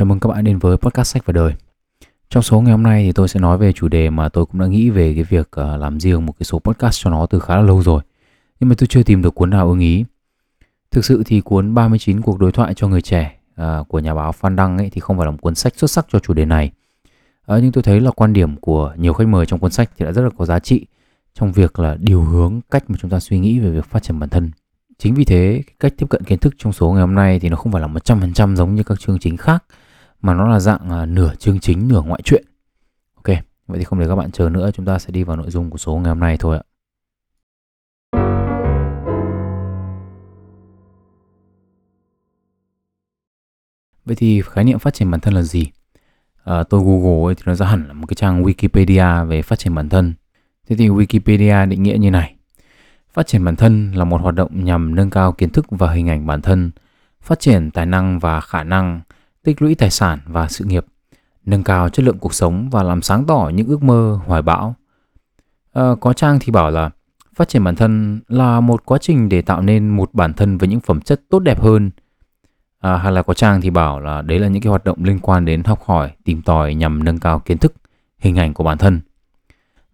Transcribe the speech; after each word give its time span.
Chào 0.00 0.06
mừng 0.06 0.20
các 0.20 0.28
bạn 0.28 0.44
đến 0.44 0.58
với 0.58 0.76
podcast 0.76 1.12
sách 1.12 1.26
và 1.26 1.32
đời. 1.32 1.54
Trong 2.30 2.42
số 2.42 2.60
ngày 2.60 2.72
hôm 2.72 2.82
nay 2.82 3.04
thì 3.04 3.12
tôi 3.12 3.28
sẽ 3.28 3.40
nói 3.40 3.58
về 3.58 3.72
chủ 3.72 3.88
đề 3.88 4.10
mà 4.10 4.28
tôi 4.28 4.46
cũng 4.46 4.60
đã 4.60 4.66
nghĩ 4.66 4.90
về 4.90 5.14
cái 5.14 5.24
việc 5.24 5.48
ờ, 5.50 5.76
làm 5.76 6.00
riêng 6.00 6.26
một 6.26 6.32
cái 6.38 6.44
số 6.44 6.58
podcast 6.58 7.04
cho 7.04 7.10
nó 7.10 7.26
từ 7.26 7.38
khá 7.38 7.56
là 7.56 7.62
lâu 7.62 7.82
rồi. 7.82 8.02
Nhưng 8.60 8.68
mà 8.68 8.74
tôi 8.78 8.86
chưa 8.86 9.02
tìm 9.02 9.22
được 9.22 9.34
cuốn 9.34 9.50
nào 9.50 9.68
ưng 9.68 9.80
ý. 9.80 10.04
Thực 10.90 11.04
sự 11.04 11.22
thì 11.26 11.40
cuốn 11.40 11.74
39 11.74 12.20
cuộc 12.20 12.38
đối 12.38 12.52
thoại 12.52 12.74
cho 12.74 12.88
người 12.88 13.02
trẻ 13.02 13.36
ờ, 13.54 13.84
của 13.88 13.98
nhà 13.98 14.14
báo 14.14 14.32
Phan 14.32 14.56
Đăng 14.56 14.78
ấy 14.78 14.90
thì 14.90 15.00
không 15.00 15.16
phải 15.16 15.26
là 15.26 15.30
một 15.30 15.38
cuốn 15.40 15.54
sách 15.54 15.76
xuất 15.76 15.90
sắc 15.90 16.06
cho 16.12 16.18
chủ 16.18 16.34
đề 16.34 16.44
này. 16.44 16.70
Ờ, 17.46 17.58
nhưng 17.58 17.72
tôi 17.72 17.82
thấy 17.82 18.00
là 18.00 18.10
quan 18.10 18.32
điểm 18.32 18.56
của 18.56 18.94
nhiều 18.96 19.12
khách 19.12 19.28
mời 19.28 19.46
trong 19.46 19.60
cuốn 19.60 19.70
sách 19.70 19.90
thì 19.98 20.04
đã 20.04 20.12
rất 20.12 20.22
là 20.22 20.30
có 20.36 20.44
giá 20.44 20.58
trị 20.58 20.86
trong 21.34 21.52
việc 21.52 21.78
là 21.78 21.96
điều 22.00 22.22
hướng 22.22 22.60
cách 22.70 22.90
mà 22.90 22.96
chúng 23.00 23.10
ta 23.10 23.20
suy 23.20 23.38
nghĩ 23.38 23.58
về 23.58 23.70
việc 23.70 23.84
phát 23.84 24.02
triển 24.02 24.18
bản 24.18 24.28
thân. 24.28 24.50
Chính 24.98 25.14
vì 25.14 25.24
thế, 25.24 25.62
cách 25.80 25.94
tiếp 25.96 26.06
cận 26.10 26.24
kiến 26.24 26.38
thức 26.38 26.54
trong 26.58 26.72
số 26.72 26.92
ngày 26.92 27.00
hôm 27.00 27.14
nay 27.14 27.40
thì 27.40 27.48
nó 27.48 27.56
không 27.56 27.72
phải 27.72 27.82
là 27.82 27.88
100% 27.88 28.56
giống 28.56 28.74
như 28.74 28.82
các 28.82 29.00
chương 29.00 29.18
chính 29.18 29.36
khác 29.36 29.64
mà 30.20 30.34
nó 30.34 30.48
là 30.48 30.60
dạng 30.60 30.90
à, 30.90 31.06
nửa 31.06 31.34
chương 31.34 31.60
chính 31.60 31.88
nửa 31.88 32.02
ngoại 32.02 32.22
truyện. 32.24 32.44
Ok, 33.14 33.26
vậy 33.66 33.78
thì 33.78 33.84
không 33.84 34.00
để 34.00 34.08
các 34.08 34.16
bạn 34.16 34.30
chờ 34.30 34.48
nữa, 34.48 34.70
chúng 34.74 34.86
ta 34.86 34.98
sẽ 34.98 35.10
đi 35.10 35.24
vào 35.24 35.36
nội 35.36 35.50
dung 35.50 35.70
của 35.70 35.78
số 35.78 35.96
ngày 35.96 36.08
hôm 36.08 36.20
nay 36.20 36.36
thôi 36.36 36.56
ạ. 36.56 36.62
Vậy 44.04 44.16
thì 44.16 44.42
khái 44.42 44.64
niệm 44.64 44.78
phát 44.78 44.94
triển 44.94 45.10
bản 45.10 45.20
thân 45.20 45.34
là 45.34 45.42
gì? 45.42 45.70
À, 46.44 46.62
tôi 46.62 46.80
Google 46.84 47.28
ấy 47.28 47.34
thì 47.34 47.42
nó 47.46 47.54
ra 47.54 47.66
hẳn 47.66 47.88
là 47.88 47.92
một 47.92 48.06
cái 48.06 48.14
trang 48.14 48.42
Wikipedia 48.42 49.26
về 49.26 49.42
phát 49.42 49.58
triển 49.58 49.74
bản 49.74 49.88
thân. 49.88 50.14
Thế 50.68 50.76
thì 50.76 50.88
Wikipedia 50.88 51.68
định 51.68 51.82
nghĩa 51.82 51.98
như 51.98 52.10
này. 52.10 52.36
Phát 53.12 53.26
triển 53.26 53.44
bản 53.44 53.56
thân 53.56 53.92
là 53.92 54.04
một 54.04 54.20
hoạt 54.20 54.34
động 54.34 54.64
nhằm 54.64 54.94
nâng 54.94 55.10
cao 55.10 55.32
kiến 55.32 55.50
thức 55.50 55.66
và 55.70 55.92
hình 55.92 56.08
ảnh 56.08 56.26
bản 56.26 56.42
thân, 56.42 56.70
phát 57.22 57.40
triển 57.40 57.70
tài 57.70 57.86
năng 57.86 58.18
và 58.18 58.40
khả 58.40 58.64
năng, 58.64 59.00
tích 59.44 59.62
lũy 59.62 59.74
tài 59.74 59.90
sản 59.90 60.18
và 60.26 60.48
sự 60.48 60.64
nghiệp, 60.64 60.86
nâng 61.44 61.64
cao 61.64 61.88
chất 61.88 62.02
lượng 62.04 62.18
cuộc 62.18 62.34
sống 62.34 62.70
và 62.70 62.82
làm 62.82 63.02
sáng 63.02 63.26
tỏ 63.26 63.50
những 63.54 63.66
ước 63.66 63.82
mơ, 63.82 64.20
hoài 64.26 64.42
bão. 64.42 64.74
À, 65.72 65.82
có 66.00 66.12
trang 66.12 66.38
thì 66.40 66.52
bảo 66.52 66.70
là 66.70 66.90
phát 67.34 67.48
triển 67.48 67.64
bản 67.64 67.76
thân 67.76 68.20
là 68.28 68.60
một 68.60 68.84
quá 68.84 68.98
trình 69.00 69.28
để 69.28 69.42
tạo 69.42 69.62
nên 69.62 69.88
một 69.88 70.14
bản 70.14 70.32
thân 70.34 70.58
với 70.58 70.68
những 70.68 70.80
phẩm 70.80 71.00
chất 71.00 71.22
tốt 71.28 71.38
đẹp 71.38 71.60
hơn. 71.60 71.90
À, 72.80 72.96
hay 72.96 73.12
là 73.12 73.22
có 73.22 73.34
trang 73.34 73.60
thì 73.60 73.70
bảo 73.70 74.00
là 74.00 74.22
đấy 74.22 74.38
là 74.38 74.48
những 74.48 74.62
cái 74.62 74.70
hoạt 74.70 74.84
động 74.84 75.04
liên 75.04 75.18
quan 75.18 75.44
đến 75.44 75.64
học 75.64 75.82
hỏi, 75.84 76.10
tìm 76.24 76.42
tòi 76.42 76.74
nhằm 76.74 77.04
nâng 77.04 77.18
cao 77.18 77.38
kiến 77.38 77.58
thức, 77.58 77.74
hình 78.18 78.38
ảnh 78.38 78.54
của 78.54 78.64
bản 78.64 78.78
thân. 78.78 79.00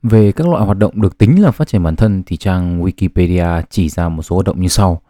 Về 0.03 0.33
các 0.33 0.49
loại 0.49 0.65
hoạt 0.65 0.79
động 0.79 1.01
được 1.01 1.19
tính 1.19 1.43
là 1.43 1.51
phát 1.51 1.69
triển 1.69 1.83
bản 1.83 1.97
thân 1.97 2.23
thì 2.27 2.37
trang 2.37 2.83
Wikipedia 2.83 3.63
chỉ 3.71 3.89
ra 3.89 4.09
một 4.09 4.23
số 4.23 4.37
hoạt 4.37 4.47
động 4.47 4.61
như 4.61 4.69
sau. 4.69 5.01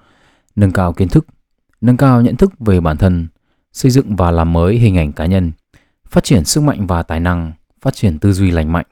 Nâng 0.56 0.72
cao 0.72 0.92
kiến 0.92 1.08
thức, 1.08 1.26
nâng 1.80 1.96
cao 1.96 2.22
nhận 2.22 2.36
thức 2.36 2.52
về 2.58 2.80
bản 2.80 2.96
thân, 2.96 3.28
xây 3.76 3.90
dựng 3.90 4.16
và 4.16 4.30
làm 4.30 4.52
mới 4.52 4.76
hình 4.76 4.98
ảnh 4.98 5.12
cá 5.12 5.26
nhân, 5.26 5.52
phát 6.08 6.24
triển 6.24 6.44
sức 6.44 6.60
mạnh 6.60 6.86
và 6.86 7.02
tài 7.02 7.20
năng, 7.20 7.52
phát 7.80 7.94
triển 7.94 8.18
tư 8.18 8.32
duy 8.32 8.50
lành 8.50 8.72
mạnh, 8.72 8.86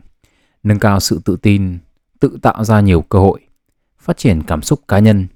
nâng 0.62 0.78
cao 0.78 1.00
sự 1.00 1.20
tự 1.24 1.36
tin, 1.36 1.78
tự 2.20 2.38
tạo 2.42 2.64
ra 2.64 2.80
nhiều 2.80 3.02
cơ 3.02 3.18
hội, 3.18 3.40
phát 3.98 4.16
triển 4.16 4.42
cảm 4.42 4.62
xúc 4.62 4.80
cá 4.88 4.98
nhân. 4.98 5.26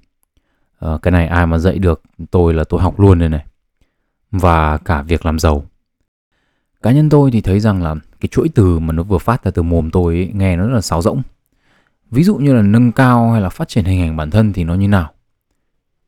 À, 0.79 0.89
cái 1.01 1.11
này 1.11 1.27
ai 1.27 1.47
mà 1.47 1.57
dạy 1.57 1.79
được 1.79 2.01
tôi 2.31 2.53
là 2.53 2.63
tôi 2.63 2.81
học 2.81 2.99
luôn 2.99 3.19
đây 3.19 3.29
này. 3.29 3.45
Và 4.31 4.77
cả 4.77 5.01
việc 5.01 5.25
làm 5.25 5.39
giàu. 5.39 5.63
Cá 6.81 6.91
nhân 6.91 7.09
tôi 7.09 7.31
thì 7.31 7.41
thấy 7.41 7.59
rằng 7.59 7.83
là 7.83 7.95
cái 8.19 8.29
chuỗi 8.31 8.49
từ 8.55 8.79
mà 8.79 8.93
nó 8.93 9.03
vừa 9.03 9.17
phát 9.17 9.43
ra 9.43 9.51
từ 9.51 9.61
mồm 9.61 9.91
tôi 9.91 10.15
ấy, 10.15 10.31
nghe 10.33 10.55
nó 10.55 10.67
rất 10.67 10.73
là 10.73 10.81
sáo 10.81 11.01
rỗng. 11.01 11.21
Ví 12.11 12.23
dụ 12.23 12.35
như 12.35 12.53
là 12.53 12.61
nâng 12.61 12.91
cao 12.91 13.31
hay 13.31 13.41
là 13.41 13.49
phát 13.49 13.67
triển 13.67 13.85
hình 13.85 14.01
ảnh 14.01 14.17
bản 14.17 14.31
thân 14.31 14.53
thì 14.53 14.63
nó 14.63 14.75
như 14.75 14.87
nào? 14.87 15.11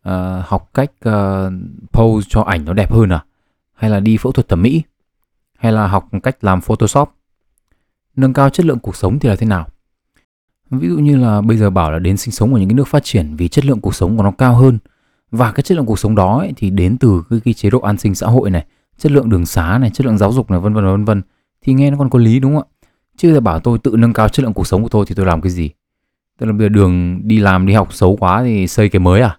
À, 0.01 0.43
học 0.45 0.69
cách 0.73 0.91
uh, 1.09 1.53
pose 1.91 2.27
cho 2.29 2.41
ảnh 2.41 2.65
nó 2.65 2.73
đẹp 2.73 2.91
hơn 2.91 3.09
à? 3.09 3.25
Hay 3.81 3.89
là 3.89 3.99
đi 3.99 4.17
phẫu 4.17 4.31
thuật 4.31 4.47
thẩm 4.47 4.61
mỹ? 4.61 4.81
Hay 5.57 5.71
là 5.71 5.87
học 5.87 6.09
cách 6.23 6.43
làm 6.43 6.61
Photoshop? 6.61 7.09
Nâng 8.15 8.33
cao 8.33 8.49
chất 8.49 8.65
lượng 8.65 8.79
cuộc 8.79 8.95
sống 8.95 9.19
thì 9.19 9.29
là 9.29 9.35
thế 9.35 9.47
nào? 9.47 9.67
Ví 10.69 10.89
dụ 10.89 10.97
như 10.97 11.17
là 11.17 11.41
bây 11.41 11.57
giờ 11.57 11.69
bảo 11.69 11.91
là 11.91 11.99
đến 11.99 12.17
sinh 12.17 12.31
sống 12.31 12.53
ở 12.53 12.59
những 12.59 12.69
cái 12.69 12.75
nước 12.75 12.87
phát 12.87 13.03
triển 13.03 13.35
vì 13.35 13.47
chất 13.47 13.65
lượng 13.65 13.81
cuộc 13.81 13.95
sống 13.95 14.17
của 14.17 14.23
nó 14.23 14.31
cao 14.31 14.55
hơn 14.55 14.77
và 15.31 15.51
cái 15.51 15.63
chất 15.63 15.75
lượng 15.75 15.85
cuộc 15.85 15.99
sống 15.99 16.15
đó 16.15 16.39
ấy, 16.39 16.53
thì 16.55 16.69
đến 16.69 16.97
từ 16.97 17.23
cái, 17.29 17.39
cái 17.45 17.53
chế 17.53 17.69
độ 17.69 17.79
an 17.79 17.97
sinh 17.97 18.15
xã 18.15 18.27
hội 18.27 18.49
này, 18.49 18.65
chất 18.97 19.11
lượng 19.11 19.29
đường 19.29 19.45
xá 19.45 19.77
này, 19.77 19.89
chất 19.89 20.05
lượng 20.05 20.17
giáo 20.17 20.31
dục 20.31 20.51
này 20.51 20.59
vân 20.59 20.73
vân 20.73 20.85
vân 20.85 21.05
vân 21.05 21.21
thì 21.61 21.73
nghe 21.73 21.91
nó 21.91 21.97
còn 21.97 22.09
có 22.09 22.19
lý 22.19 22.39
đúng 22.39 22.55
không 22.55 22.63
ạ? 22.63 22.87
Chứ 23.17 23.31
là 23.31 23.39
bảo 23.39 23.59
tôi 23.59 23.77
tự 23.77 23.95
nâng 23.97 24.13
cao 24.13 24.29
chất 24.29 24.43
lượng 24.43 24.53
cuộc 24.53 24.67
sống 24.67 24.83
của 24.83 24.89
tôi 24.89 25.05
thì 25.05 25.15
tôi 25.15 25.25
làm 25.25 25.41
cái 25.41 25.51
gì? 25.51 25.69
Tức 26.39 26.45
là 26.45 26.51
bây 26.51 26.65
giờ 26.65 26.69
đường 26.69 27.21
đi 27.23 27.39
làm 27.39 27.65
đi 27.65 27.73
học 27.73 27.93
xấu 27.93 28.15
quá 28.15 28.43
thì 28.43 28.67
xây 28.67 28.89
cái 28.89 28.99
mới 28.99 29.21
à? 29.21 29.37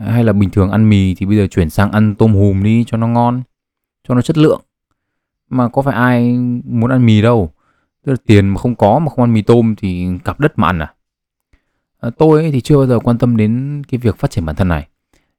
Hay 0.00 0.24
là 0.24 0.32
bình 0.32 0.50
thường 0.50 0.70
ăn 0.70 0.88
mì 0.88 1.14
thì 1.14 1.26
bây 1.26 1.36
giờ 1.36 1.46
chuyển 1.46 1.70
sang 1.70 1.92
ăn 1.92 2.14
tôm 2.14 2.34
hùm 2.34 2.62
đi 2.62 2.84
cho 2.86 2.96
nó 2.96 3.06
ngon, 3.06 3.42
cho 4.08 4.14
nó 4.14 4.22
chất 4.22 4.38
lượng. 4.38 4.60
Mà 5.50 5.68
có 5.68 5.82
phải 5.82 5.94
ai 5.94 6.38
muốn 6.64 6.90
ăn 6.90 7.06
mì 7.06 7.22
đâu. 7.22 7.52
Tức 8.04 8.12
là 8.12 8.18
tiền 8.26 8.48
mà 8.48 8.58
không 8.58 8.74
có 8.74 8.98
mà 8.98 9.10
không 9.10 9.24
ăn 9.24 9.32
mì 9.32 9.42
tôm 9.42 9.74
thì 9.78 10.06
cặp 10.24 10.40
đất 10.40 10.58
mà 10.58 10.66
ăn 10.66 10.78
à? 10.78 10.94
à 12.00 12.10
tôi 12.18 12.42
ấy 12.42 12.50
thì 12.50 12.60
chưa 12.60 12.76
bao 12.76 12.86
giờ 12.86 12.98
quan 12.98 13.18
tâm 13.18 13.36
đến 13.36 13.82
cái 13.88 13.98
việc 13.98 14.16
phát 14.16 14.30
triển 14.30 14.44
bản 14.44 14.56
thân 14.56 14.68
này. 14.68 14.88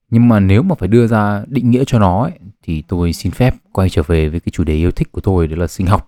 Nhưng 0.09 0.27
mà 0.27 0.39
nếu 0.39 0.63
mà 0.63 0.75
phải 0.75 0.87
đưa 0.87 1.07
ra 1.07 1.43
định 1.47 1.71
nghĩa 1.71 1.83
cho 1.87 1.99
nó 1.99 2.23
ấy, 2.23 2.31
thì 2.63 2.81
tôi 2.81 3.13
xin 3.13 3.31
phép 3.31 3.55
quay 3.71 3.89
trở 3.89 4.03
về 4.03 4.29
với 4.29 4.39
cái 4.39 4.51
chủ 4.51 4.63
đề 4.63 4.75
yêu 4.75 4.91
thích 4.91 5.11
của 5.11 5.21
tôi 5.21 5.47
đó 5.47 5.55
là 5.57 5.67
sinh 5.67 5.87
học. 5.87 6.07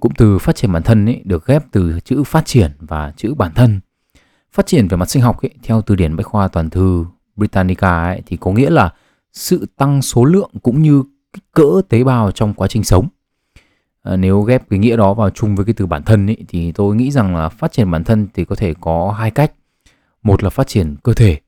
Cụm 0.00 0.12
từ 0.16 0.38
phát 0.38 0.56
triển 0.56 0.72
bản 0.72 0.82
thân 0.82 1.06
ấy 1.06 1.22
được 1.24 1.46
ghép 1.46 1.64
từ 1.72 2.00
chữ 2.00 2.24
phát 2.24 2.46
triển 2.46 2.70
và 2.78 3.12
chữ 3.16 3.34
bản 3.34 3.52
thân. 3.54 3.80
Phát 4.52 4.66
triển 4.66 4.88
về 4.88 4.96
mặt 4.96 5.10
sinh 5.10 5.22
học 5.22 5.42
ấy, 5.42 5.50
theo 5.62 5.82
từ 5.82 5.94
điển 5.94 6.16
bách 6.16 6.26
khoa 6.26 6.48
toàn 6.48 6.70
thư 6.70 7.04
Britannica 7.36 8.04
ấy, 8.04 8.22
thì 8.26 8.36
có 8.36 8.52
nghĩa 8.52 8.70
là 8.70 8.92
sự 9.32 9.66
tăng 9.76 10.02
số 10.02 10.24
lượng 10.24 10.50
cũng 10.62 10.82
như 10.82 11.02
kích 11.34 11.44
cỡ 11.52 11.80
tế 11.88 12.04
bào 12.04 12.30
trong 12.30 12.54
quá 12.54 12.68
trình 12.68 12.84
sống. 12.84 13.08
À, 14.02 14.16
nếu 14.16 14.40
ghép 14.40 14.70
cái 14.70 14.78
nghĩa 14.78 14.96
đó 14.96 15.14
vào 15.14 15.30
chung 15.30 15.56
với 15.56 15.64
cái 15.64 15.74
từ 15.76 15.86
bản 15.86 16.02
thân 16.02 16.26
ý, 16.26 16.36
thì 16.48 16.72
tôi 16.72 16.96
nghĩ 16.96 17.10
rằng 17.10 17.36
là 17.36 17.48
phát 17.48 17.72
triển 17.72 17.90
bản 17.90 18.04
thân 18.04 18.28
thì 18.34 18.44
có 18.44 18.54
thể 18.54 18.74
có 18.80 19.14
hai 19.18 19.30
cách. 19.30 19.52
Một 20.22 20.42
là 20.42 20.50
phát 20.50 20.66
triển 20.66 20.96
cơ 21.02 21.12
thể, 21.12 21.38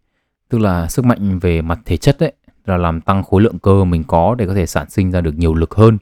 tức 0.48 0.58
là 0.58 0.88
sức 0.88 1.04
mạnh 1.04 1.38
về 1.38 1.62
mặt 1.62 1.78
thể 1.84 1.96
chất 1.96 2.16
đấy, 2.20 2.32
là 2.66 2.76
làm 2.76 3.00
tăng 3.00 3.22
khối 3.22 3.42
lượng 3.42 3.58
cơ 3.58 3.84
mình 3.84 4.04
có 4.04 4.34
để 4.34 4.46
có 4.46 4.54
thể 4.54 4.66
sản 4.66 4.90
sinh 4.90 5.10
ra 5.10 5.20
được 5.20 5.38
nhiều 5.38 5.54
lực 5.54 5.74
hơn. 5.74 5.98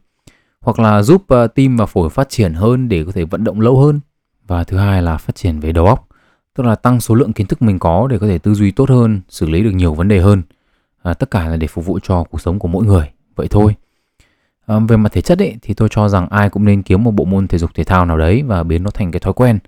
Hoặc 0.60 0.78
là 0.78 1.02
giúp 1.02 1.24
uh, 1.34 1.54
tim 1.54 1.76
và 1.76 1.86
phổi 1.86 2.10
phát 2.10 2.28
triển 2.28 2.54
hơn 2.54 2.88
để 2.88 3.04
có 3.04 3.12
thể 3.12 3.24
vận 3.24 3.44
động 3.44 3.60
lâu 3.60 3.80
hơn. 3.80 4.00
Và 4.46 4.64
thứ 4.64 4.76
hai 4.76 5.02
là 5.02 5.16
phát 5.16 5.34
triển 5.34 5.60
về 5.60 5.72
đầu 5.72 5.86
óc, 5.86 6.08
tức 6.54 6.66
là 6.66 6.74
tăng 6.74 7.00
số 7.00 7.14
lượng 7.14 7.32
kiến 7.32 7.46
thức 7.46 7.62
mình 7.62 7.78
có 7.78 8.06
để 8.10 8.18
có 8.18 8.26
thể 8.26 8.38
tư 8.38 8.54
duy 8.54 8.70
tốt 8.70 8.90
hơn, 8.90 9.20
xử 9.28 9.46
lý 9.46 9.62
được 9.62 9.70
nhiều 9.70 9.94
vấn 9.94 10.08
đề 10.08 10.20
hơn. 10.20 10.42
À, 11.02 11.14
tất 11.14 11.30
cả 11.30 11.48
là 11.48 11.56
để 11.56 11.66
phục 11.66 11.86
vụ 11.86 11.98
cho 12.02 12.24
cuộc 12.24 12.40
sống 12.40 12.58
của 12.58 12.68
mỗi 12.68 12.84
người. 12.84 13.10
Vậy 13.36 13.48
thôi. 13.50 13.74
À, 14.66 14.78
về 14.88 14.96
mặt 14.96 15.12
thể 15.12 15.20
chất 15.20 15.38
ấy, 15.38 15.56
thì 15.62 15.74
tôi 15.74 15.88
cho 15.90 16.08
rằng 16.08 16.28
ai 16.28 16.50
cũng 16.50 16.64
nên 16.64 16.82
kiếm 16.82 17.04
một 17.04 17.10
bộ 17.10 17.24
môn 17.24 17.48
thể 17.48 17.58
dục 17.58 17.74
thể 17.74 17.84
thao 17.84 18.04
nào 18.04 18.18
đấy 18.18 18.42
và 18.42 18.62
biến 18.62 18.82
nó 18.82 18.90
thành 18.90 19.10
cái 19.10 19.20
thói 19.20 19.32
quen. 19.32 19.58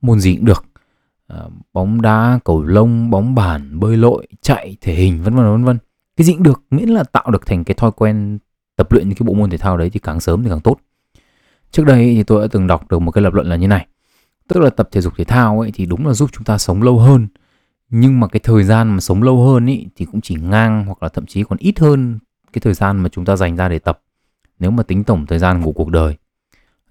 Môn 0.00 0.20
gì 0.20 0.36
cũng 0.36 0.44
được. 0.44 0.64
À, 1.28 1.38
bóng 1.72 2.02
đá, 2.02 2.38
cầu 2.44 2.62
lông, 2.62 3.10
bóng 3.10 3.34
bàn, 3.34 3.80
bơi 3.80 3.96
lội, 3.96 4.26
chạy, 4.42 4.76
thể 4.80 4.94
hình 4.94 5.22
vân 5.22 5.34
vân 5.34 5.44
vân 5.44 5.64
vân. 5.64 5.78
Cái 6.16 6.24
gì 6.24 6.32
cũng 6.32 6.42
được, 6.42 6.62
miễn 6.70 6.88
là 6.88 7.04
tạo 7.04 7.30
được 7.30 7.46
thành 7.46 7.64
cái 7.64 7.74
thói 7.74 7.92
quen 7.92 8.38
tập 8.76 8.92
luyện 8.92 9.08
những 9.08 9.18
cái 9.18 9.24
bộ 9.26 9.34
môn 9.34 9.50
thể 9.50 9.58
thao 9.58 9.76
đấy 9.76 9.90
thì 9.90 10.00
càng 10.00 10.20
sớm 10.20 10.42
thì 10.42 10.50
càng 10.50 10.60
tốt. 10.60 10.76
Trước 11.70 11.84
đây 11.84 12.14
thì 12.14 12.22
tôi 12.22 12.42
đã 12.42 12.48
từng 12.50 12.66
đọc 12.66 12.90
được 12.90 12.98
một 12.98 13.10
cái 13.10 13.22
lập 13.22 13.34
luận 13.34 13.46
là 13.46 13.56
như 13.56 13.68
này. 13.68 13.86
Tức 14.48 14.60
là 14.60 14.70
tập 14.70 14.88
thể 14.92 15.00
dục 15.00 15.12
thể 15.16 15.24
thao 15.24 15.60
ấy 15.60 15.70
thì 15.74 15.86
đúng 15.86 16.06
là 16.06 16.12
giúp 16.12 16.30
chúng 16.32 16.44
ta 16.44 16.58
sống 16.58 16.82
lâu 16.82 16.98
hơn. 16.98 17.28
Nhưng 17.90 18.20
mà 18.20 18.28
cái 18.28 18.40
thời 18.40 18.64
gian 18.64 18.88
mà 18.88 19.00
sống 19.00 19.22
lâu 19.22 19.46
hơn 19.46 19.66
ý, 19.66 19.86
thì 19.96 20.04
cũng 20.04 20.20
chỉ 20.20 20.34
ngang 20.34 20.86
hoặc 20.86 21.02
là 21.02 21.08
thậm 21.08 21.26
chí 21.26 21.44
còn 21.44 21.58
ít 21.58 21.78
hơn 21.78 22.18
cái 22.52 22.60
thời 22.60 22.74
gian 22.74 22.98
mà 22.98 23.08
chúng 23.08 23.24
ta 23.24 23.36
dành 23.36 23.56
ra 23.56 23.68
để 23.68 23.78
tập 23.78 24.00
nếu 24.58 24.70
mà 24.70 24.82
tính 24.82 25.04
tổng 25.04 25.26
thời 25.26 25.38
gian 25.38 25.62
của 25.62 25.72
cuộc 25.72 25.90
đời. 25.90 26.16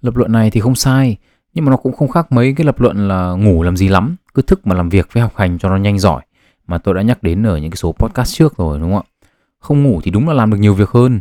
Lập 0.01 0.15
luận 0.15 0.31
này 0.31 0.51
thì 0.51 0.59
không 0.59 0.75
sai, 0.75 1.17
nhưng 1.53 1.65
mà 1.65 1.71
nó 1.71 1.77
cũng 1.77 1.93
không 1.93 2.07
khác 2.07 2.31
mấy 2.31 2.53
cái 2.57 2.65
lập 2.65 2.79
luận 2.81 3.07
là 3.07 3.31
ngủ 3.31 3.63
làm 3.63 3.77
gì 3.77 3.87
lắm, 3.87 4.15
cứ 4.33 4.41
thức 4.41 4.67
mà 4.67 4.75
làm 4.75 4.89
việc 4.89 5.13
với 5.13 5.23
học 5.23 5.35
hành 5.35 5.57
cho 5.57 5.69
nó 5.69 5.77
nhanh 5.77 5.99
giỏi 5.99 6.21
mà 6.67 6.77
tôi 6.77 6.95
đã 6.95 7.01
nhắc 7.01 7.23
đến 7.23 7.43
ở 7.43 7.57
những 7.57 7.71
cái 7.71 7.77
số 7.77 7.91
podcast 7.91 8.35
trước 8.37 8.57
rồi 8.57 8.79
đúng 8.79 8.91
không 8.91 9.01
ạ? 9.01 9.27
Không 9.59 9.83
ngủ 9.83 10.01
thì 10.03 10.11
đúng 10.11 10.27
là 10.27 10.33
làm 10.33 10.51
được 10.51 10.57
nhiều 10.57 10.73
việc 10.73 10.89
hơn, 10.89 11.19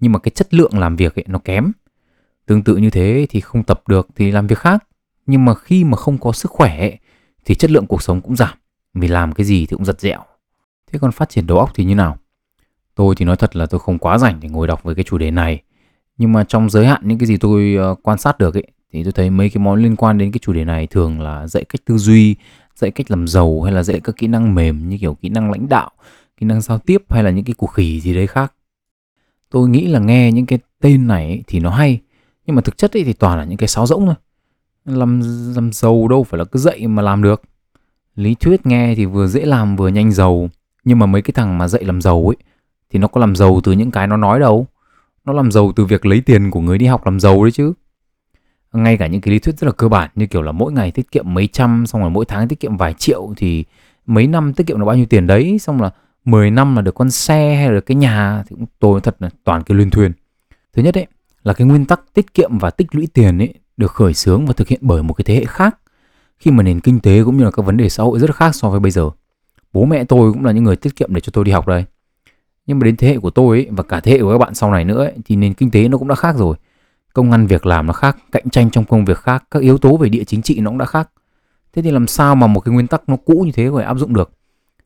nhưng 0.00 0.12
mà 0.12 0.18
cái 0.18 0.30
chất 0.30 0.54
lượng 0.54 0.78
làm 0.78 0.96
việc 0.96 1.14
ấy 1.14 1.24
nó 1.28 1.38
kém. 1.38 1.72
Tương 2.46 2.62
tự 2.62 2.76
như 2.76 2.90
thế 2.90 3.26
thì 3.30 3.40
không 3.40 3.62
tập 3.62 3.82
được 3.86 4.08
thì 4.16 4.30
làm 4.30 4.46
việc 4.46 4.58
khác, 4.58 4.84
nhưng 5.26 5.44
mà 5.44 5.54
khi 5.54 5.84
mà 5.84 5.96
không 5.96 6.18
có 6.18 6.32
sức 6.32 6.50
khỏe 6.50 6.78
ấy, 6.78 6.98
thì 7.44 7.54
chất 7.54 7.70
lượng 7.70 7.86
cuộc 7.86 8.02
sống 8.02 8.20
cũng 8.20 8.36
giảm, 8.36 8.54
vì 8.94 9.08
làm 9.08 9.32
cái 9.32 9.46
gì 9.46 9.66
thì 9.66 9.76
cũng 9.76 9.84
giật 9.84 10.00
dẹo. 10.00 10.20
Thế 10.92 10.98
còn 10.98 11.12
phát 11.12 11.28
triển 11.28 11.46
đầu 11.46 11.58
óc 11.58 11.70
thì 11.74 11.84
như 11.84 11.94
nào? 11.94 12.16
Tôi 12.94 13.14
thì 13.14 13.24
nói 13.24 13.36
thật 13.36 13.56
là 13.56 13.66
tôi 13.66 13.80
không 13.80 13.98
quá 13.98 14.18
rảnh 14.18 14.40
để 14.40 14.48
ngồi 14.48 14.66
đọc 14.66 14.84
về 14.84 14.94
cái 14.94 15.04
chủ 15.04 15.18
đề 15.18 15.30
này, 15.30 15.62
nhưng 16.18 16.32
mà 16.32 16.44
trong 16.44 16.70
giới 16.70 16.86
hạn 16.86 17.00
những 17.04 17.18
cái 17.18 17.26
gì 17.26 17.36
tôi 17.36 17.74
ờ, 17.78 17.94
quan 18.02 18.18
sát 18.18 18.38
được 18.38 18.54
ấy 18.54 18.66
thì 18.92 19.02
tôi 19.04 19.12
thấy 19.12 19.30
mấy 19.30 19.50
cái 19.50 19.62
món 19.64 19.82
liên 19.82 19.96
quan 19.96 20.18
đến 20.18 20.32
cái 20.32 20.38
chủ 20.42 20.52
đề 20.52 20.64
này 20.64 20.86
thường 20.86 21.20
là 21.20 21.46
dạy 21.46 21.64
cách 21.64 21.80
tư 21.84 21.98
duy, 21.98 22.36
dạy 22.74 22.90
cách 22.90 23.10
làm 23.10 23.28
giàu 23.28 23.62
hay 23.62 23.72
là 23.72 23.82
dạy 23.82 24.00
các 24.04 24.16
kỹ 24.16 24.26
năng 24.26 24.54
mềm 24.54 24.88
như 24.88 24.98
kiểu 25.00 25.14
kỹ 25.14 25.28
năng 25.28 25.50
lãnh 25.50 25.68
đạo, 25.68 25.90
kỹ 26.36 26.46
năng 26.46 26.60
giao 26.60 26.78
tiếp 26.78 27.02
hay 27.08 27.22
là 27.22 27.30
những 27.30 27.44
cái 27.44 27.54
cuộc 27.58 27.66
khỉ 27.66 28.00
gì 28.00 28.14
đấy 28.14 28.26
khác. 28.26 28.52
Tôi 29.50 29.68
nghĩ 29.68 29.86
là 29.86 29.98
nghe 29.98 30.32
những 30.32 30.46
cái 30.46 30.58
tên 30.80 31.06
này 31.06 31.26
ấy, 31.26 31.42
thì 31.46 31.60
nó 31.60 31.70
hay, 31.70 32.00
nhưng 32.46 32.56
mà 32.56 32.62
thực 32.62 32.78
chất 32.78 32.96
ấy 32.96 33.04
thì 33.04 33.12
toàn 33.12 33.38
là 33.38 33.44
những 33.44 33.58
cái 33.58 33.68
sáo 33.68 33.86
rỗng 33.86 34.06
thôi. 34.06 34.14
Làm 34.84 35.22
làm 35.54 35.72
giàu 35.72 36.08
đâu 36.08 36.24
phải 36.24 36.38
là 36.38 36.44
cứ 36.44 36.58
dạy 36.58 36.86
mà 36.86 37.02
làm 37.02 37.22
được. 37.22 37.42
Lý 38.16 38.34
thuyết 38.34 38.66
nghe 38.66 38.94
thì 38.94 39.06
vừa 39.06 39.26
dễ 39.26 39.44
làm 39.44 39.76
vừa 39.76 39.88
nhanh 39.88 40.12
giàu, 40.12 40.50
nhưng 40.84 40.98
mà 40.98 41.06
mấy 41.06 41.22
cái 41.22 41.32
thằng 41.32 41.58
mà 41.58 41.68
dạy 41.68 41.84
làm 41.84 42.00
giàu 42.00 42.26
ấy 42.28 42.36
thì 42.92 42.98
nó 42.98 43.08
có 43.08 43.20
làm 43.20 43.36
giàu 43.36 43.60
từ 43.64 43.72
những 43.72 43.90
cái 43.90 44.06
nó 44.06 44.16
nói 44.16 44.40
đâu. 44.40 44.66
Nó 45.24 45.32
làm 45.32 45.52
giàu 45.52 45.72
từ 45.76 45.84
việc 45.84 46.06
lấy 46.06 46.20
tiền 46.20 46.50
của 46.50 46.60
người 46.60 46.78
đi 46.78 46.86
học 46.86 47.04
làm 47.04 47.20
giàu 47.20 47.44
đấy 47.44 47.52
chứ. 47.52 47.72
Ngay 48.72 48.96
cả 48.96 49.06
những 49.06 49.20
cái 49.20 49.32
lý 49.32 49.38
thuyết 49.38 49.58
rất 49.58 49.66
là 49.66 49.72
cơ 49.72 49.88
bản, 49.88 50.10
như 50.14 50.26
kiểu 50.26 50.42
là 50.42 50.52
mỗi 50.52 50.72
ngày 50.72 50.90
tiết 50.90 51.10
kiệm 51.10 51.34
mấy 51.34 51.46
trăm, 51.46 51.86
xong 51.86 52.00
rồi 52.00 52.10
mỗi 52.10 52.24
tháng 52.24 52.48
tiết 52.48 52.60
kiệm 52.60 52.76
vài 52.76 52.94
triệu 52.94 53.32
thì 53.36 53.64
mấy 54.06 54.26
năm 54.26 54.52
tiết 54.52 54.66
kiệm 54.66 54.78
được 54.78 54.84
bao 54.84 54.96
nhiêu 54.96 55.06
tiền 55.06 55.26
đấy, 55.26 55.58
xong 55.58 55.82
là 55.82 55.90
10 56.24 56.50
năm 56.50 56.76
là 56.76 56.82
được 56.82 56.94
con 56.94 57.10
xe 57.10 57.54
hay 57.54 57.66
là 57.66 57.72
được 57.72 57.86
cái 57.86 57.94
nhà 57.94 58.42
thì 58.48 58.56
cũng 58.56 58.66
tôi 58.78 59.00
thật 59.00 59.16
là 59.18 59.30
toàn 59.44 59.62
cái 59.62 59.76
luyên 59.76 59.90
thuyền 59.90 60.12
thứ 60.72 60.82
nhất 60.82 60.94
ấy, 60.94 61.06
là 61.42 61.52
cái 61.52 61.66
nguyên 61.66 61.84
tắc 61.84 62.00
tiết 62.14 62.34
kiệm 62.34 62.58
và 62.58 62.70
tích 62.70 62.94
lũy 62.94 63.06
tiền 63.06 63.38
ấy 63.38 63.54
được 63.76 63.90
khởi 63.90 64.14
xướng 64.14 64.46
và 64.46 64.52
thực 64.52 64.68
hiện 64.68 64.80
bởi 64.82 65.02
một 65.02 65.14
cái 65.14 65.24
thế 65.24 65.34
hệ 65.34 65.44
khác. 65.44 65.78
Khi 66.38 66.50
mà 66.50 66.62
nền 66.62 66.80
kinh 66.80 67.00
tế 67.00 67.24
cũng 67.24 67.36
như 67.36 67.44
là 67.44 67.50
các 67.50 67.66
vấn 67.66 67.76
đề 67.76 67.88
xã 67.88 68.02
hội 68.02 68.18
rất 68.18 68.34
khác 68.34 68.54
so 68.54 68.70
với 68.70 68.80
bây 68.80 68.90
giờ. 68.90 69.10
Bố 69.72 69.84
mẹ 69.84 70.04
tôi 70.04 70.32
cũng 70.32 70.44
là 70.44 70.52
những 70.52 70.64
người 70.64 70.76
tiết 70.76 70.96
kiệm 70.96 71.14
để 71.14 71.20
cho 71.20 71.30
tôi 71.32 71.44
đi 71.44 71.52
học 71.52 71.66
đây 71.66 71.84
nhưng 72.66 72.78
mà 72.78 72.84
đến 72.84 72.96
thế 72.96 73.08
hệ 73.08 73.18
của 73.18 73.30
tôi 73.30 73.56
ấy, 73.58 73.66
và 73.70 73.82
cả 73.82 74.00
thế 74.00 74.12
hệ 74.12 74.20
của 74.20 74.32
các 74.32 74.38
bạn 74.38 74.54
sau 74.54 74.70
này 74.70 74.84
nữa 74.84 75.04
ấy, 75.04 75.12
thì 75.24 75.36
nền 75.36 75.54
kinh 75.54 75.70
tế 75.70 75.88
nó 75.88 75.98
cũng 75.98 76.08
đã 76.08 76.14
khác 76.14 76.36
rồi. 76.38 76.56
Công 77.12 77.32
ăn 77.32 77.46
việc 77.46 77.66
làm 77.66 77.86
nó 77.86 77.92
khác 77.92 78.16
cạnh 78.32 78.50
tranh 78.50 78.70
trong 78.70 78.84
công 78.84 79.04
việc 79.04 79.18
khác 79.18 79.44
các 79.50 79.62
yếu 79.62 79.78
tố 79.78 79.96
về 79.96 80.08
địa 80.08 80.24
chính 80.24 80.42
trị 80.42 80.60
nó 80.60 80.70
cũng 80.70 80.78
đã 80.78 80.86
khác. 80.86 81.10
Thế 81.72 81.82
thì 81.82 81.90
làm 81.90 82.06
sao 82.06 82.34
mà 82.34 82.46
một 82.46 82.60
cái 82.60 82.74
nguyên 82.74 82.86
tắc 82.86 83.08
nó 83.08 83.16
cũ 83.16 83.42
như 83.46 83.52
thế 83.52 83.70
phải 83.74 83.84
áp 83.84 83.98
dụng 83.98 84.14
được? 84.14 84.30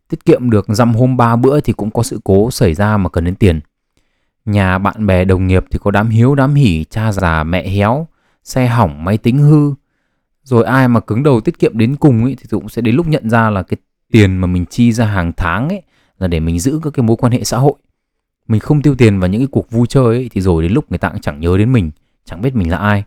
Tiết 0.08 0.24
kiệm 0.24 0.50
được 0.50 0.66
dăm 0.68 0.94
hôm 0.94 1.16
ba 1.16 1.36
bữa 1.36 1.60
thì 1.60 1.72
cũng 1.72 1.90
có 1.90 2.02
sự 2.02 2.20
cố 2.24 2.50
xảy 2.50 2.74
ra 2.74 2.96
mà 2.96 3.08
cần 3.08 3.24
đến 3.24 3.34
tiền. 3.34 3.60
Nhà 4.44 4.78
bạn 4.78 5.06
bè 5.06 5.24
đồng 5.24 5.46
nghiệp 5.46 5.64
thì 5.70 5.78
có 5.82 5.90
đám 5.90 6.08
hiếu 6.08 6.34
đám 6.34 6.54
hỉ 6.54 6.84
cha 6.84 7.12
già 7.12 7.44
mẹ 7.44 7.68
héo 7.68 8.06
xe 8.44 8.66
hỏng 8.66 9.04
máy 9.04 9.18
tính 9.18 9.38
hư. 9.38 9.74
Rồi 10.42 10.64
ai 10.64 10.88
mà 10.88 11.00
cứng 11.00 11.22
đầu 11.22 11.40
tiết 11.40 11.58
kiệm 11.58 11.78
đến 11.78 11.96
cùng 11.96 12.24
ấy 12.24 12.36
thì 12.38 12.44
cũng 12.50 12.68
sẽ 12.68 12.82
đến 12.82 12.94
lúc 12.94 13.06
nhận 13.08 13.30
ra 13.30 13.50
là 13.50 13.62
cái 13.62 13.76
tiền 14.12 14.36
mà 14.36 14.46
mình 14.46 14.66
chi 14.66 14.92
ra 14.92 15.06
hàng 15.06 15.32
tháng 15.36 15.68
ấy 15.68 15.82
là 16.18 16.26
để 16.26 16.40
mình 16.40 16.60
giữ 16.60 16.80
các 16.82 16.92
cái 16.92 17.02
mối 17.02 17.16
quan 17.16 17.32
hệ 17.32 17.44
xã 17.44 17.58
hội. 17.58 17.74
Mình 18.48 18.60
không 18.60 18.82
tiêu 18.82 18.94
tiền 18.94 19.20
vào 19.20 19.30
những 19.30 19.40
cái 19.40 19.48
cuộc 19.50 19.70
vui 19.70 19.86
chơi 19.86 20.04
ấy, 20.04 20.28
thì 20.32 20.40
rồi 20.40 20.62
đến 20.62 20.72
lúc 20.72 20.84
người 20.90 20.98
ta 20.98 21.08
cũng 21.08 21.20
chẳng 21.20 21.40
nhớ 21.40 21.58
đến 21.58 21.72
mình 21.72 21.90
chẳng 22.24 22.40
biết 22.40 22.54
mình 22.54 22.70
là 22.70 22.78
ai. 22.78 23.04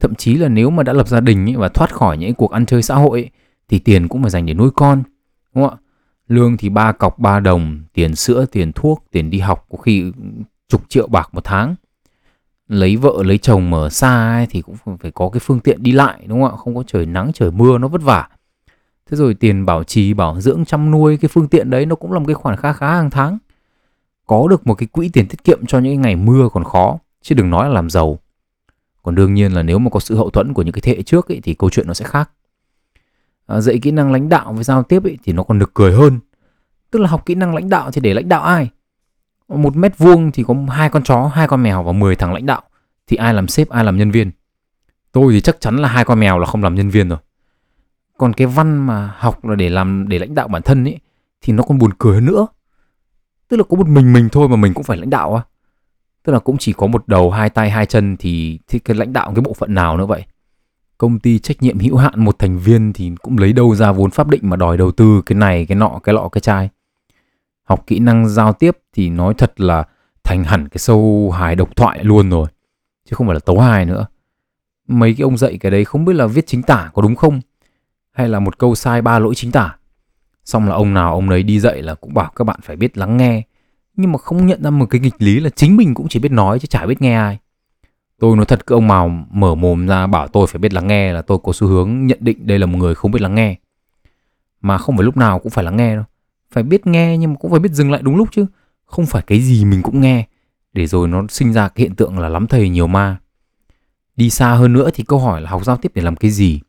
Thậm 0.00 0.14
chí 0.14 0.34
là 0.34 0.48
nếu 0.48 0.70
mà 0.70 0.82
đã 0.82 0.92
lập 0.92 1.08
gia 1.08 1.20
đình 1.20 1.48
ấy, 1.48 1.56
và 1.56 1.68
thoát 1.68 1.94
khỏi 1.94 2.18
những 2.18 2.34
cuộc 2.34 2.50
ăn 2.50 2.66
chơi 2.66 2.82
xã 2.82 2.94
hội 2.94 3.20
ấy, 3.20 3.30
thì 3.68 3.78
tiền 3.78 4.08
cũng 4.08 4.22
phải 4.22 4.30
dành 4.30 4.46
để 4.46 4.54
nuôi 4.54 4.70
con 4.74 5.02
đúng 5.54 5.64
không 5.64 5.78
ạ? 5.78 5.80
Lương 6.28 6.56
thì 6.56 6.68
ba 6.68 6.92
cọc 6.92 7.18
ba 7.18 7.40
đồng 7.40 7.82
tiền 7.92 8.14
sữa 8.14 8.46
tiền 8.52 8.72
thuốc 8.72 9.04
tiền 9.10 9.30
đi 9.30 9.38
học 9.38 9.66
có 9.70 9.78
khi 9.78 10.12
chục 10.68 10.82
triệu 10.88 11.06
bạc 11.06 11.28
một 11.32 11.44
tháng. 11.44 11.74
Lấy 12.68 12.96
vợ 12.96 13.22
lấy 13.24 13.38
chồng 13.38 13.70
mà 13.70 13.78
ở 13.78 13.88
xa 13.88 14.36
ấy, 14.36 14.46
thì 14.50 14.62
cũng 14.62 14.76
phải 14.98 15.10
có 15.10 15.28
cái 15.28 15.40
phương 15.40 15.60
tiện 15.60 15.82
đi 15.82 15.92
lại 15.92 16.24
đúng 16.26 16.42
không 16.42 16.50
ạ? 16.50 16.56
Không 16.56 16.74
có 16.74 16.82
trời 16.86 17.06
nắng 17.06 17.32
trời 17.34 17.50
mưa 17.50 17.78
nó 17.78 17.88
vất 17.88 18.02
vả 18.02 18.28
thế 19.10 19.16
rồi 19.16 19.34
tiền 19.34 19.66
bảo 19.66 19.84
trì 19.84 20.14
bảo 20.14 20.40
dưỡng 20.40 20.64
chăm 20.64 20.90
nuôi 20.90 21.16
cái 21.16 21.28
phương 21.28 21.48
tiện 21.48 21.70
đấy 21.70 21.86
nó 21.86 21.96
cũng 21.96 22.12
là 22.12 22.18
một 22.18 22.24
cái 22.26 22.34
khoản 22.34 22.56
khá 22.56 22.72
khá 22.72 22.94
hàng 22.94 23.10
tháng. 23.10 23.38
Có 24.26 24.48
được 24.48 24.66
một 24.66 24.74
cái 24.74 24.86
quỹ 24.86 25.08
tiền 25.08 25.28
tiết 25.28 25.44
kiệm 25.44 25.66
cho 25.66 25.78
những 25.78 26.00
ngày 26.00 26.16
mưa 26.16 26.48
còn 26.52 26.64
khó 26.64 26.98
chứ 27.22 27.34
đừng 27.34 27.50
nói 27.50 27.68
là 27.68 27.74
làm 27.74 27.90
giàu. 27.90 28.18
Còn 29.02 29.14
đương 29.14 29.34
nhiên 29.34 29.52
là 29.52 29.62
nếu 29.62 29.78
mà 29.78 29.90
có 29.90 30.00
sự 30.00 30.16
hậu 30.16 30.30
thuẫn 30.30 30.54
của 30.54 30.62
những 30.62 30.72
cái 30.72 30.80
thế 30.80 30.92
hệ 30.96 31.02
trước 31.02 31.28
ấy, 31.28 31.40
thì 31.42 31.54
câu 31.54 31.70
chuyện 31.70 31.86
nó 31.86 31.94
sẽ 31.94 32.04
khác. 32.04 32.30
À, 33.46 33.60
dạy 33.60 33.78
kỹ 33.82 33.90
năng 33.90 34.12
lãnh 34.12 34.28
đạo 34.28 34.52
với 34.52 34.64
giao 34.64 34.82
tiếp 34.82 35.04
ấy, 35.04 35.18
thì 35.24 35.32
nó 35.32 35.42
còn 35.42 35.58
được 35.58 35.74
cười 35.74 35.92
hơn. 35.92 36.18
Tức 36.90 36.98
là 36.98 37.08
học 37.08 37.26
kỹ 37.26 37.34
năng 37.34 37.54
lãnh 37.54 37.68
đạo 37.68 37.90
thì 37.90 38.00
để 38.00 38.14
lãnh 38.14 38.28
đạo 38.28 38.42
ai? 38.42 38.70
Một 39.48 39.76
mét 39.76 39.98
vuông 39.98 40.32
thì 40.32 40.42
có 40.42 40.54
hai 40.68 40.90
con 40.90 41.02
chó 41.02 41.26
hai 41.26 41.48
con 41.48 41.62
mèo 41.62 41.82
và 41.82 41.92
10 41.92 42.16
thằng 42.16 42.32
lãnh 42.32 42.46
đạo. 42.46 42.62
Thì 43.06 43.16
ai 43.16 43.34
làm 43.34 43.48
sếp 43.48 43.68
ai 43.68 43.84
làm 43.84 43.98
nhân 43.98 44.10
viên? 44.10 44.30
Tôi 45.12 45.32
thì 45.32 45.40
chắc 45.40 45.60
chắn 45.60 45.76
là 45.76 45.88
hai 45.88 46.04
con 46.04 46.20
mèo 46.20 46.38
là 46.38 46.46
không 46.46 46.62
làm 46.62 46.74
nhân 46.74 46.90
viên 46.90 47.08
rồi 47.08 47.18
còn 48.18 48.32
cái 48.32 48.46
văn 48.46 48.86
mà 48.86 49.14
học 49.18 49.44
là 49.44 49.54
để 49.54 49.68
làm 49.70 50.08
để 50.08 50.18
lãnh 50.18 50.34
đạo 50.34 50.48
bản 50.48 50.62
thân 50.62 50.84
ấy 50.84 50.98
thì 51.40 51.52
nó 51.52 51.62
còn 51.62 51.78
buồn 51.78 51.90
cười 51.98 52.14
hơn 52.14 52.24
nữa. 52.24 52.46
Tức 53.48 53.56
là 53.56 53.62
có 53.68 53.76
một 53.76 53.88
mình 53.88 54.12
mình 54.12 54.28
thôi 54.32 54.48
mà 54.48 54.56
mình 54.56 54.74
cũng 54.74 54.84
phải 54.84 54.96
lãnh 54.96 55.10
đạo 55.10 55.34
à 55.34 55.42
tức 56.24 56.32
là 56.32 56.38
cũng 56.38 56.58
chỉ 56.58 56.72
có 56.72 56.86
một 56.86 57.08
đầu 57.08 57.30
hai 57.30 57.50
tay 57.50 57.70
hai 57.70 57.86
chân 57.86 58.16
thì, 58.16 58.58
thì 58.68 58.78
cái 58.78 58.96
lãnh 58.96 59.12
đạo 59.12 59.32
cái 59.34 59.42
bộ 59.42 59.52
phận 59.52 59.74
nào 59.74 59.96
nữa 59.96 60.06
vậy? 60.06 60.24
Công 60.98 61.18
ty 61.18 61.38
trách 61.38 61.62
nhiệm 61.62 61.78
hữu 61.78 61.96
hạn 61.96 62.24
một 62.24 62.38
thành 62.38 62.58
viên 62.58 62.92
thì 62.92 63.12
cũng 63.22 63.38
lấy 63.38 63.52
đâu 63.52 63.74
ra 63.74 63.92
vốn 63.92 64.10
pháp 64.10 64.28
định 64.28 64.40
mà 64.44 64.56
đòi 64.56 64.76
đầu 64.76 64.90
tư 64.90 65.22
cái 65.26 65.38
này 65.38 65.66
cái 65.66 65.76
nọ 65.76 66.00
cái 66.02 66.14
lọ 66.14 66.28
cái 66.28 66.40
chai. 66.40 66.68
Học 67.64 67.84
kỹ 67.86 67.98
năng 67.98 68.28
giao 68.28 68.52
tiếp 68.52 68.78
thì 68.92 69.10
nói 69.10 69.34
thật 69.34 69.60
là 69.60 69.84
thành 70.24 70.44
hẳn 70.44 70.68
cái 70.68 70.78
sâu 70.78 71.30
hài 71.30 71.56
độc 71.56 71.76
thoại 71.76 72.04
luôn 72.04 72.30
rồi 72.30 72.46
chứ 73.04 73.14
không 73.14 73.26
phải 73.26 73.34
là 73.34 73.40
tấu 73.40 73.58
hài 73.58 73.84
nữa. 73.84 74.06
Mấy 74.88 75.14
cái 75.14 75.22
ông 75.22 75.36
dạy 75.36 75.58
cái 75.58 75.70
đấy 75.70 75.84
không 75.84 76.04
biết 76.04 76.12
là 76.12 76.26
viết 76.26 76.46
chính 76.46 76.62
tả 76.62 76.90
có 76.94 77.02
đúng 77.02 77.16
không? 77.16 77.40
Hay 78.14 78.28
là 78.28 78.40
một 78.40 78.58
câu 78.58 78.74
sai 78.74 79.02
ba 79.02 79.18
lỗi 79.18 79.34
chính 79.34 79.52
tả? 79.52 79.76
Xong 80.44 80.68
là 80.68 80.74
ông 80.74 80.94
nào 80.94 81.14
ông 81.14 81.30
ấy 81.30 81.42
đi 81.42 81.60
dạy 81.60 81.82
là 81.82 81.94
cũng 81.94 82.14
bảo 82.14 82.32
các 82.36 82.44
bạn 82.44 82.60
phải 82.62 82.76
biết 82.76 82.98
lắng 82.98 83.16
nghe. 83.16 83.42
Nhưng 83.96 84.12
mà 84.12 84.18
không 84.18 84.46
nhận 84.46 84.62
ra 84.62 84.70
một 84.70 84.86
cái 84.90 85.00
nghịch 85.00 85.14
lý 85.18 85.40
là 85.40 85.50
chính 85.50 85.76
mình 85.76 85.94
cũng 85.94 86.08
chỉ 86.08 86.18
biết 86.18 86.32
nói 86.32 86.58
chứ 86.58 86.66
chả 86.66 86.86
biết 86.86 87.02
nghe 87.02 87.14
ai. 87.14 87.38
Tôi 88.18 88.36
nói 88.36 88.46
thật, 88.46 88.66
cứ 88.66 88.74
ông 88.74 88.86
nào 88.86 89.08
mở 89.30 89.54
mồm 89.54 89.86
ra 89.86 90.06
bảo 90.06 90.28
tôi 90.28 90.46
phải 90.46 90.58
biết 90.58 90.72
lắng 90.72 90.86
nghe 90.86 91.12
là 91.12 91.22
tôi 91.22 91.38
có 91.42 91.52
xu 91.52 91.66
hướng 91.66 92.06
nhận 92.06 92.18
định 92.20 92.46
đây 92.46 92.58
là 92.58 92.66
một 92.66 92.78
người 92.78 92.94
không 92.94 93.10
biết 93.10 93.22
lắng 93.22 93.34
nghe. 93.34 93.56
Mà 94.60 94.78
không 94.78 94.96
phải 94.96 95.04
lúc 95.04 95.16
nào 95.16 95.38
cũng 95.38 95.50
phải 95.50 95.64
lắng 95.64 95.76
nghe 95.76 95.94
đâu. 95.94 96.04
Phải 96.50 96.62
biết 96.62 96.86
nghe 96.86 97.18
nhưng 97.18 97.30
mà 97.30 97.36
cũng 97.40 97.50
phải 97.50 97.60
biết 97.60 97.72
dừng 97.72 97.90
lại 97.90 98.02
đúng 98.02 98.16
lúc 98.16 98.28
chứ. 98.32 98.46
Không 98.84 99.06
phải 99.06 99.22
cái 99.22 99.40
gì 99.40 99.64
mình 99.64 99.82
cũng 99.82 100.00
nghe. 100.00 100.26
Để 100.72 100.86
rồi 100.86 101.08
nó 101.08 101.22
sinh 101.28 101.52
ra 101.52 101.68
cái 101.68 101.82
hiện 101.82 101.94
tượng 101.94 102.18
là 102.18 102.28
lắm 102.28 102.46
thầy 102.46 102.68
nhiều 102.68 102.86
ma. 102.86 103.16
Đi 104.16 104.30
xa 104.30 104.52
hơn 104.52 104.72
nữa 104.72 104.90
thì 104.94 105.04
câu 105.04 105.18
hỏi 105.18 105.40
là 105.40 105.50
học 105.50 105.64
giao 105.64 105.76
tiếp 105.76 105.92
để 105.94 106.02
làm 106.02 106.16
cái 106.16 106.30
gì? 106.30 106.60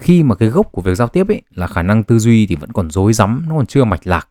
Khi 0.00 0.22
mà 0.22 0.34
cái 0.34 0.48
gốc 0.48 0.72
của 0.72 0.82
việc 0.82 0.94
giao 0.94 1.08
tiếp 1.08 1.28
ấy 1.28 1.42
là 1.50 1.66
khả 1.66 1.82
năng 1.82 2.02
tư 2.02 2.18
duy 2.18 2.46
thì 2.46 2.56
vẫn 2.56 2.72
còn 2.72 2.90
rối 2.90 3.12
rắm, 3.12 3.44
nó 3.48 3.56
còn 3.56 3.66
chưa 3.66 3.84
mạch 3.84 4.06
lạc. 4.06 4.28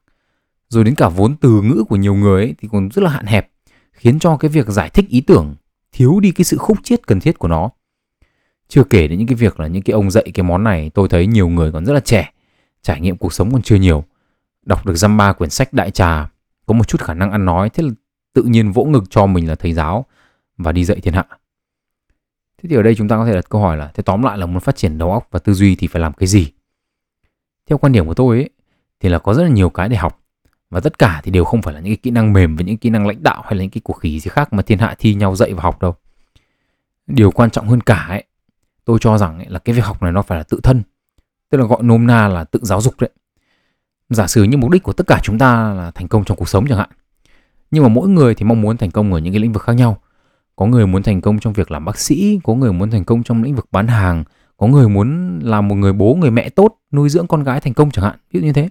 Rồi 0.69 0.83
đến 0.83 0.95
cả 0.95 1.09
vốn 1.09 1.35
từ 1.35 1.61
ngữ 1.61 1.83
của 1.89 1.95
nhiều 1.95 2.15
người 2.15 2.43
ấy 2.43 2.55
thì 2.59 2.67
còn 2.71 2.89
rất 2.89 3.01
là 3.01 3.09
hạn 3.09 3.25
hẹp, 3.25 3.49
khiến 3.91 4.19
cho 4.19 4.37
cái 4.37 4.49
việc 4.49 4.67
giải 4.67 4.89
thích 4.89 5.05
ý 5.09 5.21
tưởng 5.21 5.55
thiếu 5.91 6.19
đi 6.19 6.31
cái 6.31 6.45
sự 6.45 6.57
khúc 6.57 6.77
chiết 6.83 7.07
cần 7.07 7.19
thiết 7.19 7.39
của 7.39 7.47
nó. 7.47 7.69
Chưa 8.67 8.83
kể 8.83 9.07
đến 9.07 9.19
những 9.19 9.27
cái 9.27 9.35
việc 9.35 9.59
là 9.59 9.67
những 9.67 9.83
cái 9.83 9.93
ông 9.93 10.11
dạy 10.11 10.31
cái 10.33 10.43
món 10.43 10.63
này, 10.63 10.91
tôi 10.93 11.09
thấy 11.09 11.27
nhiều 11.27 11.49
người 11.49 11.71
còn 11.71 11.85
rất 11.85 11.93
là 11.93 11.99
trẻ, 11.99 12.31
trải 12.81 13.01
nghiệm 13.01 13.17
cuộc 13.17 13.33
sống 13.33 13.51
còn 13.51 13.61
chưa 13.61 13.75
nhiều. 13.75 14.03
Đọc 14.65 14.85
được 14.85 14.95
dăm 14.95 15.17
ba 15.17 15.33
quyển 15.33 15.49
sách 15.49 15.73
đại 15.73 15.91
trà, 15.91 16.29
có 16.65 16.73
một 16.73 16.87
chút 16.87 17.01
khả 17.01 17.13
năng 17.13 17.31
ăn 17.31 17.45
nói, 17.45 17.69
thế 17.69 17.83
là 17.83 17.89
tự 18.33 18.43
nhiên 18.43 18.71
vỗ 18.71 18.83
ngực 18.83 19.03
cho 19.09 19.25
mình 19.25 19.49
là 19.49 19.55
thầy 19.55 19.73
giáo 19.73 20.05
và 20.57 20.71
đi 20.71 20.85
dạy 20.85 20.99
thiên 21.01 21.13
hạ 21.13 21.25
thế 22.63 22.69
thì 22.69 22.75
ở 22.75 22.81
đây 22.81 22.95
chúng 22.95 23.07
ta 23.07 23.17
có 23.17 23.25
thể 23.25 23.33
đặt 23.33 23.49
câu 23.49 23.61
hỏi 23.61 23.77
là 23.77 23.91
thế 23.93 24.03
tóm 24.03 24.23
lại 24.23 24.37
là 24.37 24.45
muốn 24.45 24.59
phát 24.59 24.75
triển 24.75 24.97
đầu 24.97 25.11
óc 25.11 25.27
và 25.31 25.39
tư 25.39 25.53
duy 25.53 25.75
thì 25.75 25.87
phải 25.87 26.01
làm 26.01 26.13
cái 26.13 26.27
gì? 26.27 26.47
Theo 27.67 27.77
quan 27.77 27.93
điểm 27.93 28.07
của 28.07 28.13
tôi 28.13 28.37
ấy 28.37 28.49
thì 28.99 29.09
là 29.09 29.19
có 29.19 29.33
rất 29.33 29.43
là 29.43 29.49
nhiều 29.49 29.69
cái 29.69 29.89
để 29.89 29.97
học. 29.97 30.21
Và 30.69 30.79
tất 30.79 30.99
cả 30.99 31.21
thì 31.23 31.31
đều 31.31 31.45
không 31.45 31.61
phải 31.61 31.73
là 31.73 31.79
những 31.79 31.89
cái 31.89 31.97
kỹ 32.03 32.11
năng 32.11 32.33
mềm 32.33 32.55
và 32.55 32.63
những 32.63 32.77
kỹ 32.77 32.89
năng 32.89 33.07
lãnh 33.07 33.23
đạo 33.23 33.41
hay 33.45 33.55
là 33.55 33.61
những 33.61 33.71
cái 33.71 33.81
cuộc 33.83 33.93
khỉ 33.93 34.19
gì 34.19 34.29
khác 34.29 34.53
mà 34.53 34.61
thiên 34.61 34.79
hạ 34.79 34.95
thi 34.99 35.13
nhau 35.13 35.35
dạy 35.35 35.53
và 35.53 35.63
học 35.63 35.81
đâu. 35.81 35.95
Điều 37.07 37.31
quan 37.31 37.49
trọng 37.49 37.67
hơn 37.67 37.81
cả 37.81 38.05
ấy 38.09 38.23
tôi 38.85 38.97
cho 39.01 39.17
rằng 39.17 39.37
ấy, 39.37 39.47
là 39.49 39.59
cái 39.59 39.75
việc 39.75 39.85
học 39.85 40.03
này 40.03 40.11
nó 40.11 40.21
phải 40.21 40.37
là 40.37 40.43
tự 40.43 40.59
thân 40.63 40.83
tức 41.49 41.57
là 41.57 41.65
gọi 41.65 41.83
nôm 41.83 42.07
na 42.07 42.27
là 42.27 42.43
tự 42.43 42.59
giáo 42.63 42.81
dục 42.81 42.93
đấy. 42.99 43.09
Giả 44.09 44.27
sử 44.27 44.43
như 44.43 44.57
mục 44.57 44.69
đích 44.71 44.83
của 44.83 44.93
tất 44.93 45.07
cả 45.07 45.19
chúng 45.23 45.37
ta 45.37 45.73
là 45.73 45.91
thành 45.91 46.07
công 46.07 46.25
trong 46.25 46.37
cuộc 46.37 46.49
sống 46.49 46.67
chẳng 46.67 46.77
hạn 46.77 46.89
nhưng 47.71 47.83
mà 47.83 47.89
mỗi 47.89 48.09
người 48.09 48.35
thì 48.35 48.45
mong 48.45 48.61
muốn 48.61 48.77
thành 48.77 48.91
công 48.91 49.13
ở 49.13 49.19
những 49.19 49.33
cái 49.33 49.39
lĩnh 49.39 49.53
vực 49.53 49.63
khác 49.63 49.73
nhau 49.73 49.97
có 50.59 50.65
người 50.65 50.87
muốn 50.87 51.03
thành 51.03 51.21
công 51.21 51.39
trong 51.39 51.53
việc 51.53 51.71
làm 51.71 51.85
bác 51.85 51.99
sĩ, 51.99 52.39
có 52.43 52.53
người 52.53 52.73
muốn 52.73 52.91
thành 52.91 53.05
công 53.05 53.23
trong 53.23 53.43
lĩnh 53.43 53.55
vực 53.55 53.65
bán 53.71 53.87
hàng, 53.87 54.23
có 54.57 54.67
người 54.67 54.89
muốn 54.89 55.39
làm 55.43 55.67
một 55.67 55.75
người 55.75 55.93
bố, 55.93 56.15
người 56.15 56.31
mẹ 56.31 56.49
tốt, 56.49 56.75
nuôi 56.91 57.09
dưỡng 57.09 57.27
con 57.27 57.43
gái 57.43 57.59
thành 57.59 57.73
công 57.73 57.91
chẳng 57.91 58.05
hạn, 58.05 58.17
ví 58.31 58.39
dụ 58.39 58.45
như 58.45 58.53
thế. 58.53 58.69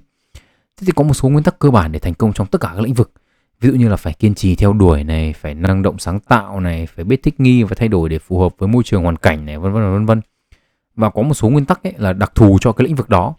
Thế 0.80 0.85
thì 0.87 0.92
có 0.97 1.04
một 1.04 1.14
số 1.14 1.28
nguyên 1.28 1.45
tắc 1.45 1.59
cơ 1.59 1.71
bản 1.71 1.92
để 1.92 1.99
thành 1.99 2.14
công 2.14 2.33
trong 2.33 2.47
tất 2.47 2.61
cả 2.61 2.73
các 2.75 2.80
lĩnh 2.80 2.95
vực. 2.95 3.12
Ví 3.61 3.68
dụ 3.68 3.75
như 3.75 3.88
là 3.88 3.97
phải 3.97 4.12
kiên 4.12 4.35
trì 4.35 4.57
theo 4.57 4.73
đuổi 4.73 5.04
này, 5.04 5.33
phải 5.33 5.54
năng 5.54 5.83
động 5.83 5.99
sáng 5.99 6.21
tạo 6.21 6.61
này, 6.61 6.87
phải 6.87 7.04
biết 7.04 7.23
thích 7.23 7.40
nghi 7.40 7.62
và 7.62 7.75
thay 7.76 7.88
đổi 7.88 8.09
để 8.09 8.18
phù 8.18 8.38
hợp 8.38 8.52
với 8.59 8.68
môi 8.68 8.83
trường 8.83 9.02
hoàn 9.02 9.16
cảnh 9.16 9.47
này, 9.47 9.59
vân 9.59 9.73
vân 9.73 9.92
vân 9.92 10.07
vân. 10.07 10.21
Và 10.97 11.11
có 11.11 11.23
một 11.23 11.35
số 11.35 11.49
nguyên 11.49 11.64
tắc 11.64 11.83
ấy 11.83 11.95
là 11.97 12.12
đặc 12.12 12.33
thù 12.35 12.59
cho 12.61 12.73
cái 12.73 12.87
lĩnh 12.87 12.97
vực 12.97 13.09
đó. 13.09 13.35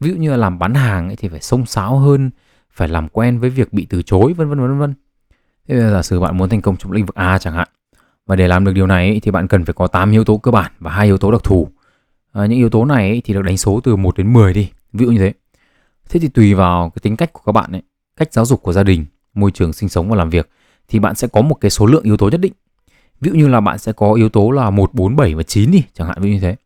Ví 0.00 0.10
dụ 0.10 0.16
như 0.16 0.30
là 0.30 0.36
làm 0.36 0.58
bán 0.58 0.74
hàng 0.74 1.08
ấy 1.08 1.16
thì 1.16 1.28
phải 1.28 1.40
xông 1.40 1.66
xáo 1.66 1.98
hơn, 1.98 2.30
phải 2.70 2.88
làm 2.88 3.08
quen 3.08 3.38
với 3.38 3.50
việc 3.50 3.72
bị 3.72 3.86
từ 3.90 4.02
chối, 4.02 4.32
vân 4.32 4.48
vân 4.48 4.60
vân 4.60 4.78
vân 4.78 4.94
thế 5.68 5.90
giả 5.90 6.02
sử 6.02 6.20
bạn 6.20 6.36
muốn 6.36 6.48
thành 6.48 6.60
công 6.60 6.76
trong 6.76 6.92
lĩnh 6.92 7.06
vực 7.06 7.14
A 7.14 7.38
chẳng 7.38 7.54
hạn 7.54 7.68
và 8.26 8.36
để 8.36 8.48
làm 8.48 8.64
được 8.64 8.72
điều 8.72 8.86
này 8.86 9.20
thì 9.22 9.30
bạn 9.30 9.48
cần 9.48 9.64
phải 9.64 9.74
có 9.74 9.86
8 9.86 10.10
yếu 10.10 10.24
tố 10.24 10.36
cơ 10.36 10.50
bản 10.50 10.72
và 10.78 10.90
hai 10.90 11.06
yếu 11.06 11.18
tố 11.18 11.32
đặc 11.32 11.44
thù 11.44 11.68
à, 12.32 12.46
những 12.46 12.58
yếu 12.58 12.70
tố 12.70 12.84
này 12.84 13.22
thì 13.24 13.34
được 13.34 13.42
đánh 13.42 13.56
số 13.56 13.80
từ 13.84 13.96
1 13.96 14.16
đến 14.16 14.32
10 14.32 14.54
đi 14.54 14.70
ví 14.92 15.06
dụ 15.06 15.12
như 15.12 15.18
thế 15.18 15.32
thế 16.08 16.20
thì 16.20 16.28
tùy 16.28 16.54
vào 16.54 16.90
cái 16.90 17.00
tính 17.02 17.16
cách 17.16 17.32
của 17.32 17.42
các 17.46 17.52
bạn 17.52 17.72
ấy 17.72 17.82
cách 18.16 18.32
giáo 18.32 18.44
dục 18.44 18.62
của 18.62 18.72
gia 18.72 18.82
đình 18.82 19.06
môi 19.34 19.50
trường 19.50 19.72
sinh 19.72 19.88
sống 19.88 20.08
và 20.08 20.16
làm 20.16 20.30
việc 20.30 20.50
thì 20.88 20.98
bạn 20.98 21.14
sẽ 21.14 21.28
có 21.28 21.40
một 21.40 21.54
cái 21.54 21.70
số 21.70 21.86
lượng 21.86 22.02
yếu 22.02 22.16
tố 22.16 22.28
nhất 22.28 22.40
định 22.40 22.52
ví 23.20 23.30
dụ 23.30 23.36
như 23.36 23.48
là 23.48 23.60
bạn 23.60 23.78
sẽ 23.78 23.92
có 23.92 24.12
yếu 24.12 24.28
tố 24.28 24.50
là 24.50 24.70
1, 24.70 24.94
4, 24.94 25.16
7 25.16 25.34
và 25.34 25.42
9 25.42 25.70
đi 25.70 25.82
chẳng 25.94 26.08
hạn 26.08 26.16
ví 26.20 26.30
dụ 26.30 26.34
như 26.34 26.40
thế 26.40 26.56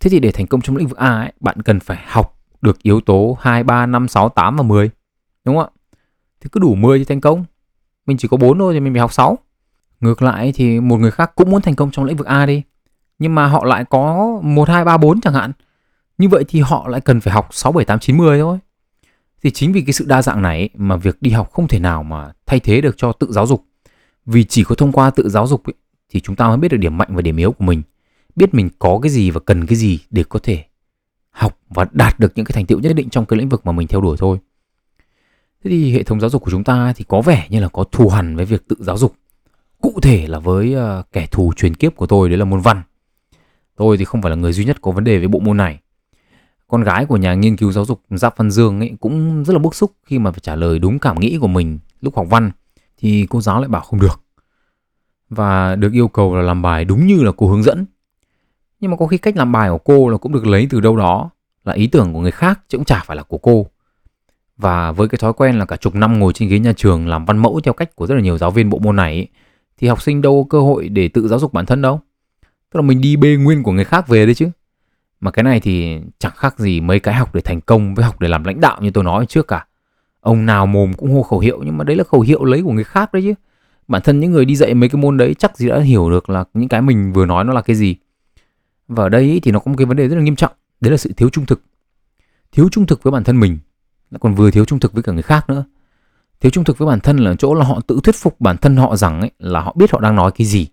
thế 0.00 0.10
thì 0.10 0.20
để 0.20 0.32
thành 0.32 0.46
công 0.46 0.60
trong 0.60 0.76
lĩnh 0.76 0.86
vực 0.86 0.98
A 0.98 1.18
ấy, 1.18 1.32
bạn 1.40 1.62
cần 1.62 1.80
phải 1.80 2.04
học 2.06 2.38
được 2.62 2.82
yếu 2.82 3.00
tố 3.00 3.38
2, 3.40 3.64
3, 3.64 3.86
5, 3.86 4.08
6, 4.08 4.28
8 4.28 4.56
và 4.56 4.62
10. 4.62 4.90
Đúng 5.44 5.56
không 5.56 5.64
ạ? 5.64 5.70
Thì 6.40 6.48
cứ 6.52 6.60
đủ 6.60 6.74
10 6.74 6.98
thì 6.98 7.04
thành 7.04 7.20
công. 7.20 7.44
Mình 8.06 8.16
chỉ 8.16 8.28
có 8.28 8.36
4 8.36 8.58
thôi 8.58 8.74
thì 8.74 8.80
mình 8.80 8.92
phải 8.92 9.00
học 9.00 9.12
6. 9.12 9.38
Ngược 10.00 10.22
lại 10.22 10.52
thì 10.54 10.80
một 10.80 10.96
người 10.96 11.10
khác 11.10 11.32
cũng 11.34 11.50
muốn 11.50 11.62
thành 11.62 11.74
công 11.74 11.90
trong 11.90 12.04
lĩnh 12.04 12.16
vực 12.16 12.26
A 12.26 12.46
đi. 12.46 12.62
Nhưng 13.18 13.34
mà 13.34 13.46
họ 13.46 13.64
lại 13.64 13.84
có 13.84 14.26
1, 14.42 14.68
2, 14.68 14.84
3, 14.84 14.96
4 14.96 15.20
chẳng 15.20 15.34
hạn. 15.34 15.52
Như 16.18 16.28
vậy 16.28 16.44
thì 16.48 16.60
họ 16.60 16.88
lại 16.88 17.00
cần 17.00 17.20
phải 17.20 17.34
học 17.34 17.48
6, 17.50 17.72
7, 17.72 17.84
8, 17.84 17.98
9, 17.98 18.16
10 18.16 18.38
thôi. 18.38 18.58
Thì 19.42 19.50
chính 19.50 19.72
vì 19.72 19.80
cái 19.80 19.92
sự 19.92 20.04
đa 20.08 20.22
dạng 20.22 20.42
này 20.42 20.68
mà 20.74 20.96
việc 20.96 21.16
đi 21.20 21.30
học 21.30 21.52
không 21.52 21.68
thể 21.68 21.78
nào 21.78 22.02
mà 22.02 22.32
thay 22.46 22.60
thế 22.60 22.80
được 22.80 22.94
cho 22.96 23.12
tự 23.12 23.32
giáo 23.32 23.46
dục. 23.46 23.64
Vì 24.26 24.44
chỉ 24.44 24.64
có 24.64 24.74
thông 24.74 24.92
qua 24.92 25.10
tự 25.10 25.28
giáo 25.28 25.46
dục 25.46 25.64
ấy, 25.64 25.74
thì 26.10 26.20
chúng 26.20 26.36
ta 26.36 26.48
mới 26.48 26.56
biết 26.56 26.68
được 26.68 26.76
điểm 26.76 26.98
mạnh 26.98 27.08
và 27.10 27.22
điểm 27.22 27.36
yếu 27.36 27.52
của 27.52 27.64
mình, 27.64 27.82
biết 28.36 28.54
mình 28.54 28.68
có 28.78 28.98
cái 29.02 29.10
gì 29.10 29.30
và 29.30 29.40
cần 29.40 29.66
cái 29.66 29.76
gì 29.76 29.98
để 30.10 30.24
có 30.28 30.38
thể 30.42 30.64
học 31.30 31.58
và 31.68 31.86
đạt 31.92 32.20
được 32.20 32.32
những 32.34 32.46
cái 32.46 32.54
thành 32.54 32.66
tựu 32.66 32.80
nhất 32.80 32.92
định 32.92 33.10
trong 33.10 33.26
cái 33.26 33.38
lĩnh 33.38 33.48
vực 33.48 33.66
mà 33.66 33.72
mình 33.72 33.88
theo 33.88 34.00
đuổi 34.00 34.16
thôi. 34.20 34.38
Thế 35.66 35.70
thì 35.70 35.92
hệ 35.92 36.02
thống 36.02 36.20
giáo 36.20 36.30
dục 36.30 36.42
của 36.42 36.50
chúng 36.50 36.64
ta 36.64 36.92
thì 36.96 37.04
có 37.08 37.20
vẻ 37.20 37.46
như 37.50 37.60
là 37.60 37.68
có 37.68 37.84
thù 37.84 38.08
hằn 38.08 38.36
với 38.36 38.44
việc 38.44 38.68
tự 38.68 38.76
giáo 38.78 38.98
dục. 38.98 39.14
Cụ 39.80 39.92
thể 40.02 40.26
là 40.26 40.38
với 40.38 40.76
uh, 40.76 41.06
kẻ 41.12 41.26
thù 41.30 41.52
truyền 41.56 41.74
kiếp 41.74 41.96
của 41.96 42.06
tôi 42.06 42.28
đấy 42.28 42.38
là 42.38 42.44
môn 42.44 42.60
văn. 42.60 42.82
Tôi 43.76 43.96
thì 43.96 44.04
không 44.04 44.22
phải 44.22 44.30
là 44.30 44.36
người 44.36 44.52
duy 44.52 44.64
nhất 44.64 44.76
có 44.80 44.90
vấn 44.90 45.04
đề 45.04 45.18
với 45.18 45.28
bộ 45.28 45.38
môn 45.38 45.56
này. 45.56 45.80
Con 46.68 46.82
gái 46.82 47.06
của 47.06 47.16
nhà 47.16 47.34
nghiên 47.34 47.56
cứu 47.56 47.72
giáo 47.72 47.84
dục 47.84 48.00
Giáp 48.10 48.36
Văn 48.36 48.50
Dương 48.50 48.80
ấy 48.80 48.92
cũng 49.00 49.44
rất 49.44 49.52
là 49.52 49.58
bức 49.58 49.74
xúc 49.74 49.92
khi 50.04 50.18
mà 50.18 50.30
phải 50.30 50.40
trả 50.42 50.56
lời 50.56 50.78
đúng 50.78 50.98
cảm 50.98 51.20
nghĩ 51.20 51.38
của 51.40 51.48
mình 51.48 51.78
lúc 52.00 52.16
học 52.16 52.26
văn 52.30 52.50
thì 52.98 53.26
cô 53.30 53.40
giáo 53.40 53.60
lại 53.60 53.68
bảo 53.68 53.82
không 53.82 54.00
được. 54.00 54.20
Và 55.30 55.76
được 55.76 55.92
yêu 55.92 56.08
cầu 56.08 56.36
là 56.36 56.42
làm 56.42 56.62
bài 56.62 56.84
đúng 56.84 57.06
như 57.06 57.22
là 57.22 57.32
cô 57.36 57.48
hướng 57.48 57.62
dẫn. 57.62 57.86
Nhưng 58.80 58.90
mà 58.90 58.96
có 58.96 59.06
khi 59.06 59.18
cách 59.18 59.36
làm 59.36 59.52
bài 59.52 59.70
của 59.70 59.78
cô 59.78 60.08
là 60.08 60.16
cũng 60.16 60.32
được 60.32 60.46
lấy 60.46 60.66
từ 60.70 60.80
đâu 60.80 60.96
đó 60.96 61.30
là 61.64 61.72
ý 61.72 61.86
tưởng 61.86 62.12
của 62.12 62.20
người 62.20 62.30
khác 62.30 62.60
chứ 62.68 62.78
cũng 62.78 62.84
chả 62.84 63.02
phải 63.06 63.16
là 63.16 63.22
của 63.22 63.38
cô. 63.38 63.66
Và 64.56 64.92
với 64.92 65.08
cái 65.08 65.18
thói 65.18 65.32
quen 65.32 65.58
là 65.58 65.64
cả 65.64 65.76
chục 65.76 65.94
năm 65.94 66.18
ngồi 66.18 66.32
trên 66.32 66.48
ghế 66.48 66.58
nhà 66.58 66.72
trường 66.76 67.08
làm 67.08 67.24
văn 67.24 67.38
mẫu 67.38 67.60
theo 67.64 67.74
cách 67.74 67.96
của 67.96 68.06
rất 68.06 68.14
là 68.14 68.20
nhiều 68.20 68.38
giáo 68.38 68.50
viên 68.50 68.70
bộ 68.70 68.78
môn 68.78 68.96
này 68.96 69.12
ấy, 69.12 69.28
thì 69.78 69.88
học 69.88 70.02
sinh 70.02 70.22
đâu 70.22 70.44
có 70.44 70.58
cơ 70.58 70.64
hội 70.64 70.88
để 70.88 71.08
tự 71.08 71.28
giáo 71.28 71.38
dục 71.38 71.52
bản 71.52 71.66
thân 71.66 71.82
đâu. 71.82 72.00
Tức 72.42 72.80
là 72.80 72.82
mình 72.82 73.00
đi 73.00 73.16
bê 73.16 73.36
nguyên 73.36 73.62
của 73.62 73.72
người 73.72 73.84
khác 73.84 74.08
về 74.08 74.26
đấy 74.26 74.34
chứ. 74.34 74.48
Mà 75.20 75.30
cái 75.30 75.42
này 75.42 75.60
thì 75.60 75.98
chẳng 76.18 76.32
khác 76.36 76.58
gì 76.58 76.80
mấy 76.80 77.00
cái 77.00 77.14
học 77.14 77.34
để 77.34 77.40
thành 77.40 77.60
công 77.60 77.94
với 77.94 78.04
học 78.04 78.20
để 78.20 78.28
làm 78.28 78.44
lãnh 78.44 78.60
đạo 78.60 78.78
như 78.80 78.90
tôi 78.90 79.04
nói 79.04 79.26
trước 79.26 79.48
cả. 79.48 79.66
Ông 80.20 80.46
nào 80.46 80.66
mồm 80.66 80.92
cũng 80.92 81.14
hô 81.14 81.22
khẩu 81.22 81.38
hiệu 81.38 81.62
nhưng 81.64 81.78
mà 81.78 81.84
đấy 81.84 81.96
là 81.96 82.04
khẩu 82.04 82.20
hiệu 82.20 82.44
lấy 82.44 82.62
của 82.62 82.72
người 82.72 82.84
khác 82.84 83.12
đấy 83.12 83.22
chứ. 83.22 83.34
Bản 83.88 84.02
thân 84.02 84.20
những 84.20 84.30
người 84.30 84.44
đi 84.44 84.56
dạy 84.56 84.74
mấy 84.74 84.88
cái 84.88 85.02
môn 85.02 85.16
đấy 85.16 85.34
chắc 85.34 85.56
gì 85.56 85.68
đã 85.68 85.80
hiểu 85.80 86.10
được 86.10 86.30
là 86.30 86.44
những 86.54 86.68
cái 86.68 86.82
mình 86.82 87.12
vừa 87.12 87.26
nói 87.26 87.44
nó 87.44 87.52
là 87.52 87.62
cái 87.62 87.76
gì. 87.76 87.96
Và 88.88 89.02
ở 89.04 89.08
đây 89.08 89.40
thì 89.42 89.50
nó 89.50 89.58
có 89.58 89.70
một 89.70 89.76
cái 89.78 89.86
vấn 89.86 89.96
đề 89.96 90.08
rất 90.08 90.16
là 90.16 90.22
nghiêm 90.22 90.36
trọng, 90.36 90.52
đấy 90.80 90.90
là 90.90 90.96
sự 90.96 91.12
thiếu 91.16 91.28
trung 91.28 91.46
thực. 91.46 91.62
Thiếu 92.52 92.68
trung 92.72 92.86
thực 92.86 93.02
với 93.02 93.10
bản 93.10 93.24
thân 93.24 93.40
mình, 93.40 93.58
lại 94.10 94.18
còn 94.22 94.34
vừa 94.34 94.50
thiếu 94.50 94.64
trung 94.64 94.80
thực 94.80 94.92
với 94.92 95.02
cả 95.02 95.12
người 95.12 95.22
khác 95.22 95.50
nữa. 95.50 95.64
Thiếu 96.40 96.50
trung 96.50 96.64
thực 96.64 96.78
với 96.78 96.86
bản 96.86 97.00
thân 97.00 97.16
là 97.16 97.34
chỗ 97.38 97.54
là 97.54 97.64
họ 97.64 97.80
tự 97.86 98.00
thuyết 98.02 98.14
phục 98.16 98.40
bản 98.40 98.56
thân 98.56 98.76
họ 98.76 98.96
rằng 98.96 99.20
ấy, 99.20 99.30
là 99.38 99.60
họ 99.60 99.74
biết 99.76 99.92
họ 99.92 100.00
đang 100.00 100.16
nói 100.16 100.32
cái 100.32 100.46
gì. 100.46 100.66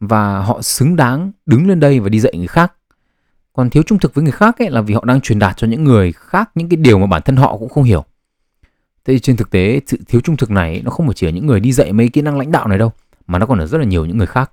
Và 0.00 0.38
họ 0.38 0.62
xứng 0.62 0.96
đáng 0.96 1.32
đứng 1.46 1.68
lên 1.68 1.80
đây 1.80 2.00
và 2.00 2.08
đi 2.08 2.20
dạy 2.20 2.32
người 2.36 2.46
khác. 2.46 2.72
Còn 3.52 3.70
thiếu 3.70 3.82
trung 3.82 3.98
thực 3.98 4.14
với 4.14 4.22
người 4.22 4.32
khác 4.32 4.58
ấy 4.58 4.70
là 4.70 4.80
vì 4.80 4.94
họ 4.94 5.04
đang 5.04 5.20
truyền 5.20 5.38
đạt 5.38 5.56
cho 5.56 5.66
những 5.66 5.84
người 5.84 6.12
khác 6.12 6.50
những 6.54 6.68
cái 6.68 6.76
điều 6.76 6.98
mà 6.98 7.06
bản 7.06 7.22
thân 7.24 7.36
họ 7.36 7.56
cũng 7.56 7.68
không 7.68 7.84
hiểu. 7.84 8.04
Thế 9.04 9.14
thì 9.14 9.18
trên 9.20 9.36
thực 9.36 9.50
tế 9.50 9.80
sự 9.86 9.98
thiếu 10.08 10.20
trung 10.20 10.36
thực 10.36 10.50
này 10.50 10.82
nó 10.84 10.90
không 10.90 11.14
chỉ 11.14 11.26
ở 11.26 11.30
những 11.30 11.46
người 11.46 11.60
đi 11.60 11.72
dạy 11.72 11.92
mấy 11.92 12.08
kỹ 12.08 12.22
năng 12.22 12.38
lãnh 12.38 12.52
đạo 12.52 12.68
này 12.68 12.78
đâu 12.78 12.92
mà 13.26 13.38
nó 13.38 13.46
còn 13.46 13.58
ở 13.58 13.66
rất 13.66 13.78
là 13.78 13.84
nhiều 13.84 14.04
những 14.04 14.18
người 14.18 14.26
khác. 14.26 14.50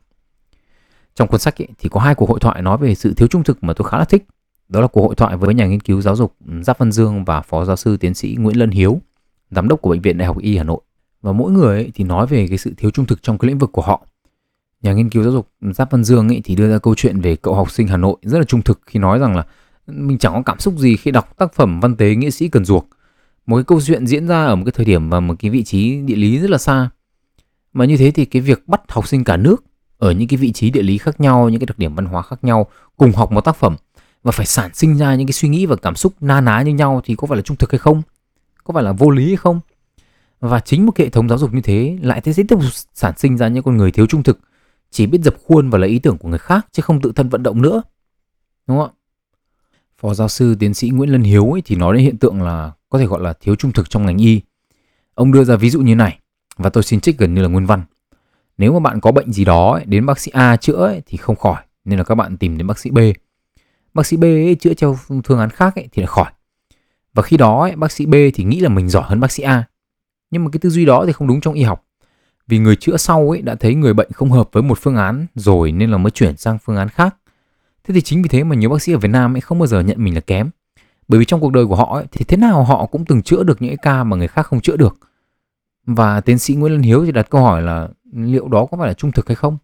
Trong 1.15 1.27
cuốn 1.27 1.39
sách 1.39 1.61
ấy, 1.61 1.67
thì 1.79 1.89
có 1.89 1.99
hai 1.99 2.15
cuộc 2.15 2.29
hội 2.29 2.39
thoại 2.39 2.61
nói 2.61 2.77
về 2.77 2.95
sự 2.95 3.13
thiếu 3.13 3.27
trung 3.27 3.43
thực 3.43 3.63
mà 3.63 3.73
tôi 3.73 3.89
khá 3.89 3.97
là 3.97 4.05
thích 4.05 4.25
đó 4.69 4.81
là 4.81 4.87
cuộc 4.87 5.01
hội 5.01 5.15
thoại 5.15 5.37
với 5.37 5.53
nhà 5.53 5.67
nghiên 5.67 5.79
cứu 5.79 6.01
giáo 6.01 6.15
dục 6.15 6.35
Giáp 6.61 6.77
Văn 6.79 6.91
Dương 6.91 7.25
và 7.25 7.41
phó 7.41 7.65
giáo 7.65 7.75
sư 7.75 7.97
tiến 7.97 8.13
sĩ 8.13 8.35
Nguyễn 8.39 8.59
Lân 8.59 8.71
Hiếu 8.71 9.01
giám 9.51 9.67
đốc 9.67 9.81
của 9.81 9.89
bệnh 9.89 10.01
viện 10.01 10.17
Đại 10.17 10.27
học 10.27 10.37
Y 10.39 10.57
Hà 10.57 10.63
Nội 10.63 10.81
và 11.21 11.31
mỗi 11.31 11.51
người 11.51 11.77
ấy 11.77 11.91
thì 11.95 12.03
nói 12.03 12.27
về 12.27 12.47
cái 12.47 12.57
sự 12.57 12.73
thiếu 12.77 12.91
trung 12.91 13.05
thực 13.05 13.23
trong 13.23 13.37
cái 13.37 13.47
lĩnh 13.47 13.57
vực 13.57 13.71
của 13.71 13.81
họ 13.81 14.07
nhà 14.83 14.93
nghiên 14.93 15.09
cứu 15.09 15.23
giáo 15.23 15.31
dục 15.31 15.49
Giáp 15.61 15.91
Văn 15.91 16.03
Dương 16.03 16.27
ấy 16.27 16.41
thì 16.43 16.55
đưa 16.55 16.69
ra 16.69 16.77
câu 16.77 16.95
chuyện 16.95 17.21
về 17.21 17.35
cậu 17.35 17.55
học 17.55 17.71
sinh 17.71 17.87
Hà 17.87 17.97
Nội 17.97 18.15
rất 18.21 18.37
là 18.37 18.43
trung 18.43 18.61
thực 18.61 18.79
khi 18.85 18.99
nói 18.99 19.19
rằng 19.19 19.35
là 19.35 19.45
mình 19.87 20.17
chẳng 20.17 20.33
có 20.33 20.41
cảm 20.45 20.59
xúc 20.59 20.73
gì 20.77 20.97
khi 20.97 21.11
đọc 21.11 21.37
tác 21.37 21.53
phẩm 21.53 21.79
văn 21.79 21.95
tế 21.95 22.15
nghĩa 22.15 22.29
sĩ 22.29 22.47
Cần 22.47 22.65
Duộc. 22.65 22.87
Một 23.45 23.57
cái 23.57 23.63
câu 23.63 23.81
chuyện 23.81 24.07
diễn 24.07 24.27
ra 24.27 24.45
ở 24.45 24.55
một 24.55 24.63
cái 24.65 24.71
thời 24.71 24.85
điểm 24.85 25.09
và 25.09 25.19
một 25.19 25.35
cái 25.39 25.51
vị 25.51 25.63
trí 25.63 26.01
địa 26.01 26.15
lý 26.15 26.39
rất 26.39 26.49
là 26.49 26.57
xa. 26.57 26.89
Mà 27.73 27.85
như 27.85 27.97
thế 27.97 28.11
thì 28.11 28.25
cái 28.25 28.41
việc 28.41 28.67
bắt 28.67 28.81
học 28.87 29.07
sinh 29.07 29.23
cả 29.23 29.37
nước 29.37 29.63
ở 29.97 30.11
những 30.11 30.27
cái 30.27 30.37
vị 30.37 30.51
trí 30.51 30.69
địa 30.69 30.81
lý 30.81 30.97
khác 30.97 31.21
nhau, 31.21 31.49
những 31.49 31.59
cái 31.59 31.65
đặc 31.65 31.79
điểm 31.79 31.95
văn 31.95 32.05
hóa 32.05 32.21
khác 32.21 32.43
nhau 32.43 32.67
cùng 32.97 33.11
học 33.11 33.31
một 33.31 33.41
tác 33.41 33.55
phẩm 33.55 33.75
và 34.23 34.31
phải 34.31 34.45
sản 34.45 34.71
sinh 34.73 34.97
ra 34.97 35.15
những 35.15 35.27
cái 35.27 35.33
suy 35.33 35.49
nghĩ 35.49 35.65
và 35.65 35.75
cảm 35.75 35.95
xúc 35.95 36.13
na 36.21 36.41
ná 36.41 36.61
như 36.61 36.73
nhau 36.73 37.01
thì 37.05 37.15
có 37.15 37.27
phải 37.27 37.35
là 37.35 37.41
trung 37.41 37.57
thực 37.57 37.71
hay 37.71 37.79
không? 37.79 38.01
Có 38.63 38.73
phải 38.73 38.83
là 38.83 38.91
vô 38.91 39.09
lý 39.09 39.27
hay 39.27 39.35
không? 39.35 39.59
Và 40.39 40.59
chính 40.59 40.85
một 40.85 40.97
hệ 40.97 41.09
thống 41.09 41.29
giáo 41.29 41.37
dục 41.37 41.53
như 41.53 41.61
thế 41.61 41.97
lại 42.01 42.21
thế 42.21 42.33
sẽ 42.33 42.43
tiếp 42.43 42.55
tục 42.61 42.71
sản 42.93 43.13
sinh 43.17 43.37
ra 43.37 43.47
những 43.47 43.63
con 43.63 43.77
người 43.77 43.91
thiếu 43.91 44.05
trung 44.05 44.23
thực 44.23 44.39
chỉ 44.91 45.07
biết 45.07 45.21
dập 45.21 45.35
khuôn 45.47 45.69
và 45.69 45.77
lấy 45.77 45.89
ý 45.89 45.99
tưởng 45.99 46.17
của 46.17 46.29
người 46.29 46.39
khác 46.39 46.67
chứ 46.71 46.81
không 46.81 47.01
tự 47.01 47.11
thân 47.15 47.29
vận 47.29 47.43
động 47.43 47.61
nữa. 47.61 47.81
Đúng 48.67 48.77
không 48.77 48.87
ạ? 48.87 48.91
Phó 49.97 50.13
giáo 50.13 50.27
sư 50.27 50.55
tiến 50.59 50.73
sĩ 50.73 50.89
Nguyễn 50.89 51.09
Lân 51.09 51.23
Hiếu 51.23 51.51
ấy 51.51 51.61
thì 51.65 51.75
nói 51.75 51.95
đến 51.95 52.03
hiện 52.03 52.17
tượng 52.17 52.41
là 52.41 52.71
có 52.89 52.99
thể 52.99 53.05
gọi 53.05 53.21
là 53.21 53.33
thiếu 53.33 53.55
trung 53.55 53.71
thực 53.71 53.89
trong 53.89 54.05
ngành 54.05 54.17
y. 54.17 54.41
Ông 55.13 55.31
đưa 55.31 55.43
ra 55.43 55.55
ví 55.55 55.69
dụ 55.69 55.81
như 55.81 55.95
này 55.95 56.19
và 56.57 56.69
tôi 56.69 56.83
xin 56.83 56.99
trích 56.99 57.17
gần 57.17 57.33
như 57.33 57.41
là 57.41 57.47
nguyên 57.47 57.65
văn. 57.65 57.81
Nếu 58.57 58.73
mà 58.73 58.79
bạn 58.79 59.01
có 59.01 59.11
bệnh 59.11 59.31
gì 59.31 59.45
đó 59.45 59.73
ấy, 59.73 59.85
đến 59.85 60.05
bác 60.05 60.19
sĩ 60.19 60.31
A 60.33 60.57
chữa 60.57 60.87
ấy, 60.87 61.01
thì 61.05 61.17
không 61.17 61.35
khỏi 61.35 61.63
nên 61.85 61.97
là 61.99 62.03
các 62.03 62.15
bạn 62.15 62.37
tìm 62.37 62.57
đến 62.57 62.67
bác 62.67 62.79
sĩ 62.79 62.89
B. 62.89 62.97
Bác 63.93 64.05
sĩ 64.05 64.17
B 64.17 64.23
ấy, 64.23 64.55
chữa 64.59 64.73
theo 64.73 64.97
phương 65.23 65.39
án 65.39 65.49
khác 65.49 65.75
ấy, 65.75 65.87
thì 65.91 66.01
là 66.01 66.07
khỏi. 66.07 66.31
Và 67.13 67.23
khi 67.23 67.37
đó 67.37 67.61
ấy, 67.61 67.75
bác 67.75 67.91
sĩ 67.91 68.05
B 68.05 68.15
thì 68.33 68.43
nghĩ 68.43 68.59
là 68.59 68.69
mình 68.69 68.89
giỏi 68.89 69.03
hơn 69.05 69.19
bác 69.19 69.31
sĩ 69.31 69.43
A. 69.43 69.63
Nhưng 70.31 70.43
mà 70.43 70.49
cái 70.51 70.59
tư 70.59 70.69
duy 70.69 70.85
đó 70.85 71.03
thì 71.05 71.11
không 71.11 71.27
đúng 71.27 71.41
trong 71.41 71.53
y 71.53 71.63
học 71.63 71.85
vì 72.47 72.59
người 72.59 72.75
chữa 72.75 72.97
sau 72.97 73.29
ấy 73.29 73.41
đã 73.41 73.55
thấy 73.55 73.75
người 73.75 73.93
bệnh 73.93 74.11
không 74.11 74.31
hợp 74.31 74.49
với 74.51 74.63
một 74.63 74.79
phương 74.81 74.95
án 74.95 75.25
rồi 75.35 75.71
nên 75.71 75.91
là 75.91 75.97
mới 75.97 76.11
chuyển 76.11 76.37
sang 76.37 76.57
phương 76.59 76.75
án 76.75 76.89
khác. 76.89 77.15
Thế 77.83 77.93
thì 77.93 78.01
chính 78.01 78.21
vì 78.21 78.29
thế 78.29 78.43
mà 78.43 78.55
nhiều 78.55 78.69
bác 78.69 78.81
sĩ 78.81 78.93
ở 78.93 78.97
Việt 78.97 79.07
Nam 79.07 79.35
ấy 79.35 79.41
không 79.41 79.59
bao 79.59 79.67
giờ 79.67 79.81
nhận 79.81 80.03
mình 80.03 80.15
là 80.15 80.21
kém. 80.21 80.49
Bởi 81.07 81.19
vì 81.19 81.25
trong 81.25 81.41
cuộc 81.41 81.51
đời 81.51 81.65
của 81.65 81.75
họ 81.75 81.95
ấy, 81.95 82.05
thì 82.11 82.25
thế 82.25 82.37
nào 82.37 82.63
họ 82.63 82.85
cũng 82.85 83.05
từng 83.05 83.21
chữa 83.21 83.43
được 83.43 83.61
những 83.61 83.69
cái 83.69 83.77
ca 83.77 84.03
mà 84.03 84.17
người 84.17 84.27
khác 84.27 84.45
không 84.45 84.61
chữa 84.61 84.77
được. 84.77 84.97
Và 85.85 86.21
tiến 86.21 86.39
sĩ 86.39 86.55
Nguyễn 86.55 86.73
Lân 86.73 86.81
Hiếu 86.81 87.05
thì 87.05 87.11
đặt 87.11 87.29
câu 87.29 87.41
hỏi 87.41 87.61
là 87.61 87.87
liệu 88.13 88.47
đó 88.47 88.65
có 88.65 88.77
phải 88.77 88.87
là 88.87 88.93
trung 88.93 89.11
thực 89.11 89.27
hay 89.27 89.35
không? 89.35 89.57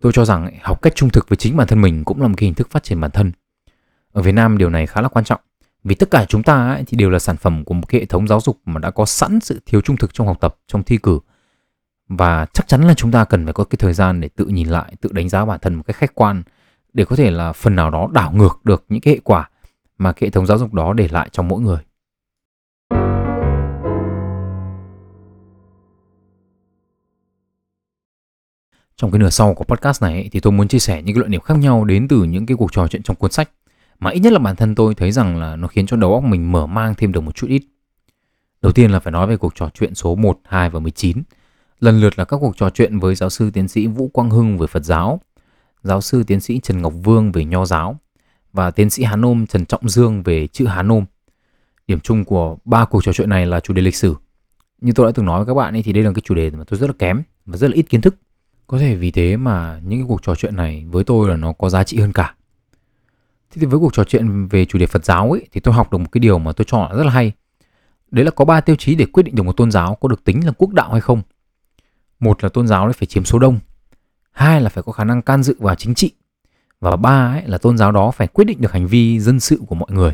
Tôi 0.00 0.12
cho 0.12 0.24
rằng 0.24 0.50
học 0.62 0.82
cách 0.82 0.94
trung 0.96 1.10
thực 1.10 1.28
với 1.28 1.36
chính 1.36 1.56
bản 1.56 1.66
thân 1.66 1.80
mình 1.80 2.04
cũng 2.04 2.22
là 2.22 2.28
một 2.28 2.34
cái 2.36 2.44
hình 2.44 2.54
thức 2.54 2.70
phát 2.70 2.82
triển 2.82 3.00
bản 3.00 3.10
thân. 3.10 3.32
Ở 4.12 4.22
Việt 4.22 4.32
Nam 4.32 4.58
điều 4.58 4.70
này 4.70 4.86
khá 4.86 5.00
là 5.00 5.08
quan 5.08 5.24
trọng. 5.24 5.40
Vì 5.84 5.94
tất 5.94 6.10
cả 6.10 6.24
chúng 6.24 6.42
ta 6.42 6.70
ấy, 6.70 6.84
thì 6.86 6.96
đều 6.96 7.10
là 7.10 7.18
sản 7.18 7.36
phẩm 7.36 7.64
của 7.64 7.74
một 7.74 7.86
cái 7.88 8.00
hệ 8.00 8.06
thống 8.06 8.28
giáo 8.28 8.40
dục 8.40 8.58
mà 8.64 8.78
đã 8.78 8.90
có 8.90 9.04
sẵn 9.04 9.40
sự 9.40 9.60
thiếu 9.66 9.80
trung 9.80 9.96
thực 9.96 10.14
trong 10.14 10.26
học 10.26 10.40
tập, 10.40 10.56
trong 10.66 10.82
thi 10.82 10.98
cử. 10.98 11.18
Và 12.08 12.46
chắc 12.52 12.68
chắn 12.68 12.82
là 12.82 12.94
chúng 12.94 13.10
ta 13.10 13.24
cần 13.24 13.44
phải 13.44 13.52
có 13.52 13.64
cái 13.64 13.76
thời 13.78 13.92
gian 13.92 14.20
để 14.20 14.28
tự 14.28 14.46
nhìn 14.46 14.68
lại, 14.68 14.94
tự 15.00 15.12
đánh 15.12 15.28
giá 15.28 15.44
bản 15.44 15.60
thân 15.62 15.74
một 15.74 15.82
cách 15.86 15.96
khách 15.96 16.14
quan 16.14 16.42
để 16.92 17.04
có 17.04 17.16
thể 17.16 17.30
là 17.30 17.52
phần 17.52 17.76
nào 17.76 17.90
đó 17.90 18.08
đảo 18.12 18.32
ngược 18.32 18.60
được 18.64 18.84
những 18.88 19.00
cái 19.00 19.14
hệ 19.14 19.20
quả 19.24 19.50
mà 19.98 20.12
cái 20.12 20.26
hệ 20.26 20.30
thống 20.30 20.46
giáo 20.46 20.58
dục 20.58 20.74
đó 20.74 20.92
để 20.92 21.08
lại 21.08 21.28
trong 21.32 21.48
mỗi 21.48 21.60
người. 21.60 21.78
Trong 28.98 29.10
cái 29.10 29.18
nửa 29.18 29.30
sau 29.30 29.54
của 29.54 29.64
podcast 29.64 30.02
này 30.02 30.28
thì 30.32 30.40
tôi 30.40 30.52
muốn 30.52 30.68
chia 30.68 30.78
sẻ 30.78 31.02
những 31.02 31.14
cái 31.14 31.18
luận 31.18 31.30
điểm 31.30 31.40
khác 31.40 31.58
nhau 31.58 31.84
đến 31.84 32.08
từ 32.08 32.24
những 32.24 32.46
cái 32.46 32.56
cuộc 32.56 32.72
trò 32.72 32.88
chuyện 32.88 33.02
trong 33.02 33.16
cuốn 33.16 33.32
sách 33.32 33.50
mà 33.98 34.10
ít 34.10 34.20
nhất 34.20 34.32
là 34.32 34.38
bản 34.38 34.56
thân 34.56 34.74
tôi 34.74 34.94
thấy 34.94 35.12
rằng 35.12 35.36
là 35.36 35.56
nó 35.56 35.68
khiến 35.68 35.86
cho 35.86 35.96
đầu 35.96 36.14
óc 36.14 36.24
mình 36.24 36.52
mở 36.52 36.66
mang 36.66 36.94
thêm 36.94 37.12
được 37.12 37.20
một 37.20 37.34
chút 37.34 37.46
ít. 37.46 37.62
Đầu 38.62 38.72
tiên 38.72 38.90
là 38.90 39.00
phải 39.00 39.12
nói 39.12 39.26
về 39.26 39.36
cuộc 39.36 39.54
trò 39.54 39.70
chuyện 39.74 39.94
số 39.94 40.14
1, 40.14 40.40
2 40.44 40.70
và 40.70 40.80
19. 40.80 41.22
Lần 41.80 42.00
lượt 42.00 42.18
là 42.18 42.24
các 42.24 42.36
cuộc 42.40 42.56
trò 42.56 42.70
chuyện 42.70 42.98
với 42.98 43.14
giáo 43.14 43.30
sư 43.30 43.50
tiến 43.50 43.68
sĩ 43.68 43.86
Vũ 43.86 44.08
Quang 44.08 44.30
Hưng 44.30 44.58
về 44.58 44.66
Phật 44.66 44.84
giáo, 44.84 45.20
giáo 45.82 46.00
sư 46.00 46.22
tiến 46.22 46.40
sĩ 46.40 46.60
Trần 46.62 46.82
Ngọc 46.82 46.92
Vương 47.02 47.32
về 47.32 47.44
Nho 47.44 47.64
giáo 47.64 47.98
và 48.52 48.70
tiến 48.70 48.90
sĩ 48.90 49.04
Hán 49.04 49.20
Nôm 49.20 49.46
Trần 49.46 49.66
Trọng 49.66 49.88
Dương 49.88 50.22
về 50.22 50.46
chữ 50.46 50.66
Hán 50.66 50.88
Nôm. 50.88 51.04
Điểm 51.86 52.00
chung 52.00 52.24
của 52.24 52.56
ba 52.64 52.84
cuộc 52.84 53.04
trò 53.04 53.12
chuyện 53.12 53.28
này 53.28 53.46
là 53.46 53.60
chủ 53.60 53.74
đề 53.74 53.82
lịch 53.82 53.96
sử. 53.96 54.14
Như 54.80 54.92
tôi 54.92 55.06
đã 55.06 55.12
từng 55.14 55.26
nói 55.26 55.38
với 55.38 55.46
các 55.46 55.54
bạn 55.54 55.76
ấy 55.76 55.82
thì 55.82 55.92
đây 55.92 56.04
là 56.04 56.12
cái 56.14 56.22
chủ 56.24 56.34
đề 56.34 56.50
mà 56.50 56.64
tôi 56.64 56.78
rất 56.78 56.86
là 56.86 56.94
kém 56.98 57.22
và 57.46 57.56
rất 57.56 57.68
là 57.68 57.74
ít 57.74 57.82
kiến 57.82 58.00
thức. 58.00 58.14
Có 58.68 58.78
thể 58.78 58.94
vì 58.94 59.10
thế 59.10 59.36
mà 59.36 59.80
những 59.84 60.00
cái 60.00 60.06
cuộc 60.08 60.22
trò 60.22 60.34
chuyện 60.34 60.56
này 60.56 60.84
với 60.90 61.04
tôi 61.04 61.28
là 61.28 61.36
nó 61.36 61.52
có 61.52 61.68
giá 61.68 61.84
trị 61.84 62.00
hơn 62.00 62.12
cả. 62.12 62.34
Thế 63.50 63.60
thì 63.60 63.66
với 63.66 63.78
cuộc 63.78 63.94
trò 63.94 64.04
chuyện 64.04 64.46
về 64.46 64.64
chủ 64.64 64.78
đề 64.78 64.86
Phật 64.86 65.04
giáo 65.04 65.32
ấy 65.32 65.48
thì 65.52 65.60
tôi 65.60 65.74
học 65.74 65.92
được 65.92 65.98
một 65.98 66.08
cái 66.12 66.18
điều 66.18 66.38
mà 66.38 66.52
tôi 66.52 66.64
cho 66.68 66.78
là 66.78 66.96
rất 66.96 67.04
là 67.04 67.10
hay. 67.10 67.32
Đấy 68.10 68.24
là 68.24 68.30
có 68.30 68.44
ba 68.44 68.60
tiêu 68.60 68.76
chí 68.76 68.94
để 68.94 69.06
quyết 69.06 69.22
định 69.22 69.34
được 69.34 69.42
một 69.42 69.56
tôn 69.56 69.70
giáo 69.70 69.94
có 70.00 70.08
được 70.08 70.24
tính 70.24 70.46
là 70.46 70.52
quốc 70.58 70.72
đạo 70.72 70.92
hay 70.92 71.00
không. 71.00 71.22
Một 72.20 72.42
là 72.42 72.48
tôn 72.48 72.66
giáo 72.66 72.84
ấy 72.84 72.92
phải 72.92 73.06
chiếm 73.06 73.24
số 73.24 73.38
đông. 73.38 73.58
Hai 74.30 74.60
là 74.60 74.68
phải 74.68 74.82
có 74.82 74.92
khả 74.92 75.04
năng 75.04 75.22
can 75.22 75.42
dự 75.42 75.56
vào 75.58 75.74
chính 75.74 75.94
trị. 75.94 76.12
Và 76.80 76.96
ba 76.96 77.34
ấy 77.34 77.42
là 77.46 77.58
tôn 77.58 77.78
giáo 77.78 77.92
đó 77.92 78.10
phải 78.10 78.26
quyết 78.26 78.44
định 78.44 78.60
được 78.60 78.72
hành 78.72 78.86
vi 78.86 79.20
dân 79.20 79.40
sự 79.40 79.60
của 79.66 79.74
mọi 79.74 79.88
người. 79.92 80.12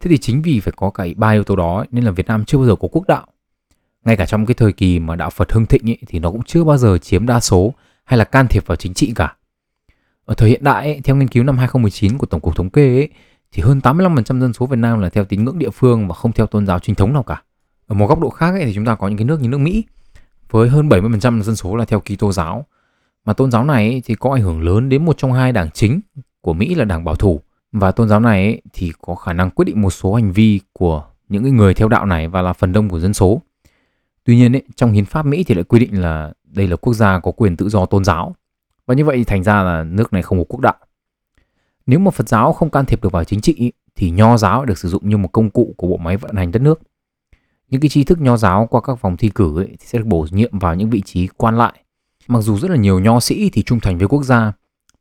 Thế 0.00 0.10
thì 0.10 0.18
chính 0.18 0.42
vì 0.42 0.60
phải 0.60 0.72
có 0.76 0.90
cả 0.90 1.06
ba 1.16 1.30
yếu 1.30 1.44
tố 1.44 1.56
đó 1.56 1.76
ấy, 1.78 1.86
nên 1.90 2.04
là 2.04 2.10
Việt 2.10 2.26
Nam 2.26 2.44
chưa 2.44 2.58
bao 2.58 2.66
giờ 2.66 2.74
có 2.80 2.88
quốc 2.88 3.06
đạo. 3.08 3.26
Ngay 4.06 4.16
cả 4.16 4.26
trong 4.26 4.46
cái 4.46 4.54
thời 4.54 4.72
kỳ 4.72 4.98
mà 4.98 5.16
đạo 5.16 5.30
Phật 5.30 5.52
hưng 5.52 5.66
thịnh 5.66 5.90
ấy, 5.90 5.98
thì 6.06 6.18
nó 6.18 6.30
cũng 6.30 6.42
chưa 6.42 6.64
bao 6.64 6.76
giờ 6.76 6.98
chiếm 6.98 7.26
đa 7.26 7.40
số 7.40 7.74
hay 8.04 8.18
là 8.18 8.24
can 8.24 8.48
thiệp 8.48 8.66
vào 8.66 8.76
chính 8.76 8.94
trị 8.94 9.12
cả. 9.14 9.36
Ở 10.24 10.34
thời 10.34 10.48
hiện 10.48 10.64
đại, 10.64 10.86
ấy, 10.86 11.00
theo 11.04 11.16
nghiên 11.16 11.28
cứu 11.28 11.44
năm 11.44 11.58
2019 11.58 12.18
của 12.18 12.26
Tổng 12.26 12.40
cục 12.40 12.56
Thống 12.56 12.70
kê, 12.70 12.96
ấy, 12.96 13.08
thì 13.52 13.62
hơn 13.62 13.80
85% 13.82 14.40
dân 14.40 14.52
số 14.52 14.66
Việt 14.66 14.76
Nam 14.76 15.00
là 15.00 15.08
theo 15.08 15.24
tín 15.24 15.44
ngưỡng 15.44 15.58
địa 15.58 15.70
phương 15.70 16.08
và 16.08 16.14
không 16.14 16.32
theo 16.32 16.46
tôn 16.46 16.66
giáo 16.66 16.78
chính 16.78 16.94
thống 16.94 17.12
nào 17.12 17.22
cả. 17.22 17.42
Ở 17.86 17.94
một 17.94 18.06
góc 18.06 18.20
độ 18.20 18.30
khác 18.30 18.50
ấy, 18.50 18.64
thì 18.64 18.74
chúng 18.74 18.84
ta 18.84 18.94
có 18.94 19.08
những 19.08 19.18
cái 19.18 19.24
nước 19.24 19.40
như 19.40 19.48
nước 19.48 19.58
Mỹ 19.58 19.84
với 20.50 20.68
hơn 20.68 20.88
70% 20.88 21.42
dân 21.42 21.56
số 21.56 21.76
là 21.76 21.84
theo 21.84 22.00
Kitô 22.00 22.32
giáo. 22.32 22.66
Mà 23.24 23.32
tôn 23.32 23.50
giáo 23.50 23.64
này 23.64 23.88
ấy, 23.88 24.02
thì 24.04 24.14
có 24.14 24.32
ảnh 24.32 24.42
hưởng 24.42 24.62
lớn 24.62 24.88
đến 24.88 25.04
một 25.04 25.18
trong 25.18 25.32
hai 25.32 25.52
đảng 25.52 25.70
chính 25.70 26.00
của 26.40 26.52
Mỹ 26.52 26.74
là 26.74 26.84
đảng 26.84 27.04
bảo 27.04 27.16
thủ 27.16 27.40
và 27.72 27.92
tôn 27.92 28.08
giáo 28.08 28.20
này 28.20 28.44
ấy, 28.44 28.62
thì 28.72 28.92
có 29.02 29.14
khả 29.14 29.32
năng 29.32 29.50
quyết 29.50 29.64
định 29.64 29.82
một 29.82 29.90
số 29.90 30.14
hành 30.14 30.32
vi 30.32 30.60
của 30.72 31.04
những 31.28 31.56
người 31.56 31.74
theo 31.74 31.88
đạo 31.88 32.06
này 32.06 32.28
và 32.28 32.42
là 32.42 32.52
phần 32.52 32.72
đông 32.72 32.88
của 32.88 33.00
dân 33.00 33.14
số. 33.14 33.42
Tuy 34.26 34.36
nhiên 34.36 34.56
ấy, 34.56 34.62
trong 34.76 34.92
hiến 34.92 35.04
pháp 35.04 35.26
Mỹ 35.26 35.44
thì 35.44 35.54
lại 35.54 35.64
quy 35.64 35.80
định 35.80 36.00
là 36.00 36.32
đây 36.44 36.66
là 36.66 36.76
quốc 36.76 36.94
gia 36.94 37.20
có 37.20 37.30
quyền 37.30 37.56
tự 37.56 37.68
do 37.68 37.86
tôn 37.86 38.04
giáo. 38.04 38.36
Và 38.86 38.94
như 38.94 39.04
vậy 39.04 39.24
thành 39.24 39.42
ra 39.42 39.62
là 39.62 39.84
nước 39.84 40.12
này 40.12 40.22
không 40.22 40.38
có 40.38 40.44
quốc 40.48 40.60
đạo. 40.60 40.74
Nếu 41.86 41.98
mà 41.98 42.10
Phật 42.10 42.28
giáo 42.28 42.52
không 42.52 42.70
can 42.70 42.84
thiệp 42.84 43.02
được 43.02 43.12
vào 43.12 43.24
chính 43.24 43.40
trị 43.40 43.72
thì 43.96 44.10
nho 44.10 44.36
giáo 44.36 44.64
được 44.64 44.78
sử 44.78 44.88
dụng 44.88 45.08
như 45.08 45.16
một 45.16 45.28
công 45.32 45.50
cụ 45.50 45.74
của 45.76 45.86
bộ 45.86 45.96
máy 45.96 46.16
vận 46.16 46.36
hành 46.36 46.52
đất 46.52 46.62
nước. 46.62 46.80
Những 47.68 47.80
cái 47.80 47.88
tri 47.88 48.04
thức 48.04 48.20
nho 48.20 48.36
giáo 48.36 48.66
qua 48.70 48.80
các 48.80 49.02
vòng 49.02 49.16
thi 49.16 49.30
cử 49.34 49.60
ấy, 49.60 49.66
thì 49.66 49.86
sẽ 49.86 49.98
được 49.98 50.06
bổ 50.06 50.26
nhiệm 50.30 50.58
vào 50.58 50.74
những 50.74 50.90
vị 50.90 51.00
trí 51.00 51.26
quan 51.26 51.58
lại. 51.58 51.72
Mặc 52.28 52.40
dù 52.40 52.58
rất 52.58 52.70
là 52.70 52.76
nhiều 52.76 53.00
nho 53.00 53.20
sĩ 53.20 53.50
thì 53.52 53.62
trung 53.62 53.80
thành 53.80 53.98
với 53.98 54.08
quốc 54.08 54.22
gia 54.22 54.52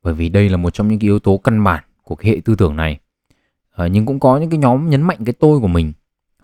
bởi 0.04 0.14
vì 0.14 0.30
đây 0.30 0.50
là 0.50 0.58
một 0.58 0.74
trong 0.74 0.88
những 0.88 1.00
cái 1.00 1.08
yếu 1.08 1.20
tố 1.20 1.38
căn 1.38 1.64
bản 1.64 1.84
của 2.04 2.16
cái 2.16 2.32
hệ 2.32 2.42
tư 2.46 2.56
tưởng 2.56 2.76
này. 2.76 3.00
À, 3.72 3.88
nhưng 3.88 4.06
cũng 4.06 4.20
có 4.20 4.38
những 4.38 4.50
cái 4.50 4.58
nhóm 4.58 4.90
nhấn 4.90 5.02
mạnh 5.02 5.18
cái 5.26 5.34
tôi 5.34 5.60
của 5.60 5.68
mình. 5.68 5.94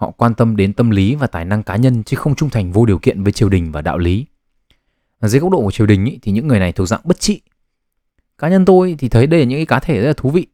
Họ 0.01 0.11
quan 0.11 0.33
tâm 0.33 0.55
đến 0.55 0.73
tâm 0.73 0.89
lý 0.89 1.15
và 1.15 1.27
tài 1.27 1.45
năng 1.45 1.63
cá 1.63 1.75
nhân 1.75 2.03
chứ 2.03 2.17
không 2.17 2.35
trung 2.35 2.49
thành 2.49 2.71
vô 2.71 2.85
điều 2.85 2.99
kiện 2.99 3.23
với 3.23 3.31
triều 3.31 3.49
đình 3.49 3.71
và 3.71 3.81
đạo 3.81 3.97
lý. 3.97 4.25
Ở 5.19 5.27
dưới 5.27 5.41
góc 5.41 5.51
độ 5.51 5.61
của 5.61 5.71
triều 5.71 5.87
đình 5.87 6.05
ý, 6.05 6.19
thì 6.21 6.31
những 6.31 6.47
người 6.47 6.59
này 6.59 6.71
thuộc 6.71 6.87
dạng 6.87 7.01
bất 7.03 7.19
trị. 7.19 7.41
Cá 8.37 8.49
nhân 8.49 8.65
tôi 8.65 8.95
thì 8.99 9.09
thấy 9.09 9.27
đây 9.27 9.39
là 9.39 9.45
những 9.45 9.59
cái 9.59 9.65
cá 9.65 9.79
thể 9.79 10.01
rất 10.01 10.07
là 10.07 10.13
thú 10.17 10.29
vị. 10.29 10.47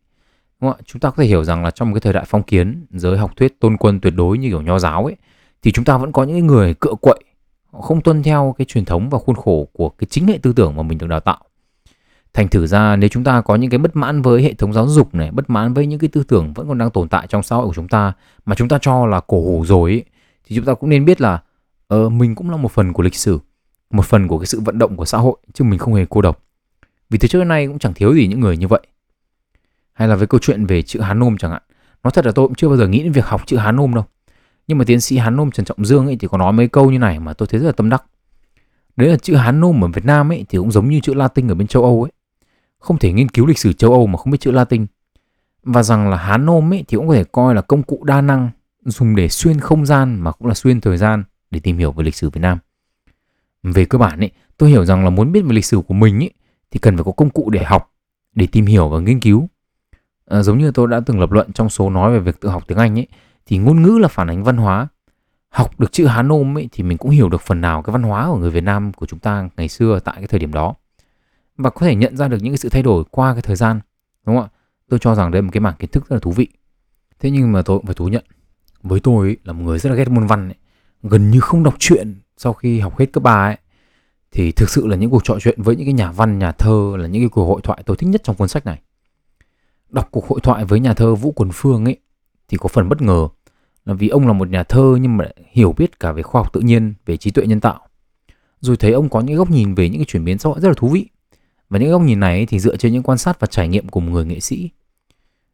Đúng 0.61 0.71
không? 0.71 0.81
Chúng 0.85 0.99
ta 0.99 1.09
có 1.09 1.23
thể 1.23 1.29
hiểu 1.29 1.43
rằng 1.43 1.63
là 1.63 1.71
trong 1.71 1.89
một 1.89 1.95
cái 1.95 2.01
thời 2.01 2.13
đại 2.13 2.23
phong 2.27 2.43
kiến, 2.43 2.85
giới 2.91 3.17
học 3.17 3.31
thuyết 3.35 3.59
tôn 3.59 3.77
quân 3.77 3.99
tuyệt 3.99 4.13
đối 4.15 4.37
như 4.37 4.49
kiểu 4.49 4.61
nho 4.61 4.79
giáo 4.79 5.05
ấy, 5.05 5.15
thì 5.61 5.71
chúng 5.71 5.85
ta 5.85 5.97
vẫn 5.97 6.11
có 6.11 6.23
những 6.23 6.47
người 6.47 6.73
cựa 6.73 6.93
quậy, 7.01 7.23
họ 7.71 7.81
không 7.81 8.01
tuân 8.01 8.23
theo 8.23 8.55
cái 8.57 8.65
truyền 8.65 8.85
thống 8.85 9.09
và 9.09 9.19
khuôn 9.19 9.35
khổ 9.35 9.67
của 9.73 9.89
cái 9.89 10.07
chính 10.09 10.27
hệ 10.27 10.39
tư 10.41 10.53
tưởng 10.55 10.75
mà 10.75 10.83
mình 10.83 10.97
được 10.97 11.07
đào 11.07 11.19
tạo. 11.19 11.39
Thành 12.33 12.47
thử 12.47 12.67
ra 12.67 12.95
nếu 12.95 13.09
chúng 13.09 13.23
ta 13.23 13.41
có 13.41 13.55
những 13.55 13.69
cái 13.69 13.77
bất 13.77 13.95
mãn 13.95 14.21
với 14.21 14.43
hệ 14.43 14.53
thống 14.53 14.73
giáo 14.73 14.87
dục 14.87 15.15
này, 15.15 15.31
bất 15.31 15.49
mãn 15.49 15.73
với 15.73 15.87
những 15.87 15.99
cái 15.99 16.07
tư 16.07 16.23
tưởng 16.23 16.53
vẫn 16.53 16.67
còn 16.67 16.77
đang 16.77 16.91
tồn 16.91 17.09
tại 17.09 17.27
trong 17.27 17.43
xã 17.43 17.55
hội 17.55 17.67
của 17.67 17.73
chúng 17.73 17.87
ta 17.87 18.13
mà 18.45 18.55
chúng 18.55 18.67
ta 18.67 18.77
cho 18.81 19.05
là 19.05 19.19
cổ 19.19 19.41
hủ 19.41 19.65
rồi 19.65 19.91
ấy, 19.91 20.03
thì 20.45 20.55
chúng 20.55 20.65
ta 20.65 20.73
cũng 20.73 20.89
nên 20.89 21.05
biết 21.05 21.21
là 21.21 21.41
ờ, 21.87 22.09
mình 22.09 22.35
cũng 22.35 22.49
là 22.49 22.57
một 22.57 22.71
phần 22.71 22.93
của 22.93 23.03
lịch 23.03 23.15
sử 23.15 23.39
một 23.89 24.05
phần 24.05 24.27
của 24.27 24.39
cái 24.39 24.45
sự 24.45 24.59
vận 24.59 24.79
động 24.79 24.95
của 24.95 25.05
xã 25.05 25.17
hội 25.17 25.37
chứ 25.53 25.63
mình 25.63 25.79
không 25.79 25.93
hề 25.93 26.05
cô 26.09 26.21
độc. 26.21 26.43
Vì 27.09 27.17
từ 27.17 27.27
trước 27.27 27.39
đến 27.39 27.47
nay 27.47 27.67
cũng 27.67 27.79
chẳng 27.79 27.93
thiếu 27.93 28.13
gì 28.13 28.27
những 28.27 28.39
người 28.39 28.57
như 28.57 28.67
vậy. 28.67 28.81
Hay 29.93 30.07
là 30.07 30.15
với 30.15 30.27
câu 30.27 30.39
chuyện 30.43 30.65
về 30.65 30.81
chữ 30.81 30.99
hán 30.99 31.19
nôm 31.19 31.37
chẳng 31.37 31.51
hạn 31.51 31.61
nói 32.03 32.11
thật 32.11 32.25
là 32.25 32.31
tôi 32.31 32.47
cũng 32.47 32.55
chưa 32.55 32.67
bao 32.67 32.77
giờ 32.77 32.87
nghĩ 32.87 33.03
đến 33.03 33.11
việc 33.11 33.25
học 33.25 33.41
chữ 33.45 33.57
hán 33.57 33.75
nôm 33.75 33.93
đâu. 33.93 34.05
Nhưng 34.67 34.77
mà 34.77 34.85
tiến 34.85 35.01
sĩ 35.01 35.17
hán 35.17 35.35
nôm 35.35 35.51
trần 35.51 35.65
trọng 35.65 35.85
dương 35.85 36.05
ấy 36.05 36.17
thì 36.19 36.27
có 36.27 36.37
nói 36.37 36.53
mấy 36.53 36.67
câu 36.67 36.91
như 36.91 36.99
này 36.99 37.19
mà 37.19 37.33
tôi 37.33 37.47
thấy 37.47 37.59
rất 37.59 37.65
là 37.65 37.71
tâm 37.71 37.89
đắc. 37.89 38.03
Đấy 38.95 39.09
là 39.09 39.17
chữ 39.17 39.35
hán 39.35 39.59
nôm 39.59 39.83
ở 39.83 39.87
việt 39.87 40.05
nam 40.05 40.31
ấy 40.31 40.45
thì 40.49 40.57
cũng 40.57 40.71
giống 40.71 40.89
như 40.89 40.99
chữ 40.99 41.13
latin 41.13 41.47
ở 41.47 41.55
bên 41.55 41.67
châu 41.67 41.83
âu 41.83 42.03
ấy 42.03 42.11
không 42.79 42.97
thể 42.97 43.11
nghiên 43.13 43.29
cứu 43.29 43.45
lịch 43.45 43.57
sử 43.57 43.73
châu 43.73 43.91
âu 43.91 44.07
mà 44.07 44.17
không 44.17 44.31
biết 44.31 44.41
chữ 44.41 44.51
latin 44.51 44.85
và 45.63 45.83
rằng 45.83 46.09
là 46.09 46.17
hán 46.17 46.45
nôm 46.45 46.73
ấy 46.73 46.85
thì 46.87 46.97
cũng 46.97 47.07
có 47.07 47.13
thể 47.13 47.23
coi 47.23 47.55
là 47.55 47.61
công 47.61 47.83
cụ 47.83 48.03
đa 48.03 48.21
năng 48.21 48.49
dùng 48.85 49.15
để 49.15 49.29
xuyên 49.29 49.59
không 49.59 49.85
gian 49.85 50.19
mà 50.19 50.31
cũng 50.31 50.47
là 50.47 50.53
xuyên 50.53 50.81
thời 50.81 50.97
gian 50.97 51.23
để 51.51 51.59
tìm 51.59 51.77
hiểu 51.77 51.91
về 51.91 52.03
lịch 52.03 52.15
sử 52.15 52.29
việt 52.29 52.41
nam 52.41 52.57
về 53.73 53.85
cơ 53.85 53.97
bản 53.97 54.19
ấy, 54.19 54.31
tôi 54.57 54.69
hiểu 54.69 54.85
rằng 54.85 55.03
là 55.03 55.09
muốn 55.09 55.31
biết 55.31 55.41
về 55.41 55.53
lịch 55.53 55.65
sử 55.65 55.81
của 55.87 55.93
mình 55.93 56.23
ấy, 56.23 56.31
thì 56.71 56.79
cần 56.79 56.97
phải 56.97 57.03
có 57.03 57.11
công 57.11 57.29
cụ 57.29 57.49
để 57.49 57.63
học, 57.63 57.91
để 58.35 58.47
tìm 58.51 58.65
hiểu 58.65 58.89
và 58.89 58.99
nghiên 58.99 59.19
cứu. 59.19 59.49
À, 60.25 60.43
giống 60.43 60.57
như 60.57 60.71
tôi 60.71 60.87
đã 60.87 60.99
từng 61.05 61.19
lập 61.19 61.31
luận 61.31 61.53
trong 61.53 61.69
số 61.69 61.89
nói 61.89 62.13
về 62.13 62.19
việc 62.19 62.39
tự 62.41 62.49
học 62.49 62.63
tiếng 62.67 62.77
Anh 62.77 62.99
ấy, 62.99 63.07
thì 63.45 63.57
ngôn 63.57 63.81
ngữ 63.81 63.97
là 64.01 64.07
phản 64.07 64.29
ánh 64.29 64.43
văn 64.43 64.57
hóa. 64.57 64.87
Học 65.49 65.79
được 65.79 65.91
chữ 65.91 66.05
Hán 66.05 66.27
Nôm 66.27 66.57
ấy, 66.57 66.69
thì 66.71 66.83
mình 66.83 66.97
cũng 66.97 67.11
hiểu 67.11 67.29
được 67.29 67.41
phần 67.41 67.61
nào 67.61 67.81
cái 67.81 67.91
văn 67.91 68.03
hóa 68.03 68.27
của 68.27 68.37
người 68.37 68.51
Việt 68.51 68.63
Nam 68.63 68.93
của 68.93 69.05
chúng 69.05 69.19
ta 69.19 69.49
ngày 69.57 69.67
xưa 69.67 69.99
tại 69.99 70.15
cái 70.17 70.27
thời 70.27 70.39
điểm 70.39 70.53
đó. 70.53 70.75
Và 71.57 71.69
có 71.69 71.85
thể 71.85 71.95
nhận 71.95 72.17
ra 72.17 72.27
được 72.27 72.37
những 72.41 72.53
cái 72.53 72.57
sự 72.57 72.69
thay 72.69 72.83
đổi 72.83 73.03
qua 73.11 73.33
cái 73.33 73.41
thời 73.41 73.55
gian. 73.55 73.79
Đúng 74.25 74.35
không 74.35 74.45
ạ? 74.45 74.49
Tôi 74.89 74.99
cho 74.99 75.15
rằng 75.15 75.31
đây 75.31 75.41
là 75.41 75.45
một 75.45 75.51
cái 75.53 75.61
mảng 75.61 75.75
kiến 75.79 75.89
thức 75.89 76.09
rất 76.09 76.15
là 76.15 76.19
thú 76.19 76.31
vị. 76.31 76.47
Thế 77.19 77.31
nhưng 77.31 77.51
mà 77.51 77.61
tôi 77.61 77.77
cũng 77.77 77.85
phải 77.85 77.95
thú 77.95 78.07
nhận. 78.07 78.23
Với 78.83 78.99
tôi 78.99 79.27
ấy, 79.27 79.37
là 79.43 79.53
một 79.53 79.63
người 79.63 79.79
rất 79.79 79.89
là 79.89 79.95
ghét 79.95 80.09
môn 80.09 80.27
văn 80.27 80.49
ấy. 80.49 80.55
Gần 81.03 81.31
như 81.31 81.39
không 81.39 81.63
đọc 81.63 81.75
truyện 81.79 82.15
sau 82.37 82.53
khi 82.53 82.79
học 82.79 82.97
hết 82.97 83.05
cấp 83.13 83.23
ba 83.23 83.47
ấy 83.47 83.57
thì 84.31 84.51
thực 84.51 84.69
sự 84.69 84.87
là 84.87 84.95
những 84.95 85.09
cuộc 85.09 85.23
trò 85.23 85.37
chuyện 85.39 85.61
với 85.61 85.75
những 85.75 85.85
cái 85.85 85.93
nhà 85.93 86.11
văn, 86.11 86.39
nhà 86.39 86.51
thơ 86.51 86.95
là 86.97 87.07
những 87.07 87.21
cái 87.21 87.29
cuộc 87.29 87.45
hội 87.45 87.61
thoại 87.63 87.83
tôi 87.85 87.97
thích 87.97 88.07
nhất 88.07 88.21
trong 88.23 88.35
cuốn 88.35 88.47
sách 88.47 88.65
này. 88.65 88.81
Đọc 89.89 90.07
cuộc 90.11 90.27
hội 90.27 90.39
thoại 90.43 90.65
với 90.65 90.79
nhà 90.79 90.93
thơ 90.93 91.15
Vũ 91.15 91.31
Quần 91.31 91.49
Phương 91.53 91.85
ấy 91.85 91.97
thì 92.47 92.57
có 92.57 92.67
phần 92.67 92.89
bất 92.89 93.01
ngờ 93.01 93.27
là 93.85 93.93
vì 93.93 94.07
ông 94.07 94.27
là 94.27 94.33
một 94.33 94.49
nhà 94.49 94.63
thơ 94.63 94.97
nhưng 95.01 95.17
mà 95.17 95.25
hiểu 95.51 95.73
biết 95.77 95.99
cả 95.99 96.11
về 96.11 96.23
khoa 96.23 96.41
học 96.41 96.53
tự 96.53 96.59
nhiên, 96.59 96.93
về 97.05 97.17
trí 97.17 97.31
tuệ 97.31 97.45
nhân 97.45 97.59
tạo. 97.59 97.87
Rồi 98.59 98.77
thấy 98.77 98.91
ông 98.91 99.09
có 99.09 99.21
những 99.21 99.37
góc 99.37 99.51
nhìn 99.51 99.73
về 99.75 99.89
những 99.89 99.99
cái 99.99 100.05
chuyển 100.05 100.25
biến 100.25 100.37
xã 100.37 100.49
hội 100.49 100.59
rất 100.59 100.67
là 100.67 100.73
thú 100.77 100.89
vị. 100.89 101.07
Và 101.69 101.79
những 101.79 101.91
góc 101.91 102.01
nhìn 102.01 102.19
này 102.19 102.45
thì 102.45 102.59
dựa 102.59 102.77
trên 102.77 102.93
những 102.93 103.03
quan 103.03 103.17
sát 103.17 103.39
và 103.39 103.47
trải 103.47 103.67
nghiệm 103.67 103.89
của 103.89 103.99
một 103.99 104.11
người 104.11 104.25
nghệ 104.25 104.39
sĩ. 104.39 104.69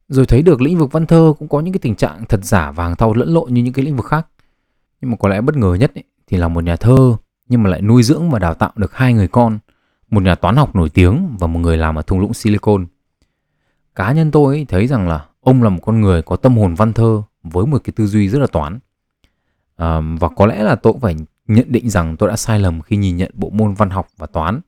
Rồi 0.07 0.25
thấy 0.25 0.41
được 0.41 0.61
lĩnh 0.61 0.77
vực 0.77 0.91
văn 0.91 1.05
thơ 1.05 1.33
cũng 1.39 1.47
có 1.47 1.59
những 1.59 1.73
cái 1.73 1.79
tình 1.79 1.95
trạng 1.95 2.25
thật 2.25 2.39
giả 2.43 2.71
vàng 2.71 2.95
thau 2.95 3.13
lẫn 3.13 3.33
lộn 3.33 3.53
như 3.53 3.63
những 3.63 3.73
cái 3.73 3.85
lĩnh 3.85 3.95
vực 3.95 4.05
khác. 4.05 4.27
Nhưng 5.01 5.11
mà 5.11 5.17
có 5.17 5.29
lẽ 5.29 5.41
bất 5.41 5.55
ngờ 5.55 5.73
nhất 5.79 5.91
ấy, 5.95 6.03
thì 6.27 6.37
là 6.37 6.47
một 6.47 6.63
nhà 6.63 6.75
thơ 6.75 7.15
nhưng 7.49 7.63
mà 7.63 7.69
lại 7.69 7.81
nuôi 7.81 8.03
dưỡng 8.03 8.29
và 8.29 8.39
đào 8.39 8.53
tạo 8.53 8.71
được 8.75 8.95
hai 8.95 9.13
người 9.13 9.27
con, 9.27 9.59
một 10.09 10.23
nhà 10.23 10.35
toán 10.35 10.55
học 10.55 10.75
nổi 10.75 10.89
tiếng 10.89 11.37
và 11.39 11.47
một 11.47 11.59
người 11.59 11.77
làm 11.77 11.95
ở 11.95 12.01
thung 12.01 12.19
lũng 12.19 12.33
Silicon. 12.33 12.85
Cá 13.95 14.11
nhân 14.11 14.31
tôi 14.31 14.65
thấy 14.69 14.87
rằng 14.87 15.07
là 15.07 15.25
ông 15.41 15.63
là 15.63 15.69
một 15.69 15.79
con 15.81 16.01
người 16.01 16.21
có 16.21 16.35
tâm 16.35 16.57
hồn 16.57 16.73
văn 16.73 16.93
thơ 16.93 17.21
với 17.43 17.65
một 17.65 17.81
cái 17.83 17.93
tư 17.95 18.07
duy 18.07 18.29
rất 18.29 18.39
là 18.39 18.47
toán. 18.47 18.79
À, 19.75 20.01
và 20.19 20.29
có 20.29 20.45
lẽ 20.45 20.63
là 20.63 20.75
tôi 20.75 20.93
cũng 20.93 21.01
phải 21.01 21.15
nhận 21.47 21.71
định 21.71 21.89
rằng 21.89 22.17
tôi 22.17 22.29
đã 22.29 22.35
sai 22.35 22.59
lầm 22.59 22.81
khi 22.81 22.97
nhìn 22.97 23.17
nhận 23.17 23.31
bộ 23.33 23.49
môn 23.49 23.73
văn 23.73 23.89
học 23.89 24.07
và 24.17 24.27
toán 24.27 24.61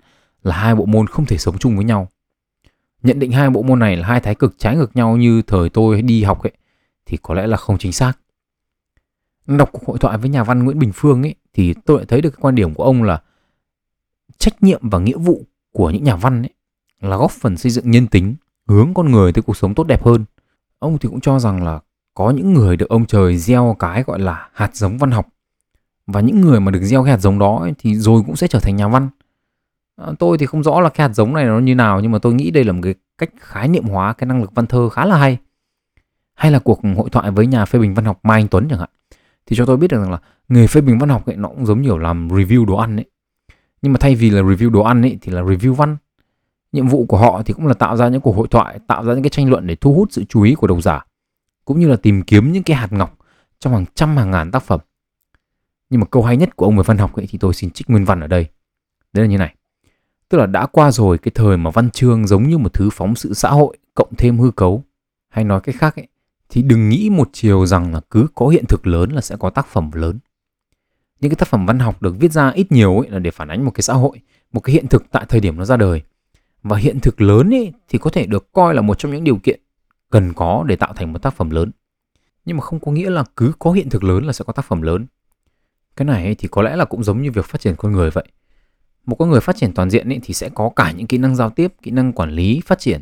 là 0.45 0.55
hai 0.55 0.75
bộ 0.75 0.85
môn 0.85 1.07
không 1.07 1.25
thể 1.25 1.37
sống 1.37 1.57
chung 1.57 1.75
với 1.75 1.85
nhau. 1.85 2.09
Nhận 3.03 3.19
định 3.19 3.31
hai 3.31 3.49
bộ 3.49 3.61
môn 3.61 3.79
này 3.79 3.97
là 3.97 4.07
hai 4.07 4.19
thái 4.19 4.35
cực 4.35 4.55
trái 4.57 4.75
ngược 4.75 4.95
nhau 4.95 5.17
như 5.17 5.41
thời 5.41 5.69
tôi 5.69 6.01
đi 6.01 6.23
học 6.23 6.43
ấy 6.43 6.53
thì 7.05 7.17
có 7.17 7.33
lẽ 7.33 7.47
là 7.47 7.57
không 7.57 7.77
chính 7.77 7.91
xác 7.91 8.17
đọc 9.47 9.69
cuộc 9.71 9.85
hội 9.85 9.97
thoại 9.97 10.17
với 10.17 10.29
nhà 10.29 10.43
văn 10.43 10.63
Nguyễn 10.63 10.79
Bình 10.79 10.91
Phương 10.93 11.23
ấy 11.23 11.35
thì 11.53 11.73
tôi 11.85 11.97
lại 11.97 12.05
thấy 12.05 12.21
được 12.21 12.29
cái 12.29 12.37
quan 12.41 12.55
điểm 12.55 12.73
của 12.73 12.83
ông 12.83 13.03
là 13.03 13.21
trách 14.37 14.63
nhiệm 14.63 14.89
và 14.89 14.99
nghĩa 14.99 15.17
vụ 15.17 15.45
của 15.71 15.89
những 15.89 16.03
nhà 16.03 16.15
văn 16.15 16.41
ấy 16.41 16.53
là 16.99 17.17
góp 17.17 17.31
phần 17.31 17.57
xây 17.57 17.71
dựng 17.71 17.91
nhân 17.91 18.07
tính, 18.07 18.35
hướng 18.67 18.93
con 18.93 19.11
người 19.11 19.33
tới 19.33 19.41
cuộc 19.41 19.57
sống 19.57 19.75
tốt 19.75 19.83
đẹp 19.83 20.03
hơn. 20.03 20.25
Ông 20.79 20.97
thì 20.97 21.09
cũng 21.09 21.21
cho 21.21 21.39
rằng 21.39 21.63
là 21.63 21.79
có 22.13 22.31
những 22.31 22.53
người 22.53 22.77
được 22.77 22.89
ông 22.89 23.05
trời 23.05 23.37
gieo 23.37 23.75
cái 23.79 24.03
gọi 24.03 24.19
là 24.19 24.49
hạt 24.53 24.75
giống 24.75 24.97
văn 24.97 25.11
học 25.11 25.27
và 26.07 26.21
những 26.21 26.41
người 26.41 26.59
mà 26.59 26.71
được 26.71 26.83
gieo 26.83 27.03
cái 27.03 27.11
hạt 27.11 27.17
giống 27.17 27.39
đó 27.39 27.59
ấy, 27.61 27.73
thì 27.77 27.95
rồi 27.95 28.23
cũng 28.25 28.35
sẽ 28.35 28.47
trở 28.47 28.59
thành 28.59 28.75
nhà 28.75 28.87
văn. 28.87 29.09
À, 29.95 30.11
tôi 30.19 30.37
thì 30.37 30.45
không 30.45 30.63
rõ 30.63 30.79
là 30.79 30.89
cái 30.89 31.07
hạt 31.07 31.13
giống 31.13 31.33
này 31.33 31.45
nó 31.45 31.59
như 31.59 31.75
nào 31.75 31.99
nhưng 31.99 32.11
mà 32.11 32.19
tôi 32.19 32.33
nghĩ 32.33 32.51
đây 32.51 32.63
là 32.63 32.73
một 32.73 32.79
cái 32.83 32.95
cách 33.17 33.29
khái 33.39 33.67
niệm 33.67 33.83
hóa 33.83 34.13
cái 34.13 34.27
năng 34.27 34.41
lực 34.41 34.55
văn 34.55 34.67
thơ 34.67 34.89
khá 34.89 35.05
là 35.05 35.17
hay. 35.17 35.37
Hay 36.33 36.51
là 36.51 36.59
cuộc 36.59 36.79
hội 36.97 37.09
thoại 37.09 37.31
với 37.31 37.47
nhà 37.47 37.65
phê 37.65 37.79
bình 37.79 37.93
văn 37.93 38.05
học 38.05 38.19
Mai 38.23 38.41
Anh 38.41 38.47
Tuấn 38.47 38.67
chẳng 38.69 38.79
hạn. 38.79 38.89
Thì 39.45 39.55
cho 39.55 39.65
tôi 39.65 39.77
biết 39.77 39.87
được 39.91 40.01
rằng 40.01 40.11
là 40.11 40.19
nghề 40.49 40.67
phê 40.67 40.81
bình 40.81 40.99
văn 40.99 41.09
học 41.09 41.25
ấy 41.25 41.35
nó 41.35 41.49
cũng 41.49 41.65
giống 41.65 41.81
như 41.81 41.95
làm 41.97 42.27
review 42.27 42.65
đồ 42.65 42.75
ăn 42.75 42.95
ấy. 42.95 43.05
Nhưng 43.81 43.93
mà 43.93 43.97
thay 43.99 44.15
vì 44.15 44.29
là 44.29 44.41
review 44.41 44.69
đồ 44.69 44.81
ăn 44.81 45.01
ấy 45.01 45.17
thì 45.21 45.31
là 45.31 45.41
review 45.41 45.73
văn. 45.73 45.97
Nhiệm 46.71 46.87
vụ 46.87 47.05
của 47.05 47.17
họ 47.17 47.41
thì 47.45 47.53
cũng 47.53 47.67
là 47.67 47.73
tạo 47.73 47.97
ra 47.97 48.07
những 48.07 48.21
cuộc 48.21 48.35
hội 48.35 48.47
thoại 48.51 48.79
tạo 48.87 49.03
ra 49.05 49.13
những 49.13 49.23
cái 49.23 49.29
tranh 49.29 49.49
luận 49.49 49.67
để 49.67 49.75
thu 49.75 49.93
hút 49.93 50.07
sự 50.11 50.23
chú 50.23 50.41
ý 50.41 50.55
của 50.55 50.67
độc 50.67 50.81
giả 50.81 51.05
cũng 51.65 51.79
như 51.79 51.87
là 51.87 51.95
tìm 51.95 52.21
kiếm 52.21 52.51
những 52.51 52.63
cái 52.63 52.77
hạt 52.77 52.91
ngọc 52.91 53.17
trong 53.59 53.73
hàng 53.73 53.85
trăm 53.95 54.17
hàng 54.17 54.31
ngàn 54.31 54.51
tác 54.51 54.63
phẩm. 54.63 54.79
Nhưng 55.89 55.99
mà 55.99 56.05
câu 56.11 56.23
hay 56.23 56.37
nhất 56.37 56.55
của 56.55 56.65
ông 56.65 56.77
về 56.77 56.83
văn 56.85 56.97
học 56.97 57.15
ấy 57.15 57.27
thì 57.29 57.37
tôi 57.37 57.53
xin 57.53 57.71
trích 57.71 57.89
nguyên 57.89 58.05
văn 58.05 58.19
ở 58.19 58.27
đây. 58.27 58.47
Đấy 59.13 59.25
là 59.25 59.31
như 59.31 59.37
này 59.37 59.55
tức 60.29 60.37
là 60.37 60.45
đã 60.45 60.65
qua 60.65 60.91
rồi 60.91 61.17
cái 61.17 61.31
thời 61.35 61.57
mà 61.57 61.71
văn 61.71 61.89
chương 61.89 62.27
giống 62.27 62.43
như 62.43 62.57
một 62.57 62.73
thứ 62.73 62.89
phóng 62.89 63.15
sự 63.15 63.33
xã 63.33 63.49
hội 63.49 63.77
cộng 63.93 64.15
thêm 64.17 64.37
hư 64.37 64.51
cấu 64.51 64.83
hay 65.29 65.43
nói 65.43 65.61
cách 65.61 65.75
khác 65.79 65.95
ấy 65.95 66.07
thì 66.49 66.61
đừng 66.61 66.89
nghĩ 66.89 67.09
một 67.09 67.29
chiều 67.33 67.65
rằng 67.65 67.93
là 67.93 68.01
cứ 68.09 68.27
có 68.35 68.47
hiện 68.47 68.65
thực 68.65 68.87
lớn 68.87 69.11
là 69.11 69.21
sẽ 69.21 69.35
có 69.39 69.49
tác 69.49 69.67
phẩm 69.67 69.91
lớn. 69.93 70.19
Những 71.19 71.31
cái 71.31 71.35
tác 71.35 71.47
phẩm 71.47 71.65
văn 71.65 71.79
học 71.79 72.01
được 72.01 72.15
viết 72.19 72.31
ra 72.31 72.49
ít 72.49 72.71
nhiều 72.71 72.99
ấy 72.99 73.09
là 73.09 73.19
để 73.19 73.31
phản 73.31 73.47
ánh 73.47 73.65
một 73.65 73.71
cái 73.71 73.81
xã 73.81 73.93
hội, 73.93 74.19
một 74.51 74.59
cái 74.59 74.73
hiện 74.73 74.87
thực 74.87 75.11
tại 75.11 75.25
thời 75.29 75.39
điểm 75.39 75.57
nó 75.57 75.65
ra 75.65 75.77
đời. 75.77 76.01
Và 76.63 76.77
hiện 76.77 76.99
thực 76.99 77.21
lớn 77.21 77.53
ấy 77.53 77.73
thì 77.89 77.97
có 77.97 78.09
thể 78.09 78.25
được 78.25 78.51
coi 78.51 78.73
là 78.73 78.81
một 78.81 78.99
trong 78.99 79.11
những 79.11 79.23
điều 79.23 79.37
kiện 79.37 79.59
cần 80.09 80.33
có 80.33 80.63
để 80.67 80.75
tạo 80.75 80.93
thành 80.93 81.13
một 81.13 81.21
tác 81.21 81.33
phẩm 81.33 81.49
lớn. 81.49 81.71
Nhưng 82.45 82.57
mà 82.57 82.63
không 82.63 82.79
có 82.79 82.91
nghĩa 82.91 83.09
là 83.09 83.23
cứ 83.35 83.51
có 83.59 83.71
hiện 83.71 83.89
thực 83.89 84.03
lớn 84.03 84.25
là 84.25 84.33
sẽ 84.33 84.43
có 84.47 84.53
tác 84.53 84.65
phẩm 84.65 84.81
lớn. 84.81 85.05
Cái 85.95 86.05
này 86.05 86.35
thì 86.35 86.47
có 86.47 86.61
lẽ 86.61 86.75
là 86.75 86.85
cũng 86.85 87.03
giống 87.03 87.21
như 87.21 87.31
việc 87.31 87.45
phát 87.45 87.61
triển 87.61 87.75
con 87.77 87.91
người 87.91 88.09
vậy. 88.11 88.27
Một 89.05 89.15
con 89.15 89.29
người 89.29 89.41
phát 89.41 89.55
triển 89.55 89.73
toàn 89.73 89.89
diện 89.89 90.09
ấy 90.09 90.19
thì 90.23 90.33
sẽ 90.33 90.49
có 90.49 90.69
cả 90.75 90.91
những 90.91 91.07
kỹ 91.07 91.17
năng 91.17 91.35
giao 91.35 91.49
tiếp, 91.49 91.73
kỹ 91.83 91.91
năng 91.91 92.13
quản 92.13 92.31
lý, 92.31 92.61
phát 92.65 92.79
triển. 92.79 93.01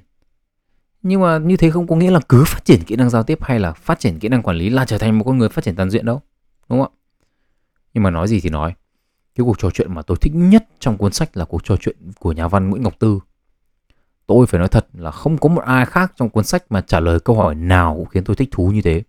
Nhưng 1.03 1.21
mà 1.21 1.37
như 1.37 1.57
thế 1.57 1.69
không 1.69 1.87
có 1.87 1.95
nghĩa 1.95 2.11
là 2.11 2.19
cứ 2.29 2.43
phát 2.43 2.65
triển 2.65 2.83
kỹ 2.83 2.95
năng 2.95 3.09
giao 3.09 3.23
tiếp 3.23 3.43
hay 3.43 3.59
là 3.59 3.71
phát 3.71 3.99
triển 3.99 4.19
kỹ 4.19 4.29
năng 4.29 4.41
quản 4.41 4.57
lý 4.57 4.69
là 4.69 4.85
trở 4.85 4.97
thành 4.97 5.17
một 5.17 5.23
con 5.25 5.37
người 5.37 5.49
phát 5.49 5.63
triển 5.63 5.75
toàn 5.75 5.89
diện 5.89 6.05
đâu 6.05 6.21
đúng 6.69 6.79
không 6.81 6.93
ạ? 6.93 6.97
Nhưng 7.93 8.03
mà 8.03 8.09
nói 8.09 8.27
gì 8.27 8.39
thì 8.39 8.49
nói. 8.49 8.73
Cái 9.35 9.43
cuộc 9.45 9.59
trò 9.59 9.69
chuyện 9.69 9.93
mà 9.93 10.01
tôi 10.01 10.17
thích 10.21 10.33
nhất 10.35 10.67
trong 10.79 10.97
cuốn 10.97 11.13
sách 11.13 11.37
là 11.37 11.45
cuộc 11.45 11.63
trò 11.63 11.75
chuyện 11.79 11.97
của 12.19 12.31
nhà 12.31 12.47
văn 12.47 12.69
Nguyễn 12.69 12.83
Ngọc 12.83 12.99
Tư. 12.99 13.19
Tôi 14.27 14.47
phải 14.47 14.59
nói 14.59 14.67
thật 14.67 14.87
là 14.93 15.11
không 15.11 15.37
có 15.37 15.49
một 15.49 15.61
ai 15.61 15.85
khác 15.85 16.13
trong 16.15 16.29
cuốn 16.29 16.43
sách 16.43 16.63
mà 16.69 16.81
trả 16.81 16.99
lời 16.99 17.19
câu 17.19 17.35
hỏi 17.35 17.55
nào 17.55 17.95
cũng 17.95 18.05
khiến 18.05 18.23
tôi 18.23 18.35
thích 18.35 18.49
thú 18.51 18.67
như 18.67 18.81
thế. 18.81 19.03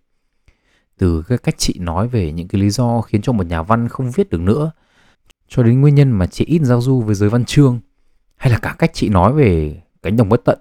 Từ 0.97 1.23
cái 1.27 1.37
cách 1.37 1.55
chị 1.57 1.79
nói 1.79 2.07
về 2.07 2.31
những 2.31 2.47
cái 2.47 2.61
lý 2.61 2.69
do 2.69 3.01
khiến 3.01 3.21
cho 3.21 3.31
một 3.31 3.45
nhà 3.45 3.61
văn 3.61 3.87
không 3.87 4.11
viết 4.11 4.29
được 4.29 4.41
nữa 4.41 4.71
cho 5.47 5.63
đến 5.63 5.81
nguyên 5.81 5.95
nhân 5.95 6.11
mà 6.11 6.25
chị 6.25 6.45
ít 6.45 6.61
giao 6.61 6.81
du 6.81 7.01
với 7.01 7.15
giới 7.15 7.29
văn 7.29 7.45
chương 7.45 7.79
hay 8.35 8.51
là 8.51 8.59
cả 8.59 8.75
cách 8.77 8.91
chị 8.93 9.09
nói 9.09 9.33
về 9.33 9.81
cánh 10.03 10.17
đồng 10.17 10.29
bất 10.29 10.41
tận 10.45 10.59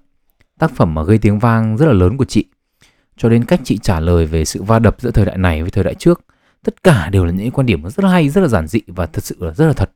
tác 0.58 0.70
phẩm 0.76 0.94
mà 0.94 1.02
gây 1.02 1.18
tiếng 1.18 1.38
vang 1.38 1.76
rất 1.76 1.86
là 1.86 1.92
lớn 1.92 2.16
của 2.16 2.24
chị. 2.24 2.44
Cho 3.16 3.28
đến 3.28 3.44
cách 3.44 3.60
chị 3.64 3.78
trả 3.78 4.00
lời 4.00 4.26
về 4.26 4.44
sự 4.44 4.62
va 4.62 4.78
đập 4.78 4.96
giữa 5.00 5.10
thời 5.10 5.24
đại 5.24 5.38
này 5.38 5.62
với 5.62 5.70
thời 5.70 5.84
đại 5.84 5.94
trước 5.94 6.20
tất 6.64 6.82
cả 6.82 7.08
đều 7.08 7.24
là 7.24 7.32
những 7.32 7.50
quan 7.50 7.66
điểm 7.66 7.82
rất 7.82 8.04
là 8.04 8.10
hay 8.10 8.28
rất 8.28 8.40
là 8.40 8.48
giản 8.48 8.66
dị 8.66 8.80
và 8.86 9.06
thật 9.06 9.24
sự 9.24 9.36
là 9.40 9.52
rất 9.52 9.66
là 9.66 9.72
thật. 9.72 9.92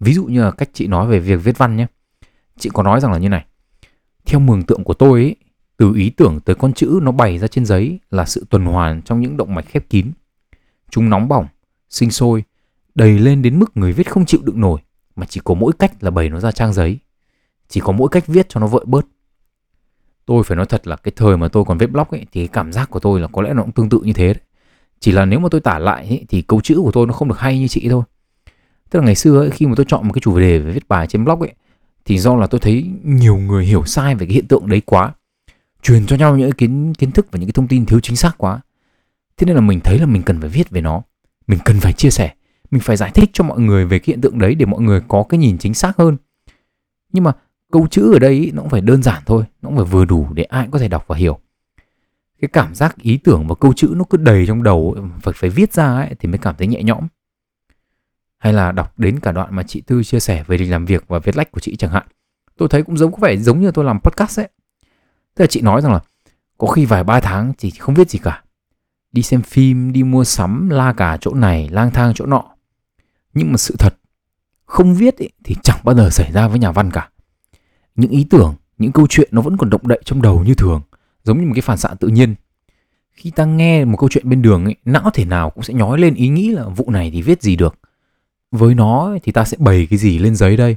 Ví 0.00 0.14
dụ 0.14 0.24
như 0.24 0.44
là 0.44 0.50
cách 0.50 0.70
chị 0.72 0.86
nói 0.86 1.06
về 1.06 1.18
việc 1.18 1.36
viết 1.44 1.58
văn 1.58 1.76
nhé. 1.76 1.86
Chị 2.58 2.70
có 2.72 2.82
nói 2.82 3.00
rằng 3.00 3.12
là 3.12 3.18
như 3.18 3.28
này. 3.28 3.44
Theo 4.26 4.40
mường 4.40 4.62
tượng 4.62 4.84
của 4.84 4.94
tôi 4.94 5.20
ấy, 5.20 5.36
từ 5.76 5.94
ý 5.94 6.10
tưởng 6.10 6.40
tới 6.40 6.56
con 6.56 6.72
chữ 6.72 6.98
nó 7.02 7.12
bày 7.12 7.38
ra 7.38 7.46
trên 7.46 7.66
giấy 7.66 7.98
là 8.10 8.24
sự 8.24 8.46
tuần 8.50 8.64
hoàn 8.64 9.02
trong 9.02 9.20
những 9.20 9.36
động 9.36 9.54
mạch 9.54 9.66
khép 9.68 9.90
kín. 9.90 10.12
Chúng 10.90 11.10
nóng 11.10 11.28
bỏng 11.28 11.46
sinh 11.90 12.10
sôi 12.10 12.44
đầy 12.94 13.18
lên 13.18 13.42
đến 13.42 13.58
mức 13.58 13.76
người 13.76 13.92
viết 13.92 14.10
không 14.10 14.26
chịu 14.26 14.40
đựng 14.44 14.60
nổi 14.60 14.80
mà 15.16 15.26
chỉ 15.26 15.40
có 15.44 15.54
mỗi 15.54 15.72
cách 15.78 16.02
là 16.02 16.10
bày 16.10 16.28
nó 16.28 16.40
ra 16.40 16.52
trang 16.52 16.72
giấy. 16.72 16.98
Chỉ 17.68 17.80
có 17.80 17.92
mỗi 17.92 18.08
cách 18.08 18.26
viết 18.26 18.48
cho 18.48 18.60
nó 18.60 18.66
vợi 18.66 18.84
bớt. 18.86 19.06
Tôi 20.26 20.42
phải 20.44 20.56
nói 20.56 20.66
thật 20.66 20.86
là 20.86 20.96
cái 20.96 21.12
thời 21.16 21.36
mà 21.36 21.48
tôi 21.48 21.64
còn 21.64 21.78
viết 21.78 21.90
blog 21.90 22.06
ấy 22.10 22.26
thì 22.32 22.40
cái 22.40 22.48
cảm 22.48 22.72
giác 22.72 22.90
của 22.90 23.00
tôi 23.00 23.20
là 23.20 23.28
có 23.32 23.42
lẽ 23.42 23.54
nó 23.54 23.62
cũng 23.62 23.72
tương 23.72 23.88
tự 23.88 24.00
như 24.04 24.12
thế 24.12 24.26
đấy. 24.26 24.42
Chỉ 25.00 25.12
là 25.12 25.24
nếu 25.24 25.38
mà 25.38 25.48
tôi 25.50 25.60
tả 25.60 25.78
lại 25.78 26.06
ấy, 26.08 26.24
thì 26.28 26.42
câu 26.42 26.60
chữ 26.60 26.80
của 26.82 26.92
tôi 26.92 27.06
nó 27.06 27.12
không 27.12 27.28
được 27.28 27.38
hay 27.38 27.58
như 27.58 27.68
chị 27.68 27.88
thôi. 27.88 28.02
Tức 28.90 28.98
là 28.98 29.04
ngày 29.04 29.14
xưa 29.14 29.40
ấy, 29.40 29.50
khi 29.50 29.66
mà 29.66 29.72
tôi 29.76 29.86
chọn 29.88 30.08
một 30.08 30.12
cái 30.14 30.20
chủ 30.20 30.38
đề 30.38 30.58
về 30.58 30.72
viết 30.72 30.88
bài 30.88 31.06
trên 31.06 31.24
blog 31.24 31.40
ấy 31.40 31.54
thì 32.04 32.18
do 32.18 32.36
là 32.36 32.46
tôi 32.46 32.60
thấy 32.60 32.90
nhiều 33.04 33.36
người 33.36 33.64
hiểu 33.64 33.84
sai 33.84 34.14
về 34.14 34.26
cái 34.26 34.34
hiện 34.34 34.48
tượng 34.48 34.68
đấy 34.68 34.82
quá. 34.86 35.14
Truyền 35.82 36.06
cho 36.06 36.16
nhau 36.16 36.36
những 36.36 36.52
kiến 36.52 36.94
kiến 36.94 37.12
thức 37.12 37.26
và 37.30 37.38
những 37.38 37.48
cái 37.48 37.52
thông 37.52 37.68
tin 37.68 37.86
thiếu 37.86 38.00
chính 38.00 38.16
xác 38.16 38.38
quá. 38.38 38.60
Thế 39.36 39.44
nên 39.46 39.54
là 39.54 39.60
mình 39.60 39.80
thấy 39.80 39.98
là 39.98 40.06
mình 40.06 40.22
cần 40.22 40.40
phải 40.40 40.50
viết 40.50 40.70
về 40.70 40.80
nó. 40.80 41.02
Mình 41.46 41.58
cần 41.64 41.80
phải 41.80 41.92
chia 41.92 42.10
sẻ 42.10 42.34
mình 42.74 42.82
phải 42.82 42.96
giải 42.96 43.10
thích 43.10 43.30
cho 43.32 43.44
mọi 43.44 43.60
người 43.60 43.84
về 43.86 43.98
cái 43.98 44.04
hiện 44.06 44.20
tượng 44.20 44.38
đấy 44.38 44.54
để 44.54 44.66
mọi 44.66 44.80
người 44.80 45.00
có 45.08 45.24
cái 45.28 45.38
nhìn 45.38 45.58
chính 45.58 45.74
xác 45.74 45.96
hơn. 45.96 46.16
Nhưng 47.12 47.24
mà 47.24 47.32
câu 47.72 47.86
chữ 47.86 48.12
ở 48.12 48.18
đây 48.18 48.50
nó 48.54 48.62
cũng 48.62 48.70
phải 48.70 48.80
đơn 48.80 49.02
giản 49.02 49.22
thôi 49.26 49.44
nó 49.62 49.68
cũng 49.68 49.76
phải 49.76 49.84
vừa 49.84 50.04
đủ 50.04 50.28
để 50.34 50.42
ai 50.42 50.64
cũng 50.64 50.70
có 50.70 50.78
thể 50.78 50.88
đọc 50.88 51.04
và 51.06 51.16
hiểu. 51.16 51.38
Cái 52.40 52.48
cảm 52.52 52.74
giác 52.74 52.96
ý 52.96 53.16
tưởng 53.16 53.46
và 53.46 53.54
câu 53.54 53.72
chữ 53.72 53.94
nó 53.96 54.04
cứ 54.10 54.18
đầy 54.18 54.46
trong 54.46 54.62
đầu 54.62 54.96
phải 55.22 55.34
phải 55.36 55.50
viết 55.50 55.72
ra 55.72 55.94
ấy, 55.96 56.14
thì 56.18 56.28
mới 56.28 56.38
cảm 56.38 56.54
thấy 56.58 56.66
nhẹ 56.66 56.82
nhõm. 56.82 57.06
Hay 58.38 58.52
là 58.52 58.72
đọc 58.72 58.98
đến 58.98 59.20
cả 59.20 59.32
đoạn 59.32 59.56
mà 59.56 59.62
chị 59.62 59.80
Tư 59.80 60.04
chia 60.04 60.20
sẻ 60.20 60.44
về 60.46 60.58
lịch 60.58 60.70
làm 60.70 60.84
việc 60.86 61.04
và 61.08 61.18
viết 61.18 61.36
lách 61.36 61.52
của 61.52 61.60
chị 61.60 61.76
chẳng 61.76 61.90
hạn. 61.90 62.06
Tôi 62.56 62.68
thấy 62.68 62.82
cũng 62.82 62.96
giống 62.96 63.12
có 63.12 63.18
vẻ 63.20 63.36
giống 63.36 63.60
như 63.60 63.70
tôi 63.70 63.84
làm 63.84 64.00
podcast 64.00 64.40
ấy. 64.40 64.48
Tức 65.34 65.42
là 65.42 65.46
chị 65.46 65.60
nói 65.60 65.80
rằng 65.80 65.92
là 65.92 66.00
có 66.58 66.66
khi 66.66 66.84
vài 66.84 67.04
ba 67.04 67.20
tháng 67.20 67.52
chị 67.58 67.70
không 67.70 67.94
viết 67.94 68.10
gì 68.10 68.18
cả. 68.18 68.42
Đi 69.12 69.22
xem 69.22 69.42
phim 69.42 69.92
đi 69.92 70.02
mua 70.02 70.24
sắm 70.24 70.70
la 70.70 70.92
cả 70.92 71.18
chỗ 71.20 71.34
này 71.34 71.68
lang 71.68 71.90
thang 71.90 72.12
chỗ 72.14 72.26
nọ 72.26 72.53
nhưng 73.34 73.52
mà 73.52 73.56
sự 73.56 73.74
thật 73.78 73.94
không 74.64 74.94
viết 74.94 75.16
ý, 75.16 75.28
thì 75.44 75.56
chẳng 75.62 75.78
bao 75.84 75.94
giờ 75.94 76.10
xảy 76.10 76.32
ra 76.32 76.48
với 76.48 76.58
nhà 76.58 76.72
văn 76.72 76.90
cả. 76.90 77.10
Những 77.94 78.10
ý 78.10 78.26
tưởng 78.30 78.54
những 78.78 78.92
câu 78.92 79.06
chuyện 79.10 79.28
nó 79.32 79.42
vẫn 79.42 79.56
còn 79.56 79.70
động 79.70 79.88
đậy 79.88 80.00
trong 80.04 80.22
đầu 80.22 80.44
như 80.44 80.54
thường 80.54 80.82
giống 81.24 81.40
như 81.40 81.46
một 81.46 81.52
cái 81.54 81.62
phản 81.62 81.78
xạ 81.78 81.94
tự 82.00 82.08
nhiên. 82.08 82.34
Khi 83.12 83.30
ta 83.30 83.44
nghe 83.44 83.84
một 83.84 83.96
câu 83.96 84.08
chuyện 84.08 84.28
bên 84.28 84.42
đường 84.42 84.64
ấy, 84.64 84.76
não 84.84 85.10
thể 85.14 85.24
nào 85.24 85.50
cũng 85.50 85.64
sẽ 85.64 85.74
nhói 85.74 85.98
lên 85.98 86.14
ý 86.14 86.28
nghĩ 86.28 86.50
là 86.50 86.68
vụ 86.68 86.90
này 86.90 87.10
thì 87.10 87.22
viết 87.22 87.42
gì 87.42 87.56
được. 87.56 87.78
Với 88.50 88.74
nó 88.74 89.16
thì 89.22 89.32
ta 89.32 89.44
sẽ 89.44 89.56
bày 89.60 89.86
cái 89.90 89.98
gì 89.98 90.18
lên 90.18 90.36
giấy 90.36 90.56
đây? 90.56 90.76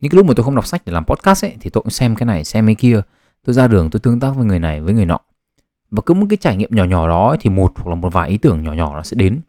Những 0.00 0.10
cái 0.10 0.16
lúc 0.16 0.26
mà 0.26 0.34
tôi 0.36 0.44
không 0.44 0.54
đọc 0.54 0.66
sách 0.66 0.82
để 0.84 0.92
làm 0.92 1.04
podcast 1.04 1.44
ấy 1.44 1.56
thì 1.60 1.70
tôi 1.70 1.82
cũng 1.82 1.90
xem 1.90 2.16
cái 2.16 2.26
này 2.26 2.44
xem 2.44 2.66
cái 2.66 2.74
kia. 2.74 3.00
Tôi 3.44 3.54
ra 3.54 3.68
đường 3.68 3.90
tôi 3.90 4.00
tương 4.00 4.20
tác 4.20 4.30
với 4.36 4.44
người 4.44 4.58
này 4.58 4.80
với 4.80 4.94
người 4.94 5.06
nọ. 5.06 5.18
Và 5.90 6.02
cứ 6.06 6.14
một 6.14 6.26
cái 6.30 6.36
trải 6.36 6.56
nghiệm 6.56 6.70
nhỏ 6.72 6.84
nhỏ 6.84 7.08
đó 7.08 7.28
ấy, 7.28 7.38
thì 7.40 7.50
một 7.50 7.72
hoặc 7.76 7.90
là 7.90 7.94
một 7.94 8.12
vài 8.12 8.28
ý 8.28 8.38
tưởng 8.38 8.62
nhỏ 8.62 8.72
nhỏ 8.72 8.94
nó 8.94 9.02
sẽ 9.02 9.14
đến 9.14 9.40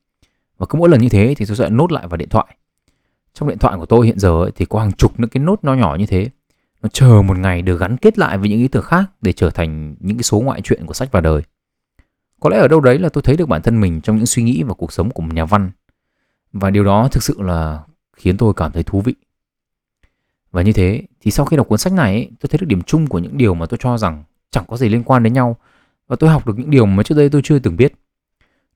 và 0.59 0.65
cứ 0.69 0.79
mỗi 0.79 0.89
lần 0.89 1.01
như 1.01 1.09
thế 1.09 1.33
thì 1.37 1.45
tôi 1.45 1.57
sẽ 1.57 1.69
nốt 1.69 1.91
lại 1.91 2.07
vào 2.07 2.17
điện 2.17 2.29
thoại. 2.29 2.55
Trong 3.33 3.49
điện 3.49 3.57
thoại 3.57 3.77
của 3.77 3.85
tôi 3.85 4.05
hiện 4.05 4.19
giờ 4.19 4.29
ấy, 4.29 4.51
thì 4.55 4.65
có 4.65 4.79
hàng 4.79 4.91
chục 4.91 5.19
những 5.19 5.29
cái 5.29 5.43
nốt 5.43 5.63
nhỏ 5.63 5.73
nhỏ 5.73 5.95
như 5.99 6.05
thế. 6.05 6.29
Nó 6.81 6.89
chờ 6.93 7.21
một 7.21 7.37
ngày 7.37 7.61
được 7.61 7.79
gắn 7.79 7.97
kết 7.97 8.17
lại 8.17 8.37
với 8.37 8.49
những 8.49 8.59
ý 8.59 8.67
tưởng 8.67 8.83
khác 8.83 9.03
để 9.21 9.33
trở 9.33 9.49
thành 9.49 9.95
những 9.99 10.17
cái 10.17 10.23
số 10.23 10.39
ngoại 10.39 10.61
truyện 10.61 10.85
của 10.85 10.93
sách 10.93 11.11
và 11.11 11.21
đời. 11.21 11.41
Có 12.39 12.49
lẽ 12.49 12.57
ở 12.57 12.67
đâu 12.67 12.79
đấy 12.79 12.99
là 12.99 13.09
tôi 13.09 13.21
thấy 13.21 13.37
được 13.37 13.49
bản 13.49 13.61
thân 13.61 13.79
mình 13.79 14.01
trong 14.01 14.17
những 14.17 14.25
suy 14.25 14.43
nghĩ 14.43 14.63
và 14.63 14.73
cuộc 14.73 14.91
sống 14.93 15.09
của 15.09 15.21
một 15.21 15.33
nhà 15.33 15.45
văn. 15.45 15.71
Và 16.53 16.69
điều 16.69 16.83
đó 16.83 17.07
thực 17.11 17.23
sự 17.23 17.41
là 17.41 17.79
khiến 18.13 18.37
tôi 18.37 18.53
cảm 18.53 18.71
thấy 18.71 18.83
thú 18.83 19.01
vị. 19.01 19.15
Và 20.51 20.61
như 20.61 20.73
thế 20.73 21.03
thì 21.21 21.31
sau 21.31 21.45
khi 21.45 21.57
đọc 21.57 21.67
cuốn 21.67 21.77
sách 21.77 21.93
này 21.93 22.13
ấy, 22.13 22.29
tôi 22.39 22.47
thấy 22.49 22.57
được 22.57 22.67
điểm 22.67 22.81
chung 22.81 23.07
của 23.07 23.19
những 23.19 23.37
điều 23.37 23.53
mà 23.53 23.65
tôi 23.65 23.77
cho 23.81 23.97
rằng 23.97 24.23
chẳng 24.51 24.63
có 24.67 24.77
gì 24.77 24.89
liên 24.89 25.03
quan 25.03 25.23
đến 25.23 25.33
nhau. 25.33 25.55
Và 26.07 26.15
tôi 26.15 26.29
học 26.29 26.47
được 26.47 26.59
những 26.59 26.69
điều 26.69 26.85
mà 26.85 27.03
trước 27.03 27.15
đây 27.15 27.29
tôi 27.29 27.41
chưa 27.43 27.59
từng 27.59 27.77
biết 27.77 27.93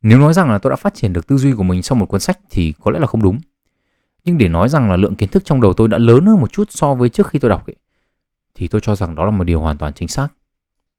nếu 0.04 0.20
nói 0.20 0.34
rằng 0.34 0.50
là 0.50 0.58
tôi 0.58 0.70
đã 0.70 0.76
phát 0.76 0.94
triển 0.94 1.14
được 1.14 1.28
tư 1.28 1.38
duy 1.38 1.54
của 1.54 1.64
mình 1.64 1.84
sau 1.84 1.96
một 1.96 2.06
cuốn 2.06 2.20
sách 2.20 2.40
thì 2.50 2.74
có 2.84 2.92
lẽ 2.92 3.00
là 3.00 3.08
không 3.08 3.24
đúng 3.24 3.40
nhưng 4.26 4.38
để 4.38 4.48
nói 4.48 4.70
rằng 4.70 4.90
là 4.90 4.96
lượng 4.98 5.16
kiến 5.16 5.30
thức 5.30 5.46
trong 5.46 5.62
đầu 5.62 5.74
tôi 5.74 5.88
đã 5.88 5.98
lớn 5.98 6.26
hơn 6.26 6.40
một 6.40 6.52
chút 6.52 6.72
so 6.72 6.94
với 6.94 7.10
trước 7.10 7.28
khi 7.28 7.40
tôi 7.40 7.50
đọc 7.50 7.68
ấy, 7.68 7.76
thì 8.56 8.68
tôi 8.68 8.82
cho 8.82 8.96
rằng 8.96 9.16
đó 9.16 9.26
là 9.26 9.32
một 9.32 9.44
điều 9.44 9.60
hoàn 9.60 9.78
toàn 9.78 9.94
chính 9.94 10.08
xác. 10.08 10.28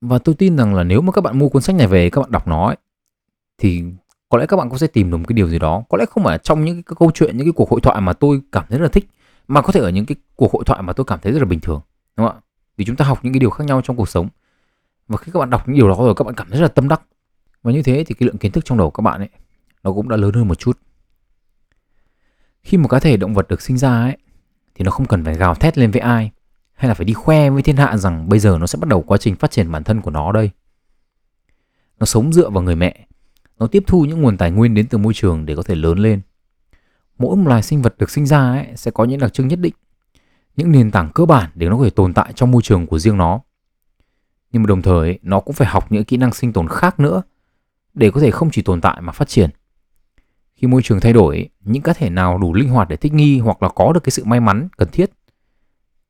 Và 0.00 0.18
tôi 0.18 0.34
tin 0.34 0.56
rằng 0.56 0.74
là 0.74 0.84
nếu 0.84 1.00
mà 1.00 1.12
các 1.12 1.20
bạn 1.20 1.38
mua 1.38 1.48
cuốn 1.48 1.62
sách 1.62 1.76
này 1.76 1.86
về 1.86 2.10
các 2.10 2.20
bạn 2.20 2.30
đọc 2.30 2.48
nó 2.48 2.66
ấy, 2.66 2.76
thì 3.58 3.84
có 4.28 4.38
lẽ 4.38 4.46
các 4.46 4.56
bạn 4.56 4.68
cũng 4.68 4.78
sẽ 4.78 4.86
tìm 4.86 5.10
được 5.10 5.16
một 5.16 5.24
cái 5.28 5.34
điều 5.34 5.48
gì 5.48 5.58
đó. 5.58 5.84
Có 5.88 5.98
lẽ 5.98 6.04
không 6.10 6.24
phải 6.24 6.38
trong 6.38 6.64
những 6.64 6.82
cái 6.82 6.96
câu 6.98 7.10
chuyện, 7.14 7.36
những 7.36 7.46
cái 7.46 7.52
cuộc 7.52 7.70
hội 7.70 7.80
thoại 7.80 8.00
mà 8.00 8.12
tôi 8.12 8.40
cảm 8.52 8.64
thấy 8.68 8.78
rất 8.78 8.84
là 8.84 8.90
thích, 8.90 9.08
mà 9.48 9.62
có 9.62 9.72
thể 9.72 9.80
ở 9.80 9.88
những 9.88 10.06
cái 10.06 10.16
cuộc 10.36 10.52
hội 10.52 10.64
thoại 10.64 10.82
mà 10.82 10.92
tôi 10.92 11.04
cảm 11.06 11.18
thấy 11.22 11.32
rất 11.32 11.38
là 11.38 11.44
bình 11.44 11.60
thường, 11.60 11.80
đúng 12.16 12.26
không 12.26 12.36
ạ? 12.36 12.40
Vì 12.76 12.84
chúng 12.84 12.96
ta 12.96 13.04
học 13.04 13.18
những 13.22 13.32
cái 13.32 13.40
điều 13.40 13.50
khác 13.50 13.64
nhau 13.64 13.80
trong 13.84 13.96
cuộc 13.96 14.08
sống. 14.08 14.28
Và 15.08 15.16
khi 15.16 15.32
các 15.32 15.40
bạn 15.40 15.50
đọc 15.50 15.68
những 15.68 15.76
điều 15.76 15.88
đó 15.88 15.96
rồi 15.98 16.14
các 16.16 16.24
bạn 16.24 16.34
cảm 16.34 16.50
thấy 16.50 16.58
rất 16.58 16.62
là 16.62 16.68
tâm 16.68 16.88
đắc. 16.88 17.02
Và 17.64 17.72
như 17.72 17.82
thế 17.82 18.04
thì 18.04 18.14
cái 18.14 18.26
lượng 18.26 18.38
kiến 18.38 18.52
thức 18.52 18.64
trong 18.64 18.78
đầu 18.78 18.90
các 18.90 19.00
bạn 19.00 19.20
ấy 19.20 19.28
nó 19.82 19.92
cũng 19.92 20.08
đã 20.08 20.16
lớn 20.16 20.34
hơn 20.34 20.48
một 20.48 20.58
chút. 20.58 20.78
Khi 22.62 22.78
một 22.78 22.88
cá 22.88 23.00
thể 23.00 23.16
động 23.16 23.34
vật 23.34 23.48
được 23.48 23.62
sinh 23.62 23.78
ra 23.78 24.02
ấy 24.02 24.16
thì 24.74 24.84
nó 24.84 24.90
không 24.90 25.06
cần 25.06 25.24
phải 25.24 25.34
gào 25.34 25.54
thét 25.54 25.78
lên 25.78 25.90
với 25.90 26.00
ai 26.00 26.30
hay 26.74 26.88
là 26.88 26.94
phải 26.94 27.04
đi 27.04 27.12
khoe 27.12 27.50
với 27.50 27.62
thiên 27.62 27.76
hạ 27.76 27.96
rằng 27.96 28.28
bây 28.28 28.38
giờ 28.38 28.58
nó 28.60 28.66
sẽ 28.66 28.78
bắt 28.78 28.88
đầu 28.88 29.02
quá 29.02 29.18
trình 29.18 29.36
phát 29.36 29.50
triển 29.50 29.72
bản 29.72 29.84
thân 29.84 30.00
của 30.00 30.10
nó 30.10 30.32
đây. 30.32 30.50
Nó 31.98 32.06
sống 32.06 32.32
dựa 32.32 32.50
vào 32.50 32.62
người 32.62 32.76
mẹ, 32.76 33.06
nó 33.58 33.66
tiếp 33.66 33.84
thu 33.86 34.04
những 34.04 34.22
nguồn 34.22 34.36
tài 34.36 34.50
nguyên 34.50 34.74
đến 34.74 34.86
từ 34.86 34.98
môi 34.98 35.14
trường 35.14 35.46
để 35.46 35.56
có 35.56 35.62
thể 35.62 35.74
lớn 35.74 35.98
lên. 35.98 36.20
Mỗi 37.18 37.36
một 37.36 37.48
loài 37.48 37.62
sinh 37.62 37.82
vật 37.82 37.98
được 37.98 38.10
sinh 38.10 38.26
ra 38.26 38.50
ấy, 38.50 38.66
sẽ 38.76 38.90
có 38.90 39.04
những 39.04 39.20
đặc 39.20 39.32
trưng 39.32 39.48
nhất 39.48 39.58
định, 39.58 39.74
những 40.56 40.72
nền 40.72 40.90
tảng 40.90 41.10
cơ 41.14 41.26
bản 41.26 41.50
để 41.54 41.68
nó 41.68 41.76
có 41.76 41.84
thể 41.84 41.90
tồn 41.90 42.14
tại 42.14 42.32
trong 42.32 42.50
môi 42.50 42.62
trường 42.62 42.86
của 42.86 42.98
riêng 42.98 43.16
nó. 43.16 43.40
Nhưng 44.52 44.62
mà 44.62 44.66
đồng 44.66 44.82
thời 44.82 45.18
nó 45.22 45.40
cũng 45.40 45.54
phải 45.54 45.68
học 45.68 45.92
những 45.92 46.04
kỹ 46.04 46.16
năng 46.16 46.32
sinh 46.32 46.52
tồn 46.52 46.68
khác 46.68 47.00
nữa 47.00 47.22
để 47.94 48.10
có 48.10 48.20
thể 48.20 48.30
không 48.30 48.50
chỉ 48.50 48.62
tồn 48.62 48.80
tại 48.80 49.00
mà 49.00 49.12
phát 49.12 49.28
triển. 49.28 49.50
Khi 50.56 50.66
môi 50.66 50.82
trường 50.82 51.00
thay 51.00 51.12
đổi, 51.12 51.48
những 51.60 51.82
cá 51.82 51.92
thể 51.92 52.10
nào 52.10 52.38
đủ 52.38 52.54
linh 52.54 52.68
hoạt 52.68 52.88
để 52.88 52.96
thích 52.96 53.12
nghi 53.12 53.38
hoặc 53.38 53.62
là 53.62 53.68
có 53.68 53.92
được 53.92 54.02
cái 54.04 54.10
sự 54.10 54.24
may 54.24 54.40
mắn 54.40 54.68
cần 54.76 54.88
thiết 54.92 55.10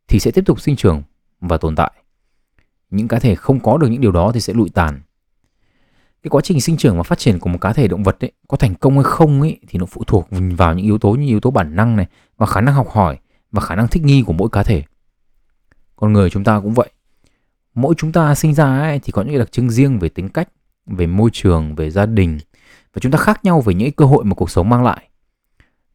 thì 0.09 0.20
sẽ 0.20 0.31
tiếp 0.31 0.42
tục 0.47 0.61
sinh 0.61 0.77
trưởng 0.77 1.03
và 1.40 1.57
tồn 1.57 1.77
tại. 1.77 1.92
Những 2.90 3.09
cá 3.09 3.18
thể 3.18 3.35
không 3.35 3.61
có 3.61 3.79
được 3.79 3.88
những 3.88 4.01
điều 4.01 4.12
đó 4.12 4.31
thì 4.35 4.40
sẽ 4.40 4.53
lụi 4.53 4.68
tàn. 4.68 5.01
Cái 6.23 6.29
quá 6.29 6.40
trình 6.44 6.61
sinh 6.61 6.77
trưởng 6.77 6.97
và 6.97 7.03
phát 7.03 7.18
triển 7.18 7.38
của 7.38 7.49
một 7.51 7.61
cá 7.61 7.73
thể 7.73 7.88
động 7.88 8.03
vật 8.03 8.25
ấy, 8.25 8.33
có 8.49 8.57
thành 8.57 8.75
công 8.75 8.94
hay 8.94 9.05
không 9.05 9.40
ấy, 9.40 9.59
thì 9.68 9.79
nó 9.79 9.87
phụ 9.87 10.05
thuộc 10.07 10.29
vào 10.31 10.75
những 10.75 10.85
yếu 10.85 10.99
tố 10.99 11.11
như 11.12 11.27
yếu 11.27 11.40
tố 11.40 11.51
bản 11.51 11.77
năng 11.77 11.97
này 11.97 12.07
và 12.37 12.47
khả 12.47 12.61
năng 12.61 12.75
học 12.75 12.88
hỏi 12.90 13.18
và 13.51 13.61
khả 13.61 13.75
năng 13.75 13.88
thích 13.88 14.03
nghi 14.03 14.23
của 14.27 14.33
mỗi 14.33 14.49
cá 14.53 14.62
thể. 14.62 14.83
Con 15.97 16.12
người 16.12 16.31
chúng 16.31 16.44
ta 16.44 16.61
cũng 16.61 16.75
vậy. 16.75 16.90
Mỗi 17.75 17.94
chúng 17.99 18.12
ta 18.12 18.35
sinh 18.35 18.55
ra 18.55 18.81
ấy, 18.81 18.99
thì 18.99 19.12
có 19.12 19.23
những 19.23 19.38
đặc 19.38 19.53
trưng 19.53 19.70
riêng 19.70 19.99
về 19.99 20.09
tính 20.09 20.29
cách, 20.29 20.49
về 20.87 21.07
môi 21.07 21.31
trường, 21.33 21.75
về 21.75 21.90
gia 21.90 22.07
đình 22.07 22.38
và 22.94 23.01
chúng 23.01 23.12
ta 23.12 23.18
khác 23.18 23.44
nhau 23.44 23.61
về 23.61 23.75
những 23.75 23.92
cơ 23.92 24.05
hội 24.05 24.25
mà 24.25 24.35
cuộc 24.35 24.51
sống 24.51 24.68
mang 24.68 24.85
lại. 24.85 25.09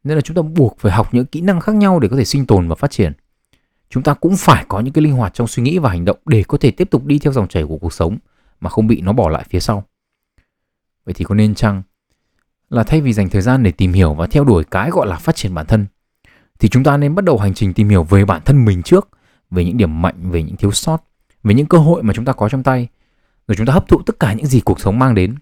Nên 0.04 0.16
là 0.16 0.20
chúng 0.20 0.36
ta 0.36 0.42
buộc 0.42 0.76
phải 0.78 0.92
học 0.92 1.14
những 1.14 1.26
kỹ 1.26 1.40
năng 1.40 1.60
khác 1.60 1.74
nhau 1.74 1.98
để 1.98 2.08
có 2.08 2.16
thể 2.16 2.24
sinh 2.24 2.46
tồn 2.46 2.68
và 2.68 2.74
phát 2.74 2.90
triển 2.90 3.12
chúng 3.90 4.02
ta 4.02 4.14
cũng 4.14 4.36
phải 4.36 4.64
có 4.68 4.80
những 4.80 4.92
cái 4.92 5.02
linh 5.02 5.12
hoạt 5.12 5.34
trong 5.34 5.46
suy 5.46 5.62
nghĩ 5.62 5.78
và 5.78 5.90
hành 5.90 6.04
động 6.04 6.18
để 6.26 6.42
có 6.48 6.58
thể 6.58 6.70
tiếp 6.70 6.90
tục 6.90 7.04
đi 7.04 7.18
theo 7.18 7.32
dòng 7.32 7.48
chảy 7.48 7.64
của 7.64 7.78
cuộc 7.78 7.92
sống 7.92 8.18
mà 8.60 8.70
không 8.70 8.86
bị 8.86 9.00
nó 9.00 9.12
bỏ 9.12 9.28
lại 9.28 9.44
phía 9.50 9.60
sau. 9.60 9.84
Vậy 11.04 11.14
thì 11.14 11.24
có 11.24 11.34
nên 11.34 11.54
chăng 11.54 11.82
là 12.70 12.84
thay 12.84 13.00
vì 13.00 13.12
dành 13.12 13.28
thời 13.28 13.42
gian 13.42 13.62
để 13.62 13.70
tìm 13.70 13.92
hiểu 13.92 14.14
và 14.14 14.26
theo 14.26 14.44
đuổi 14.44 14.64
cái 14.64 14.90
gọi 14.90 15.06
là 15.06 15.16
phát 15.16 15.36
triển 15.36 15.54
bản 15.54 15.66
thân 15.66 15.86
thì 16.58 16.68
chúng 16.68 16.84
ta 16.84 16.96
nên 16.96 17.14
bắt 17.14 17.24
đầu 17.24 17.38
hành 17.38 17.54
trình 17.54 17.74
tìm 17.74 17.88
hiểu 17.88 18.04
về 18.04 18.24
bản 18.24 18.42
thân 18.44 18.64
mình 18.64 18.82
trước, 18.82 19.08
về 19.50 19.64
những 19.64 19.76
điểm 19.76 20.02
mạnh, 20.02 20.30
về 20.30 20.42
những 20.42 20.56
thiếu 20.56 20.72
sót, 20.72 21.04
về 21.42 21.54
những 21.54 21.66
cơ 21.66 21.78
hội 21.78 22.02
mà 22.02 22.14
chúng 22.14 22.24
ta 22.24 22.32
có 22.32 22.48
trong 22.48 22.62
tay. 22.62 22.88
Rồi 23.50 23.56
chúng 23.56 23.66
ta 23.66 23.72
hấp 23.72 23.88
thụ 23.88 24.02
tất 24.06 24.20
cả 24.20 24.32
những 24.32 24.46
gì 24.46 24.60
cuộc 24.60 24.80
sống 24.80 24.98
mang 24.98 25.14
đến. 25.14 25.34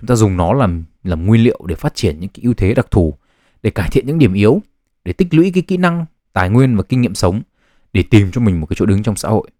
Chúng 0.00 0.06
ta 0.06 0.14
dùng 0.14 0.36
nó 0.36 0.52
làm 0.52 0.84
làm 1.04 1.26
nguyên 1.26 1.44
liệu 1.44 1.60
để 1.66 1.74
phát 1.74 1.94
triển 1.94 2.20
những 2.20 2.30
cái 2.30 2.40
ưu 2.42 2.54
thế 2.54 2.74
đặc 2.74 2.86
thù, 2.90 3.14
để 3.62 3.70
cải 3.70 3.88
thiện 3.92 4.06
những 4.06 4.18
điểm 4.18 4.32
yếu, 4.32 4.62
để 5.04 5.12
tích 5.12 5.34
lũy 5.34 5.50
cái 5.54 5.62
kỹ 5.62 5.76
năng, 5.76 6.06
tài 6.32 6.50
nguyên 6.50 6.76
và 6.76 6.82
kinh 6.82 7.00
nghiệm 7.00 7.14
sống 7.14 7.42
để 7.92 8.02
tìm 8.10 8.30
cho 8.32 8.40
mình 8.40 8.60
một 8.60 8.66
cái 8.66 8.76
chỗ 8.78 8.86
đứng 8.86 9.02
trong 9.02 9.16
xã 9.16 9.28
hội. 9.28 9.50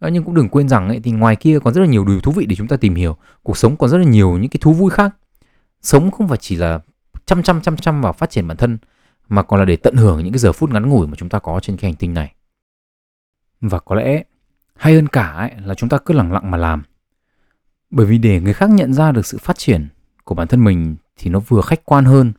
À, 0.00 0.08
nhưng 0.08 0.24
cũng 0.24 0.34
đừng 0.34 0.48
quên 0.48 0.68
rằng 0.68 0.88
ấy, 0.88 1.00
thì 1.04 1.10
ngoài 1.10 1.36
kia 1.36 1.58
còn 1.64 1.74
rất 1.74 1.80
là 1.80 1.86
nhiều 1.86 2.04
điều 2.04 2.20
thú 2.20 2.32
vị 2.32 2.46
để 2.46 2.56
chúng 2.56 2.68
ta 2.68 2.76
tìm 2.76 2.94
hiểu. 2.94 3.16
Cuộc 3.42 3.56
sống 3.56 3.76
còn 3.76 3.90
rất 3.90 3.98
là 3.98 4.04
nhiều 4.04 4.38
những 4.38 4.50
cái 4.50 4.58
thú 4.60 4.72
vui 4.72 4.90
khác. 4.90 5.16
Sống 5.82 6.10
không 6.10 6.28
phải 6.28 6.38
chỉ 6.38 6.56
là 6.56 6.80
chăm 7.26 7.42
chăm 7.42 7.60
chăm 7.60 7.76
chăm 7.76 8.02
vào 8.02 8.12
phát 8.12 8.30
triển 8.30 8.48
bản 8.48 8.56
thân 8.56 8.78
mà 9.28 9.42
còn 9.42 9.60
là 9.60 9.64
để 9.64 9.76
tận 9.76 9.96
hưởng 9.96 10.24
những 10.24 10.32
cái 10.32 10.38
giờ 10.38 10.52
phút 10.52 10.70
ngắn 10.70 10.88
ngủi 10.88 11.06
mà 11.06 11.14
chúng 11.16 11.28
ta 11.28 11.38
có 11.38 11.60
trên 11.60 11.76
cái 11.76 11.90
hành 11.90 11.96
tinh 11.96 12.14
này. 12.14 12.34
Và 13.60 13.78
có 13.78 13.94
lẽ 13.94 14.22
hay 14.76 14.94
hơn 14.94 15.06
cả 15.06 15.26
ấy, 15.26 15.50
là 15.64 15.74
chúng 15.74 15.88
ta 15.88 15.98
cứ 15.98 16.14
lặng 16.14 16.32
lặng 16.32 16.50
mà 16.50 16.58
làm 16.58 16.82
bởi 17.92 18.06
vì 18.06 18.18
để 18.18 18.40
người 18.40 18.52
khác 18.52 18.70
nhận 18.70 18.92
ra 18.94 19.12
được 19.12 19.26
sự 19.26 19.38
phát 19.38 19.58
triển 19.58 19.88
của 20.24 20.34
bản 20.34 20.48
thân 20.48 20.64
mình 20.64 20.96
thì 21.16 21.30
nó 21.30 21.40
vừa 21.40 21.60
khách 21.60 21.84
quan 21.84 22.04
hơn, 22.04 22.32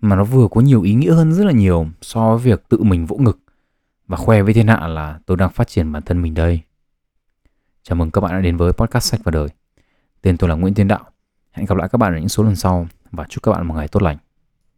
mà 0.00 0.16
nó 0.16 0.24
vừa 0.24 0.48
có 0.50 0.60
nhiều 0.60 0.82
ý 0.82 0.94
nghĩa 0.94 1.12
hơn 1.12 1.34
rất 1.34 1.44
là 1.44 1.52
nhiều 1.52 1.86
so 2.02 2.36
với 2.36 2.38
việc 2.38 2.68
tự 2.68 2.82
mình 2.82 3.06
vỗ 3.06 3.16
ngực 3.16 3.38
và 4.06 4.16
khoe 4.16 4.42
với 4.42 4.54
thiên 4.54 4.68
hạ 4.68 4.86
là 4.86 5.18
tôi 5.26 5.36
đang 5.36 5.50
phát 5.50 5.68
triển 5.68 5.92
bản 5.92 6.02
thân 6.02 6.22
mình 6.22 6.34
đây. 6.34 6.60
Chào 7.82 7.96
mừng 7.96 8.10
các 8.10 8.20
bạn 8.20 8.32
đã 8.32 8.40
đến 8.40 8.56
với 8.56 8.72
podcast 8.72 9.10
sách 9.10 9.20
và 9.24 9.30
đời. 9.30 9.48
Tên 10.22 10.36
tôi 10.36 10.50
là 10.50 10.56
Nguyễn 10.56 10.74
Thiên 10.74 10.88
Đạo. 10.88 11.04
Hẹn 11.50 11.66
gặp 11.66 11.78
lại 11.78 11.88
các 11.92 11.96
bạn 11.96 12.14
ở 12.14 12.18
những 12.18 12.28
số 12.28 12.42
lần 12.42 12.56
sau. 12.56 12.86
và 13.10 13.24
chúc 13.28 13.42
các 13.42 13.52
bạn 13.52 13.66
một 13.66 13.74
ngày 13.74 13.88
tốt 13.88 14.02
lành. 14.02 14.16